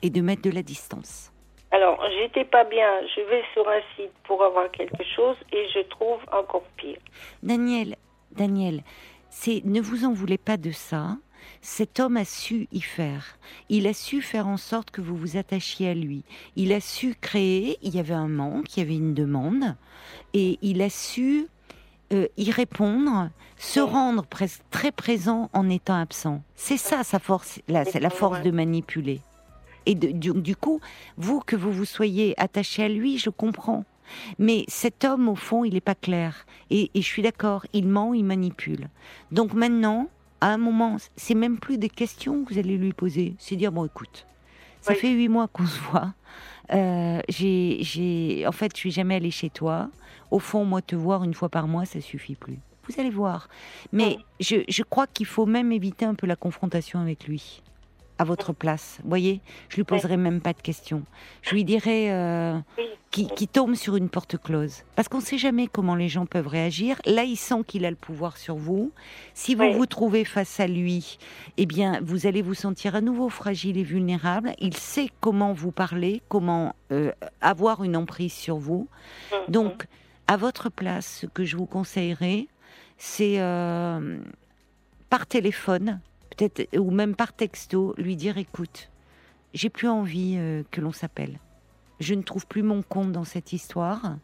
et 0.02 0.10
de 0.10 0.22
mettre 0.22 0.44
de 0.44 0.52
la 0.52 0.62
distance. 0.62 1.32
Alors, 1.72 2.00
j'étais 2.20 2.46
pas 2.46 2.66
bien. 2.66 2.88
Je 3.16 3.22
vais 3.22 3.42
sur 3.54 3.68
un 3.68 3.82
site 3.96 4.12
pour 4.26 4.44
avoir 4.44 4.70
quelque 4.70 5.04
chose 5.16 5.36
et 5.52 5.66
je 5.74 5.80
trouve 5.90 6.20
encore 6.32 6.66
pire. 6.78 7.00
Daniel, 7.42 7.96
Daniel, 8.32 8.84
c'est 9.30 9.66
ne 9.66 9.82
vous 9.82 10.06
en 10.06 10.14
voulez 10.14 10.38
pas 10.38 10.58
de 10.58 10.70
ça. 10.70 11.18
Cet 11.62 12.00
homme 12.00 12.18
a 12.18 12.26
su 12.26 12.68
y 12.72 12.82
faire. 12.82 13.38
Il 13.70 13.88
a 13.88 13.94
su 13.94 14.22
faire 14.22 14.48
en 14.48 14.58
sorte 14.58 14.92
que 14.92 15.02
vous 15.02 15.16
vous 15.16 15.38
attachiez 15.38 15.90
à 15.90 15.94
lui. 15.94 16.24
Il 16.56 16.74
a 16.74 16.80
su 16.80 17.16
créer. 17.20 17.78
Il 17.82 17.96
y 17.96 18.00
avait 18.00 18.14
un 18.14 18.28
manque, 18.28 18.76
il 18.76 18.80
y 18.80 18.84
avait 18.84 18.96
une 18.96 19.14
demande, 19.14 19.76
et 20.34 20.60
il 20.62 20.82
a 20.82 20.90
su 20.90 21.48
euh, 22.12 22.28
y 22.38 22.52
répondre, 22.52 23.30
se 23.58 23.80
rendre 23.80 24.24
presque 24.26 24.62
très 24.70 24.92
présent 24.92 25.50
en 25.54 25.70
étant 25.70 26.00
absent. 26.00 26.44
C'est 26.56 26.78
ça 26.78 27.04
sa 27.04 27.20
force, 27.20 27.60
la, 27.68 27.86
c'est 27.86 28.00
la 28.00 28.10
force 28.10 28.42
de 28.42 28.52
manipuler. 28.52 29.22
Et 29.86 29.96
du, 29.96 30.56
coup, 30.56 30.80
vous 31.18 31.40
que 31.40 31.56
vous 31.56 31.72
vous 31.72 31.86
soyez 31.86 32.40
attaché 32.40 32.84
à 32.84 32.88
lui, 32.88 33.18
je 33.18 33.30
comprends. 33.30 33.84
Mais 34.38 34.64
cet 34.68 35.04
homme, 35.04 35.28
au 35.28 35.36
fond, 35.36 35.66
il 35.66 35.74
n'est 35.74 35.82
pas 35.82 35.96
clair. 35.96 36.46
Et 36.70 36.90
je 36.94 37.02
suis 37.02 37.22
d'accord, 37.22 37.66
il 37.74 37.88
ment, 37.88 38.14
il 38.14 38.24
manipule. 38.24 38.90
Donc 39.32 39.54
maintenant, 39.54 40.08
à 40.44 40.48
un 40.54 40.58
moment, 40.58 40.98
c'est 41.16 41.36
même 41.36 41.58
plus 41.58 41.78
des 41.78 41.90
questions 41.90 42.44
que 42.44 42.54
vous 42.54 42.60
allez 42.60 42.78
lui 42.78 42.92
poser. 42.94 43.36
C'est 43.40 43.56
dire, 43.56 43.72
bon, 43.72 43.86
écoute, 43.86 44.28
ça 44.82 44.92
Oui. 44.94 45.00
fait 45.00 45.10
huit 45.12 45.30
mois 45.30 45.48
qu'on 45.48 45.66
se 45.66 45.80
voit. 45.80 46.14
Euh, 46.74 47.22
j'ai, 47.30 47.78
j'ai, 47.82 48.46
en 48.46 48.52
fait, 48.52 48.72
je 48.76 48.80
suis 48.80 48.92
jamais 48.92 49.16
allée 49.16 49.32
chez 49.32 49.50
toi. 49.50 49.90
Au 50.32 50.40
fond, 50.40 50.66
moi, 50.66 50.82
te 50.82 50.96
voir 50.96 51.24
une 51.24 51.34
fois 51.34 51.48
par 51.50 51.68
mois, 51.68 51.86
ça 51.86 52.02
suffit 52.02 52.36
plus. 52.36 52.60
Vous 52.88 53.00
allez 53.00 53.10
voir. 53.10 53.48
Mais 53.94 54.18
Oui. 54.18 54.26
je, 54.42 54.58
je 54.68 54.84
crois 54.84 55.08
qu'il 55.08 55.26
faut 55.26 55.46
même 55.46 55.72
éviter 55.72 56.04
un 56.06 56.16
peu 56.16 56.28
la 56.28 56.36
confrontation 56.36 57.00
avec 57.00 57.26
lui. 57.26 57.63
À 58.24 58.26
votre 58.26 58.54
place, 58.54 59.00
voyez, 59.04 59.42
je 59.68 59.76
lui 59.76 59.84
poserai 59.84 60.16
même 60.16 60.40
pas 60.40 60.54
de 60.54 60.62
questions. 60.62 61.04
Je 61.42 61.54
lui 61.54 61.66
dirai 61.66 62.10
euh, 62.10 62.58
qui, 63.12 63.28
qui 63.28 63.50
tombe 63.50 63.76
sur 63.76 63.98
une 63.98 64.08
porte 64.08 64.38
close, 64.38 64.84
parce 64.96 65.10
qu'on 65.10 65.18
ne 65.18 65.24
sait 65.24 65.38
jamais 65.38 65.68
comment 65.68 65.94
les 65.94 66.08
gens 66.08 66.26
peuvent 66.26 66.48
réagir. 66.48 67.02
Là, 67.06 67.26
il 67.26 67.36
sent 67.36 67.66
qu'il 67.68 67.84
a 67.84 67.90
le 67.90 67.98
pouvoir 67.98 68.38
sur 68.38 68.56
vous. 68.56 68.94
Si 69.34 69.56
vous 69.56 69.64
Oui. 69.64 69.74
vous 69.74 69.88
trouvez 69.88 70.24
face 70.24 70.62
à 70.62 70.68
lui, 70.68 71.18
eh 71.58 71.66
bien, 71.66 72.00
vous 72.02 72.26
allez 72.28 72.42
vous 72.42 72.54
sentir 72.54 72.96
à 72.96 73.02
nouveau 73.02 73.28
fragile 73.28 73.78
et 73.78 73.84
vulnérable. 73.84 74.54
Il 74.60 74.78
sait 74.78 75.10
comment 75.20 75.52
vous 75.52 75.74
parler, 75.74 76.22
comment 76.30 76.78
euh, 76.94 77.12
avoir 77.42 77.84
une 77.84 77.98
emprise 77.98 78.32
sur 78.32 78.56
vous. 78.56 78.88
Mhm. 79.34 79.52
Donc, 79.52 79.86
à 80.30 80.38
votre 80.38 80.70
place, 80.70 81.18
ce 81.24 81.26
que 81.26 81.44
je 81.44 81.58
vous 81.58 81.66
conseillerais, 81.66 82.48
c'est 82.98 83.42
euh, 83.42 84.18
par 85.10 85.28
téléphone, 85.28 86.00
peut-être, 86.36 86.78
ou 86.78 86.92
même 86.92 87.16
par 87.16 87.34
texto, 87.34 87.94
lui 87.98 88.16
dire 88.16 88.38
écoute, 88.38 88.90
j'ai 89.54 89.70
plus 89.70 89.88
envie 89.88 90.36
euh, 90.38 90.64
que 90.72 90.82
l'on 90.82 90.92
s'appelle. 90.92 91.40
Je 92.00 92.14
ne 92.16 92.22
trouve 92.24 92.48
plus 92.48 92.64
mon 92.64 92.82
compte 92.82 93.12
dans 93.12 93.24
cette 93.24 93.54
histoire. 93.54 94.18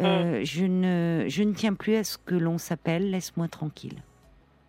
Euh, 0.00 0.40
je, 0.42 0.64
ne, 0.64 1.26
je 1.28 1.42
ne 1.44 1.52
tiens 1.52 1.74
plus 1.74 1.94
à 1.96 2.04
ce 2.04 2.18
que 2.18 2.34
l'on 2.34 2.58
s'appelle. 2.58 3.10
Laisse-moi 3.10 3.46
tranquille. 3.48 4.02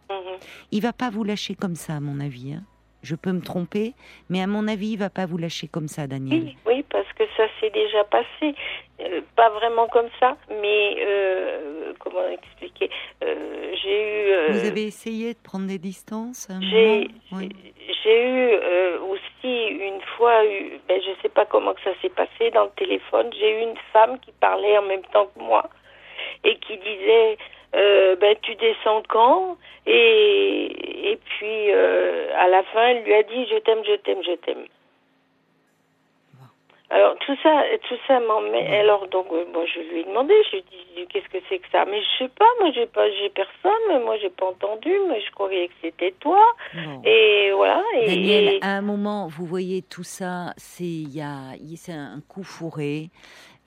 Mhm. 0.09 0.37
Il 0.71 0.81
va 0.81 0.93
pas 0.93 1.09
vous 1.09 1.23
lâcher 1.23 1.55
comme 1.55 1.75
ça, 1.75 1.95
à 1.95 1.99
mon 1.99 2.19
avis. 2.19 2.53
hein. 2.53 2.63
Je 3.01 3.15
peux 3.15 3.31
me 3.31 3.41
tromper, 3.41 3.93
mais 4.29 4.41
à 4.41 4.47
mon 4.47 4.67
avis, 4.67 4.89
il 4.91 4.97
va 4.97 5.09
pas 5.09 5.25
vous 5.25 5.37
lâcher 5.37 5.67
comme 5.67 5.87
ça, 5.87 6.07
Daniel. 6.07 6.43
Oui, 6.43 6.57
oui, 6.65 6.85
parce 6.89 7.04
que 7.17 7.23
ça 7.37 7.47
s'est 7.59 7.69
déjà 7.71 8.03
passé. 8.05 8.55
Euh, 9.01 9.21
pas 9.35 9.49
vraiment 9.49 9.87
comme 9.87 10.09
ça, 10.19 10.37
mais 10.49 10.95
euh, 10.99 11.93
comment 11.99 12.27
expliquer 12.29 12.89
Euh, 13.23 13.73
J'ai 13.81 14.01
eu. 14.01 14.51
Vous 14.53 14.65
avez 14.67 14.83
essayé 14.83 15.33
de 15.33 15.39
prendre 15.39 15.67
des 15.67 15.77
distances 15.79 16.47
J'ai 16.61 17.07
Oui. 17.31 17.49
eu 18.05 18.55
aussi 19.09 19.67
une 19.67 20.01
fois, 20.15 20.45
eu, 20.45 20.79
ben, 20.87 21.01
je 21.01 21.11
sais 21.21 21.29
pas 21.29 21.45
comment 21.45 21.73
que 21.73 21.81
ça 21.83 21.91
s'est 22.01 22.09
passé 22.09 22.51
dans 22.51 22.65
le 22.65 22.69
téléphone, 22.77 23.29
j'ai 23.37 23.59
eu 23.59 23.61
une 23.63 23.77
femme 23.91 24.19
qui 24.19 24.31
parlait 24.39 24.77
en 24.77 24.83
même 24.83 25.03
temps 25.13 25.27
que 25.35 25.39
moi 25.39 25.63
et 26.43 26.55
qui 26.57 26.77
disait 26.77 27.37
euh, 27.75 28.15
ben 28.15 28.35
tu 28.41 28.55
descends 28.55 29.03
quand? 29.09 29.57
Et 29.85 31.11
et 31.11 31.17
puis 31.17 31.71
euh, 31.71 32.29
à 32.37 32.47
la 32.47 32.63
fin 32.63 32.87
elle 32.87 33.03
lui 33.03 33.13
a 33.13 33.23
dit 33.23 33.45
je 33.51 33.57
t'aime 33.57 33.83
je 33.85 33.95
t'aime 33.95 34.23
je 34.23 34.35
t'aime. 34.35 34.65
Alors 36.95 37.15
tout 37.25 37.35
ça, 37.43 37.63
tout 37.89 37.97
ça 38.07 38.19
m'emmène. 38.21 38.67
Alors 38.73 39.05
donc 39.09 39.25
euh, 39.33 39.43
moi 39.53 39.65
je 39.65 39.79
lui 39.81 39.99
ai 39.99 40.03
demandé, 40.05 40.33
je 40.49 40.51
lui 40.55 40.59
ai 40.59 41.01
dit 41.01 41.07
qu'est-ce 41.09 41.27
que 41.27 41.43
c'est 41.49 41.59
que 41.59 41.67
ça? 41.69 41.83
Mais 41.85 41.99
je 42.01 42.23
sais 42.23 42.29
pas, 42.29 42.45
moi 42.61 42.71
j'ai 42.73 42.85
pas, 42.85 43.09
j'ai 43.11 43.29
personne, 43.29 44.03
moi 44.05 44.15
j'ai 44.21 44.29
pas 44.29 44.45
entendu, 44.47 44.91
mais 45.09 45.19
je 45.19 45.29
croyais 45.31 45.67
que 45.67 45.73
c'était 45.81 46.13
toi. 46.21 46.41
Et 47.03 47.51
voilà. 47.53 47.83
Et, 47.99 48.05
Daniel, 48.07 48.47
et- 48.47 48.59
à 48.61 48.69
un 48.77 48.81
moment, 48.81 49.27
vous 49.27 49.45
voyez 49.45 49.81
tout 49.81 50.03
ça, 50.05 50.53
c'est 50.55 50.83
il 50.85 51.13
y 51.13 51.21
a, 51.21 51.51
c'est 51.75 51.91
un 51.91 52.21
coup 52.29 52.43
fourré. 52.43 53.09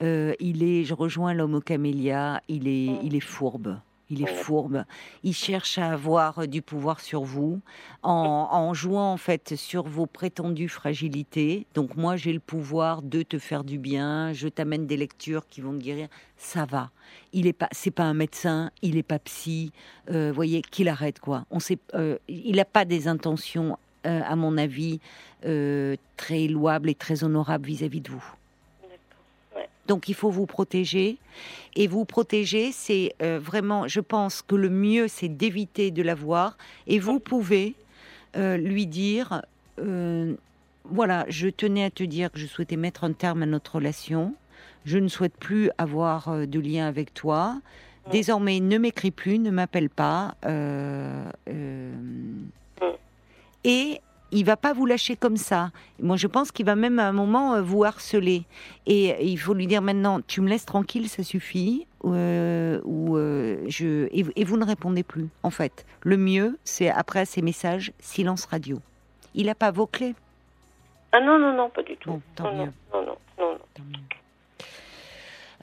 Euh, 0.01 0.33
il 0.39 0.63
est, 0.63 0.83
je 0.85 0.93
rejoins 0.95 1.33
l'homme 1.35 1.55
au 1.55 1.61
camélia. 1.61 2.39
Il 2.47 2.67
est, 2.67 2.89
Mm. 2.91 2.99
il 3.03 3.15
est 3.15 3.19
fourbe. 3.19 3.75
Il 4.09 4.23
est 4.23 4.33
fourbe. 4.33 4.85
Il 5.23 5.33
cherche 5.33 5.77
à 5.77 5.91
avoir 5.91 6.47
du 6.47 6.61
pouvoir 6.61 6.99
sur 6.99 7.23
vous 7.23 7.61
en, 8.01 8.47
en 8.51 8.73
jouant 8.73 9.13
en 9.13 9.17
fait 9.17 9.55
sur 9.55 9.83
vos 9.83 10.05
prétendues 10.05 10.69
fragilités. 10.69 11.67
Donc 11.75 11.95
moi, 11.95 12.15
j'ai 12.15 12.33
le 12.33 12.39
pouvoir 12.39 13.01
de 13.01 13.21
te 13.21 13.37
faire 13.37 13.63
du 13.63 13.77
bien. 13.77 14.33
Je 14.33 14.47
t'amène 14.47 14.87
des 14.87 14.97
lectures 14.97 15.47
qui 15.47 15.61
vont 15.61 15.73
te 15.73 15.83
guérir. 15.83 16.07
Ça 16.37 16.65
va. 16.65 16.89
Il 17.33 17.47
est 17.47 17.53
pas, 17.53 17.69
c'est 17.71 17.91
pas 17.91 18.03
un 18.03 18.13
médecin. 18.13 18.71
Il 18.81 18.97
est 18.97 19.03
pas 19.03 19.19
psy. 19.19 19.71
Euh, 20.09 20.31
voyez 20.33 20.61
qu'il 20.61 20.89
arrête 20.89 21.19
quoi. 21.19 21.45
On 21.51 21.59
sait, 21.59 21.77
euh, 21.93 22.17
il 22.27 22.55
n'a 22.55 22.65
pas 22.65 22.85
des 22.85 23.07
intentions 23.07 23.77
euh, 24.05 24.21
à 24.25 24.37
mon 24.37 24.57
avis, 24.57 25.01
euh, 25.45 25.97
très 26.15 26.47
louable 26.47 26.89
et 26.89 26.95
très 26.95 27.25
honorable 27.25 27.67
vis-à-vis 27.67 27.99
de 27.99 28.09
vous. 28.09 28.23
Donc 29.89 30.07
il 30.07 30.13
faut 30.13 30.29
vous 30.29 30.45
protéger. 30.45 31.17
Et 31.75 31.87
vous 31.87 32.05
protéger, 32.05 32.71
c'est 32.71 33.15
euh, 33.23 33.39
vraiment, 33.41 33.87
je 33.87 33.99
pense 33.99 34.43
que 34.43 34.55
le 34.55 34.69
mieux, 34.69 35.07
c'est 35.07 35.27
d'éviter 35.27 35.89
de 35.89 36.03
la 36.03 36.13
voir. 36.13 36.57
Et 36.85 36.99
vous 36.99 37.19
pouvez 37.19 37.73
euh, 38.37 38.55
lui 38.55 38.85
dire, 38.85 39.41
euh, 39.79 40.35
voilà, 40.85 41.25
je 41.27 41.49
tenais 41.49 41.83
à 41.83 41.89
te 41.89 42.03
dire 42.03 42.31
que 42.31 42.37
je 42.37 42.45
souhaitais 42.45 42.75
mettre 42.75 43.03
un 43.03 43.13
terme 43.13 43.41
à 43.41 43.45
notre 43.47 43.77
relation. 43.77 44.35
Je 44.85 44.99
ne 44.99 45.07
souhaite 45.07 45.35
plus 45.35 45.71
avoir 45.79 46.47
de 46.47 46.59
lien 46.59 46.87
avec 46.87 47.13
toi. 47.13 47.59
Désormais, 48.11 48.59
ne 48.59 48.77
m'écris 48.77 49.11
plus, 49.11 49.39
ne 49.39 49.49
m'appelle 49.51 49.89
pas. 49.89 50.35
et 53.63 54.01
il 54.31 54.45
va 54.45 54.57
pas 54.57 54.73
vous 54.73 54.85
lâcher 54.85 55.15
comme 55.15 55.37
ça. 55.37 55.71
Moi, 56.01 56.17
je 56.17 56.27
pense 56.27 56.51
qu'il 56.51 56.65
va 56.65 56.75
même 56.75 56.99
à 56.99 57.07
un 57.07 57.11
moment 57.11 57.55
euh, 57.55 57.61
vous 57.61 57.83
harceler. 57.83 58.43
Et 58.85 59.13
euh, 59.13 59.17
il 59.21 59.37
faut 59.37 59.53
lui 59.53 59.67
dire 59.67 59.81
maintenant, 59.81 60.21
tu 60.21 60.41
me 60.41 60.49
laisses 60.49 60.65
tranquille, 60.65 61.09
ça 61.09 61.23
suffit. 61.23 61.85
euh, 62.05 62.79
ou 62.85 63.17
euh, 63.17 63.57
je 63.67 64.05
et, 64.11 64.25
et 64.35 64.43
vous 64.45 64.57
ne 64.57 64.65
répondez 64.65 65.03
plus. 65.03 65.27
En 65.43 65.49
fait, 65.49 65.85
le 66.01 66.17
mieux, 66.17 66.57
c'est 66.63 66.89
après 66.89 67.25
ces 67.25 67.41
messages, 67.41 67.91
silence 67.99 68.45
radio. 68.45 68.79
Il 69.35 69.47
n'a 69.47 69.55
pas 69.55 69.71
vos 69.71 69.85
clés? 69.85 70.15
Ah 71.11 71.19
non, 71.19 71.39
non, 71.39 71.53
non, 71.53 71.69
pas 71.69 71.83
du 71.83 71.97
tout. 71.97 72.11
Bon, 72.11 72.21
tant 72.35 72.51
non, 72.53 72.65
mieux. 72.65 72.71
non, 72.93 73.01
non, 73.01 73.17
non, 73.39 73.51
non. 73.53 73.57
Tant 73.73 73.83
mieux. 73.83 74.18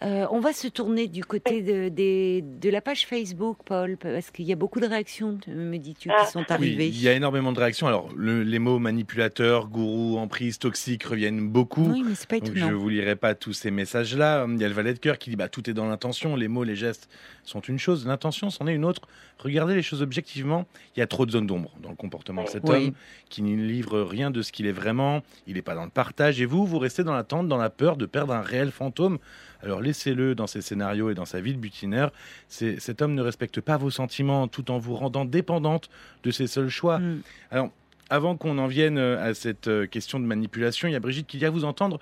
Euh, 0.03 0.27
on 0.31 0.41
va 0.41 0.53
se 0.53 0.69
tourner 0.69 1.07
du 1.07 1.25
côté 1.25 1.63
de, 1.63 2.69
la 2.71 2.81
page 2.83 3.07
Facebook, 3.07 3.59
Paul, 3.65 3.97
parce 3.97 4.31
qu'il 4.31 4.45
y 4.45 4.53
a 4.53 4.57
beaucoup 4.57 4.79
de 4.79 4.87
réactions, 4.87 5.39
me 5.49 5.79
dis-tu, 5.79 6.11
Ah. 6.11 6.25
qui 6.27 6.33
sont 6.33 6.41
Oui, 6.41 6.47
arrivées. 6.51 6.89
il 6.89 7.01
y 7.01 7.09
a 7.09 7.15
énormément 7.15 7.51
de 7.53 7.59
réactions. 7.61 7.87
Alors, 7.87 8.11
le- 8.15 8.43
les 8.43 8.59
mots 8.59 8.79
manipulateur, 8.79 9.69
gourou, 9.69 10.19
emprise, 10.19 10.59
toxique 10.59 11.05
reviennent 11.05 11.49
beaucoup. 11.49 11.85
Oui, 11.91 12.03
mais 12.07 12.15
c'est 12.15 12.29
pas 12.29 12.39
Donc, 12.41 12.51
étonnant. 12.51 12.69
je 12.69 12.75
vous 12.75 12.89
lirai 12.91 13.17
pas 13.17 13.35
tous 13.35 13.55
ces 13.55 13.71
messages-là. 13.71 14.47
Il 14.51 14.61
y 14.61 14.65
a 14.65 14.69
le 14.69 14.75
valet 14.75 14.93
de 14.93 14.99
cœur 14.99 15.17
qui 15.19 15.31
dit 15.31 15.37
bah, 15.37 15.49
tout 15.49 15.69
est 15.71 15.75
dans 15.75 15.89
l'intention. 15.89 16.37
Les 16.37 16.49
mots, 16.49 16.65
les 16.65 16.77
gestes 16.77 17.09
sont 17.45 17.61
une 17.61 17.79
chose. 17.79 18.07
L'intention, 18.07 18.51
c'en 18.51 18.67
est 18.67 18.75
une 18.75 18.85
autre. 18.85 19.03
Regardez 19.39 19.75
les 19.75 19.83
choses 19.83 20.03
objectivement. 20.03 20.67
Il 20.97 21.01
y 21.01 21.03
a 21.03 21.07
trop 21.07 21.25
de 21.25 21.31
zones 21.31 21.47
d'ombre 21.47 21.73
dans 21.83 21.91
le 21.91 21.97
comportement 21.97 22.45
de 22.45 22.49
cet 22.49 22.69
Oui. 22.69 22.89
homme 22.89 22.93
qui 23.31 23.41
ne 23.43 23.57
livre 23.57 24.01
rien 24.03 24.31
de 24.31 24.43
ce 24.43 24.53
qu'il 24.53 24.67
est 24.67 24.73
vraiment. 24.73 25.23
Il 25.47 25.55
n'est 25.55 25.63
pas 25.63 25.75
dans 25.75 25.85
le 25.85 25.91
partage. 25.91 26.39
Et 26.41 26.45
vous, 26.47 26.67
vous 26.67 26.79
restez 26.79 27.03
dans 27.03 27.15
l'attente, 27.15 27.49
dans 27.49 27.57
la 27.57 27.71
peur 27.71 27.97
de 27.97 28.05
perdre 28.05 28.35
un 28.35 28.43
réel 28.43 28.71
fantôme. 28.71 29.19
Alors 29.63 29.81
laissez-le 29.81 30.35
dans 30.35 30.47
ses 30.47 30.61
scénarios 30.61 31.11
et 31.11 31.15
dans 31.15 31.25
sa 31.25 31.41
vie 31.41 31.53
de 31.55 31.59
butinaire. 31.59 32.11
C'est- 32.49 32.79
Cet 32.81 33.03
homme 33.03 33.15
ne 33.15 33.23
respecte 33.23 33.61
pas 33.61 33.77
vos 33.77 33.91
sentiments 33.91 34.49
tout 34.49 34.71
en 34.71 34.79
vous 34.79 34.95
rendant 34.95 35.25
dépendante 35.25 35.89
de 36.23 36.31
ses 36.31 36.47
seuls 36.47 36.69
choix. 36.69 36.99
Mm. 36.99 37.23
Avant 38.09 38.37
qu'on 38.37 38.59
en 38.59 38.69
vienne 38.69 38.99
euh, 38.99 39.21
à 39.21 39.35
cette 39.35 39.67
euh, 39.67 39.87
question 39.87 40.21
de 40.21 40.25
manipulation, 40.27 40.87
il 40.87 40.93
y 40.93 40.95
a 40.95 41.01
Brigitte 41.01 41.27
qui 41.27 41.39
dit 41.39 41.47
à 41.47 41.51
vous 41.51 41.65
entendre. 41.65 41.99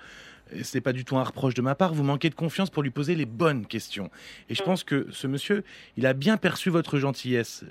et 0.53 0.63
C'est 0.63 0.81
pas 0.81 0.93
du 0.93 1.03
tout 1.03 1.17
un 1.17 1.23
reproche 1.23 1.55
de 1.55 1.63
ma 1.63 1.73
part. 1.73 1.95
Vous 1.95 2.03
manquez 2.03 2.29
de 2.29 2.35
confiance 2.35 2.69
pour 2.69 2.83
lui 2.83 2.91
poser 2.91 3.15
les 3.15 3.25
bonnes 3.25 3.65
questions. 3.65 4.11
Et 4.49 4.53
je 4.55 4.61
Mm. 4.61 4.65
pense 4.65 4.83
que 4.83 5.07
ce 5.11 5.25
monsieur, 5.25 5.63
il 5.97 6.05
a 6.05 6.13
bien 6.13 6.37
perçu 6.37 6.69
votre 6.69 6.99
gentillesse, 6.99 7.65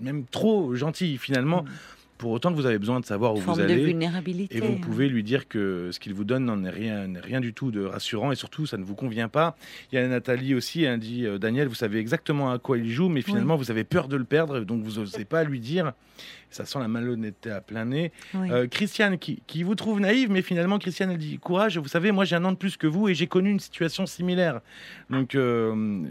même 0.00 0.24
trop 0.26 0.76
gentil 0.76 1.18
finalement. 1.18 1.62
Mm. 1.64 1.68
Pour 2.20 2.32
autant 2.32 2.50
que 2.50 2.56
vous 2.56 2.66
avez 2.66 2.78
besoin 2.78 3.00
de 3.00 3.06
savoir 3.06 3.32
où 3.32 3.40
forme 3.40 3.62
vous 3.62 3.66
de 3.66 3.72
allez. 3.72 3.82
vulnérabilité. 3.82 4.54
Et 4.54 4.60
vous 4.60 4.74
hein. 4.74 4.78
pouvez 4.82 5.08
lui 5.08 5.22
dire 5.22 5.48
que 5.48 5.88
ce 5.90 5.98
qu'il 5.98 6.12
vous 6.12 6.24
donne 6.24 6.44
n'en 6.44 6.62
est 6.64 6.70
rien, 6.70 7.06
n'est 7.06 7.18
rien 7.18 7.40
du 7.40 7.54
tout 7.54 7.70
de 7.70 7.82
rassurant 7.82 8.30
et 8.30 8.34
surtout 8.34 8.66
ça 8.66 8.76
ne 8.76 8.84
vous 8.84 8.94
convient 8.94 9.30
pas. 9.30 9.56
Il 9.90 9.94
y 9.94 9.98
a 9.98 10.06
Nathalie 10.06 10.54
aussi, 10.54 10.84
elle 10.84 11.00
dit 11.00 11.24
euh, 11.24 11.38
Daniel, 11.38 11.66
vous 11.66 11.74
savez 11.74 11.98
exactement 11.98 12.52
à 12.52 12.58
quoi 12.58 12.76
il 12.76 12.90
joue, 12.90 13.08
mais 13.08 13.22
finalement 13.22 13.56
vous 13.56 13.70
avez 13.70 13.84
peur 13.84 14.06
de 14.06 14.16
le 14.16 14.24
perdre, 14.24 14.60
donc 14.60 14.82
vous 14.82 15.00
n'osez 15.00 15.24
pas 15.24 15.44
lui 15.44 15.60
dire. 15.60 15.94
Ça 16.50 16.66
sent 16.66 16.78
la 16.78 16.88
malhonnêteté 16.88 17.50
à 17.50 17.62
plein 17.62 17.86
nez. 17.86 18.12
Oui. 18.34 18.50
Euh, 18.50 18.66
Christiane, 18.66 19.16
qui, 19.16 19.40
qui 19.46 19.62
vous 19.62 19.74
trouve 19.74 19.98
naïve, 19.98 20.30
mais 20.30 20.42
finalement 20.42 20.78
Christiane, 20.78 21.12
elle 21.12 21.16
dit 21.16 21.38
courage. 21.38 21.78
Vous 21.78 21.88
savez, 21.88 22.12
moi 22.12 22.26
j'ai 22.26 22.36
un 22.36 22.44
an 22.44 22.52
de 22.52 22.58
plus 22.58 22.76
que 22.76 22.86
vous 22.86 23.08
et 23.08 23.14
j'ai 23.14 23.28
connu 23.28 23.50
une 23.50 23.60
situation 23.60 24.04
similaire. 24.04 24.60
Donc 25.08 25.34
euh, 25.34 26.04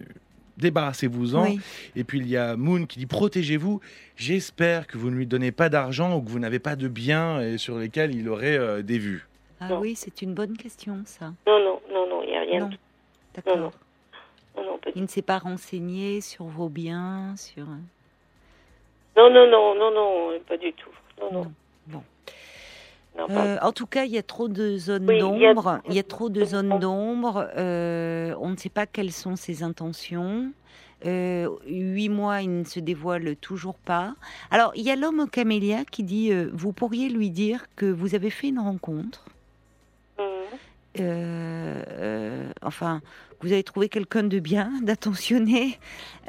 débarrassez-vous-en. 0.59 1.43
Oui. 1.45 1.59
Et 1.95 2.03
puis 2.03 2.19
il 2.19 2.27
y 2.27 2.37
a 2.37 2.55
Moon 2.55 2.85
qui 2.85 2.99
dit 2.99 3.05
protégez-vous. 3.05 3.79
J'espère 4.15 4.85
que 4.87 4.97
vous 4.97 5.09
ne 5.09 5.15
lui 5.15 5.25
donnez 5.25 5.51
pas 5.51 5.69
d'argent 5.69 6.15
ou 6.17 6.21
que 6.21 6.29
vous 6.29 6.39
n'avez 6.39 6.59
pas 6.59 6.75
de 6.75 6.87
biens 6.87 7.39
euh, 7.39 7.57
sur 7.57 7.77
lesquels 7.79 8.13
il 8.13 8.27
aurait 8.29 8.57
euh, 8.57 8.81
des 8.81 8.97
vues. 8.99 9.27
Ah 9.59 9.69
Non. 9.69 9.79
oui, 9.79 9.95
c'est 9.95 10.21
une 10.21 10.33
bonne 10.33 10.55
question, 10.55 11.01
ça. 11.05 11.33
Non, 11.47 11.59
non, 11.59 11.81
non, 11.91 12.07
non, 12.09 12.23
il 12.23 12.29
n'y 12.29 12.37
a 12.37 12.41
rien. 12.41 12.59
Non. 12.61 12.67
de- 12.69 12.77
D'accord. 13.35 13.57
non. 13.57 13.71
Non, 14.57 14.65
non, 14.65 14.77
pas 14.77 14.91
du- 14.91 14.97
Il 14.97 15.01
ne 15.03 15.07
s'est 15.07 15.21
pas 15.21 15.37
renseigné 15.37 16.21
sur 16.21 16.45
vos 16.45 16.69
biens, 16.69 17.33
sur. 17.37 17.65
non, 19.17 19.29
non, 19.29 19.49
non, 19.49 19.75
non, 19.75 19.91
non, 19.93 20.39
pas 20.47 20.57
du 20.57 20.71
tout. 20.73 20.89
Non, 21.21 21.31
non. 21.31 21.43
Non. 21.43 21.53
Bon. 21.87 21.93
Non, 21.97 22.03
pas- 22.25 22.33
Euh, 23.29 23.57
en 23.61 23.71
tout 23.71 23.85
cas, 23.85 24.05
il 24.05 24.11
y 24.11 24.17
a 24.17 24.23
trop 24.23 24.47
de 24.47 24.77
zones 24.77 25.05
Oui, 25.07 25.15
il 25.15 25.39
y 25.41 25.45
a- 25.45 25.53
d'ombre. 25.53 25.79
Il 25.89 25.93
y 25.93 25.99
a 25.99 26.03
trop 26.03 26.29
de 26.29 26.43
zones 26.45 26.79
d'ombre. 26.79 27.49
Euh, 27.57 28.33
on 28.39 28.49
ne 28.49 28.55
sait 28.55 28.69
pas 28.69 28.85
quelles 28.85 29.11
sont 29.11 29.35
ses 29.35 29.61
intentions. 29.63 30.51
Euh, 31.05 31.47
huit 31.67 32.09
mois, 32.09 32.41
il 32.41 32.59
ne 32.59 32.63
se 32.63 32.79
dévoile 32.79 33.35
toujours 33.37 33.75
pas. 33.77 34.15
Alors, 34.51 34.71
il 34.75 34.83
y 34.83 34.91
a 34.91 34.95
l'homme 34.95 35.19
au 35.21 35.27
camélia 35.27 35.85
qui 35.85 36.03
dit 36.03 36.31
Vous 36.53 36.71
pourriez 36.73 37.09
lui 37.09 37.29
dire 37.29 37.65
que 37.75 37.85
vous 37.85 38.15
avez 38.15 38.29
fait 38.29 38.49
une 38.49 38.59
rencontre. 38.59 39.25
Euh, 40.99 41.83
euh, 41.89 42.51
enfin, 42.63 43.01
vous 43.41 43.51
avez 43.51 43.63
trouvé 43.63 43.89
quelqu'un 43.89 44.23
de 44.23 44.39
bien, 44.39 44.71
d'attentionné, 44.81 45.77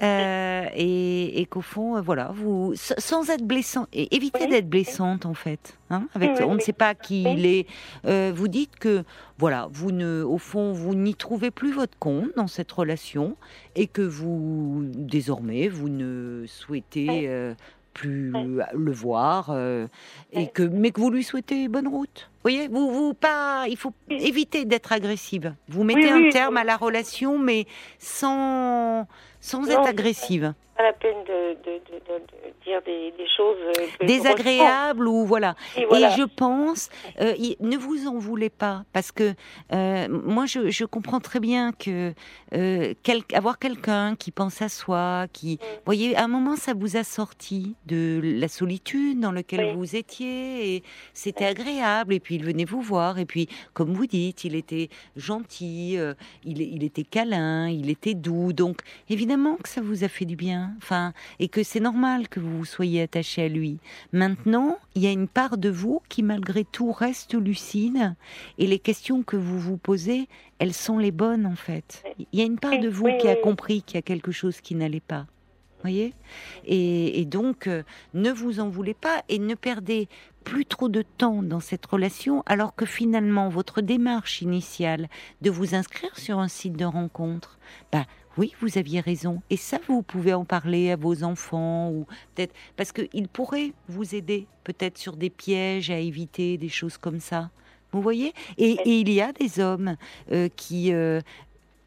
euh, 0.02 0.66
et, 0.74 1.40
et 1.40 1.46
qu'au 1.46 1.62
fond, 1.62 2.00
voilà, 2.02 2.30
vous, 2.34 2.74
sans 2.76 3.30
être 3.30 3.44
blessant, 3.44 3.86
et 3.92 4.14
évitez 4.14 4.46
d'être 4.46 4.68
blessante 4.68 5.24
en 5.24 5.34
fait. 5.34 5.78
hein, 5.88 6.06
avec, 6.14 6.32
on 6.40 6.54
ne 6.54 6.61
sait 6.61 6.74
pas 6.74 6.94
qui 6.94 7.22
il 7.22 7.46
est. 7.46 7.66
Vous 8.32 8.48
dites 8.48 8.76
que, 8.78 9.02
voilà, 9.38 9.68
vous 9.72 9.92
ne, 9.92 10.22
au 10.22 10.38
fond, 10.38 10.72
vous 10.72 10.94
n'y 10.94 11.14
trouvez 11.14 11.50
plus 11.50 11.72
votre 11.72 11.98
compte 11.98 12.28
dans 12.36 12.46
cette 12.46 12.70
relation, 12.70 13.36
et 13.76 13.86
que 13.86 14.02
vous, 14.02 14.82
désormais, 14.94 15.68
vous 15.68 15.88
ne 15.88 16.44
souhaitez 16.46 17.54
plus 17.95 18.32
Oui. 18.34 18.62
le 18.72 18.93
voir, 18.93 19.51
euh, 19.51 19.86
et 20.32 20.49
que, 20.49 20.62
mais 20.62 20.91
que 20.91 21.01
vous 21.01 21.11
lui 21.11 21.24
souhaitez 21.24 21.68
bonne 21.68 21.88
route. 21.88 22.30
Vous 22.32 22.51
voyez, 22.51 22.68
vous, 22.68 22.91
vous 22.91 23.14
pas, 23.14 23.66
il 23.68 23.76
faut 23.76 23.93
Oui. 24.09 24.16
éviter 24.24 24.64
d'être 24.64 24.93
agressive. 24.93 25.55
Vous 25.68 25.84
mettez 25.84 26.12
oui, 26.12 26.28
un 26.28 26.30
terme 26.30 26.57
à 26.57 26.64
la 26.64 26.76
relation, 26.76 27.38
mais 27.38 27.66
sans, 27.99 29.07
sans 29.41 29.62
Non, 29.62 29.70
être 29.70 29.88
agressive. 29.88 30.55
Pas 30.81 30.87
la 30.87 30.93
peine 30.95 31.24
de, 31.28 31.53
de, 31.62 31.72
de, 31.76 31.99
de- 32.09 32.24
de 32.24 32.64
dire 32.64 32.81
des, 32.87 33.11
des 33.18 33.26
choses 33.37 33.59
euh, 33.61 33.72
que 33.74 33.83
je 34.01 34.07
Désagréable 34.07 35.07
ou 35.09 35.26
voilà. 35.26 35.55
Et 35.76 35.85
voilà. 35.85 36.09
Et 36.09 36.16
je 36.18 36.22
pense, 36.24 36.89
euh, 37.20 37.35
ne 37.61 37.76
vous 37.76 38.07
en 38.09 38.16
voulez 38.16 38.49
pas, 38.49 38.85
parce 38.95 39.12
que 39.12 39.35
euh, 39.74 40.09
moi, 40.09 40.47
je, 40.47 40.70
je 40.70 40.87
comprends 40.87 41.20
très 41.20 41.39
bien 41.39 41.72
que 41.72 42.14
euh, 42.55 42.95
quel- 43.03 43.24
avoir 43.35 43.59
quelqu'un 43.59 44.16
qui 44.16 44.31
pense 44.31 44.62
à 44.62 44.70
soi, 44.70 45.26
qui, 45.35 45.57
Mm. 45.61 45.64
voyez, 45.85 46.16
à 46.16 46.24
un 46.24 46.28
moment, 46.28 46.57
ça 46.57 46.72
vous 46.72 46.97
a 46.97 47.05
sorti 47.05 47.74
de 47.85 48.18
la 48.22 48.49
solitude 48.49 49.20
dans 49.20 49.33
laquelle 49.33 49.66
Oui. 49.66 49.74
vous 49.76 49.97
étiez, 49.97 50.76
et 50.76 50.83
c'était 51.12 51.45
agréable. 51.45 52.14
Et 52.14 52.20
puis 52.20 52.37
il 52.37 52.45
venait 52.45 52.64
vous 52.64 52.81
voir, 52.81 53.18
et 53.18 53.26
puis, 53.26 53.49
comme 53.74 53.93
vous 53.93 54.07
dites, 54.07 54.45
il 54.45 54.55
était 54.55 54.89
gentil, 55.14 55.99
il, 56.45 56.62
il 56.62 56.85
était 56.85 57.05
câlin, 57.05 57.68
il 57.68 57.91
était 57.91 58.14
doux. 58.14 58.55
Donc, 58.55 58.78
évidemment 59.11 59.57
que 59.57 59.68
ça 59.68 59.83
vous 59.83 60.05
a 60.05 60.09
fait 60.09 60.24
du 60.24 60.37
bien. 60.37 60.69
Enfin, 60.78 61.12
et 61.38 61.48
que 61.48 61.62
c'est 61.62 61.80
normal 61.80 62.28
que 62.28 62.40
vous 62.40 62.64
soyez 62.64 63.02
attaché 63.02 63.42
à 63.42 63.48
lui. 63.48 63.78
Maintenant, 64.12 64.78
il 64.94 65.02
y 65.02 65.06
a 65.06 65.12
une 65.12 65.28
part 65.28 65.58
de 65.58 65.68
vous 65.68 66.02
qui, 66.08 66.22
malgré 66.22 66.64
tout, 66.64 66.92
reste 66.92 67.34
lucide. 67.34 68.14
Et 68.58 68.66
les 68.66 68.78
questions 68.78 69.22
que 69.22 69.36
vous 69.36 69.58
vous 69.58 69.76
posez, 69.76 70.28
elles 70.58 70.74
sont 70.74 70.98
les 70.98 71.12
bonnes, 71.12 71.46
en 71.46 71.56
fait. 71.56 72.04
Il 72.32 72.38
y 72.38 72.42
a 72.42 72.46
une 72.46 72.58
part 72.58 72.78
de 72.78 72.88
vous 72.88 73.08
qui 73.18 73.28
a 73.28 73.36
compris 73.36 73.82
qu'il 73.82 73.96
y 73.96 73.98
a 73.98 74.02
quelque 74.02 74.32
chose 74.32 74.60
qui 74.60 74.74
n'allait 74.74 75.00
pas. 75.00 75.26
Voyez? 75.82 76.12
Et, 76.66 77.20
et 77.20 77.24
donc, 77.24 77.66
euh, 77.66 77.82
ne 78.12 78.30
vous 78.30 78.60
en 78.60 78.68
voulez 78.68 78.92
pas 78.92 79.22
et 79.30 79.38
ne 79.38 79.54
perdez 79.54 80.08
plus 80.44 80.66
trop 80.66 80.88
de 80.88 81.02
temps 81.02 81.42
dans 81.42 81.60
cette 81.60 81.86
relation, 81.86 82.42
alors 82.46 82.74
que 82.74 82.86
finalement, 82.86 83.48
votre 83.48 83.80
démarche 83.80 84.42
initiale 84.42 85.08
de 85.40 85.50
vous 85.50 85.74
inscrire 85.74 86.18
sur 86.18 86.38
un 86.38 86.48
site 86.48 86.76
de 86.76 86.84
rencontre, 86.84 87.58
bah, 87.92 88.06
oui, 88.37 88.55
vous 88.61 88.78
aviez 88.78 89.01
raison. 89.01 89.43
Et 89.51 89.57
ça, 89.57 89.78
vous 89.89 90.03
pouvez 90.03 90.33
en 90.35 90.45
parler 90.45 90.91
à 90.91 90.97
vos 90.97 91.24
enfants 91.24 91.91
ou 91.91 92.07
peut-être 92.35 92.55
parce 92.76 92.93
qu'ils 92.93 93.28
pourraient 93.28 93.72
vous 93.89 94.14
aider 94.14 94.47
peut-être 94.64 94.99
sur 94.99 95.16
des 95.16 95.31
pièges 95.31 95.91
à 95.91 95.99
éviter, 95.99 96.57
des 96.57 96.68
choses 96.68 96.97
comme 96.97 97.20
ça. 97.20 97.51
Vous 97.93 98.03
voyez? 98.03 98.33
Et, 98.57 98.72
et 98.85 99.01
il 99.01 99.11
y 99.11 99.20
a 99.20 99.33
des 99.33 99.59
hommes 99.59 99.97
euh, 100.31 100.49
qui 100.55 100.93
euh, 100.93 101.20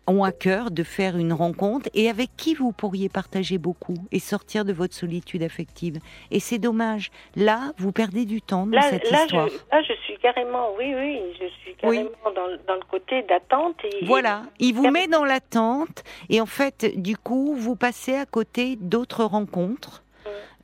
ont 0.08 0.24
à 0.24 0.32
cœur 0.32 0.72
de 0.72 0.84
faire 0.84 1.18
une 1.18 1.34
rencontre 1.34 1.90
et 1.94 2.10
avec 2.10 2.30
qui 2.36 2.56
vous 2.56 2.72
pourriez 2.72 3.10
partager 3.10 3.58
beaucoup 3.58 3.96
et 4.12 4.20
sortir 4.20 4.66
de 4.66 4.74
votre 4.74 4.94
solitude 4.94 5.44
affective. 5.44 6.00
Et 6.32 6.40
c'est 6.40 6.58
dommage. 6.60 7.10
Là, 7.36 7.72
vous 7.78 7.92
perdez 7.92 8.26
du 8.26 8.42
temps 8.42 8.66
dans 8.66 8.74
Là, 8.78 8.82
cette 8.90 9.10
là, 9.12 9.24
histoire. 9.24 9.48
je, 9.48 9.54
là, 9.72 9.82
je 9.88 9.94
suis 10.04 10.18
carrément, 10.22 10.70
oui, 10.78 10.94
oui, 10.96 11.20
je 11.40 11.48
suis 11.48 11.72
Oui. 11.84 11.98
carrément 11.98 12.10
dans, 12.36 12.48
le- 12.48 12.60
dans 12.68 12.76
le 12.76 12.86
côté 12.92 13.24
d'attente. 13.24 13.76
Et, 13.86 14.06
Voilà, 14.06 14.44
il 14.60 14.74
vous 14.76 14.90
met 14.90 15.08
dans 15.08 15.24
l'attente 15.26 16.04
et 16.30 16.42
en 16.42 16.46
fait, 16.46 16.92
du 17.02 17.16
coup, 17.18 17.56
vous 17.56 17.76
passez 17.76 18.16
à 18.16 18.26
côté 18.26 18.76
d'autres 18.80 19.24
rencontres. 19.24 20.03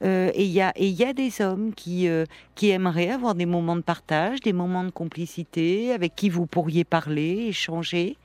Euh, 0.03 0.31
et 0.33 0.43
il 0.45 0.51
y 0.51 0.61
a, 0.61 0.71
et 0.75 0.87
il 0.87 0.93
y 0.93 1.03
a 1.03 1.13
des 1.13 1.41
hommes 1.41 1.73
qui, 1.73 2.07
euh, 2.07 2.25
qui 2.55 2.69
aimeraient 2.69 3.09
avoir 3.09 3.35
des 3.35 3.45
moments 3.45 3.75
de 3.75 3.81
partage, 3.81 4.39
des 4.41 4.53
moments 4.53 4.83
de 4.83 4.91
complicité, 4.91 5.91
avec 5.91 6.15
qui 6.15 6.29
vous 6.29 6.45
pourriez 6.45 6.83
parler, 6.85 7.47
échanger. 7.47 8.15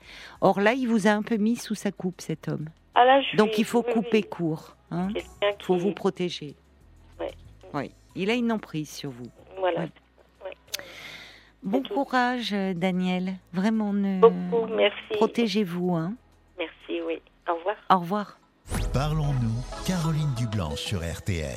Or 0.41 0.61
là, 0.61 0.73
il 0.73 0.87
vous 0.87 1.07
a 1.07 1.11
un 1.11 1.21
peu 1.21 1.35
mis 1.37 1.55
sous 1.57 1.75
sa 1.75 1.91
coupe, 1.91 2.21
cet 2.21 2.47
homme. 2.47 2.67
Ah, 2.95 3.03
là, 3.03 3.21
je 3.21 3.35
Donc 3.37 3.49
suis- 3.53 3.61
il 3.61 3.65
faut 3.65 3.83
oui, 3.85 3.93
couper 3.93 4.09
oui, 4.23 4.29
court. 4.29 4.75
Hein 4.91 5.09
il 5.15 5.21
faut 5.65 5.75
qui- 5.75 5.81
vous 5.81 5.91
protéger. 5.93 6.55
Ouais. 7.19 7.31
Oui. 7.73 7.91
Il 8.15 8.29
a 8.29 8.33
une 8.35 8.51
emprise 8.51 8.89
sur 8.89 9.09
vous. 9.09 9.27
Voilà. 9.59 9.81
Ouais. 9.81 10.51
Bon 11.63 11.81
courage, 11.83 12.53
euh, 12.53 12.73
Daniel. 12.73 13.33
Vraiment, 13.51 13.91
ne... 13.91 14.21
Beaucoup, 14.21 14.67
merci. 14.73 14.95
protégez-vous. 15.11 15.95
Hein. 15.95 16.13
Merci, 16.57 17.01
oui. 17.05 17.19
Au 17.49 17.55
revoir. 17.55 17.75
Au 17.89 17.97
revoir. 17.99 18.37
Parlons-nous, 18.93 19.63
Caroline 19.85 20.33
Dublanche 20.35 20.79
sur 20.79 21.01
RTL. 21.01 21.53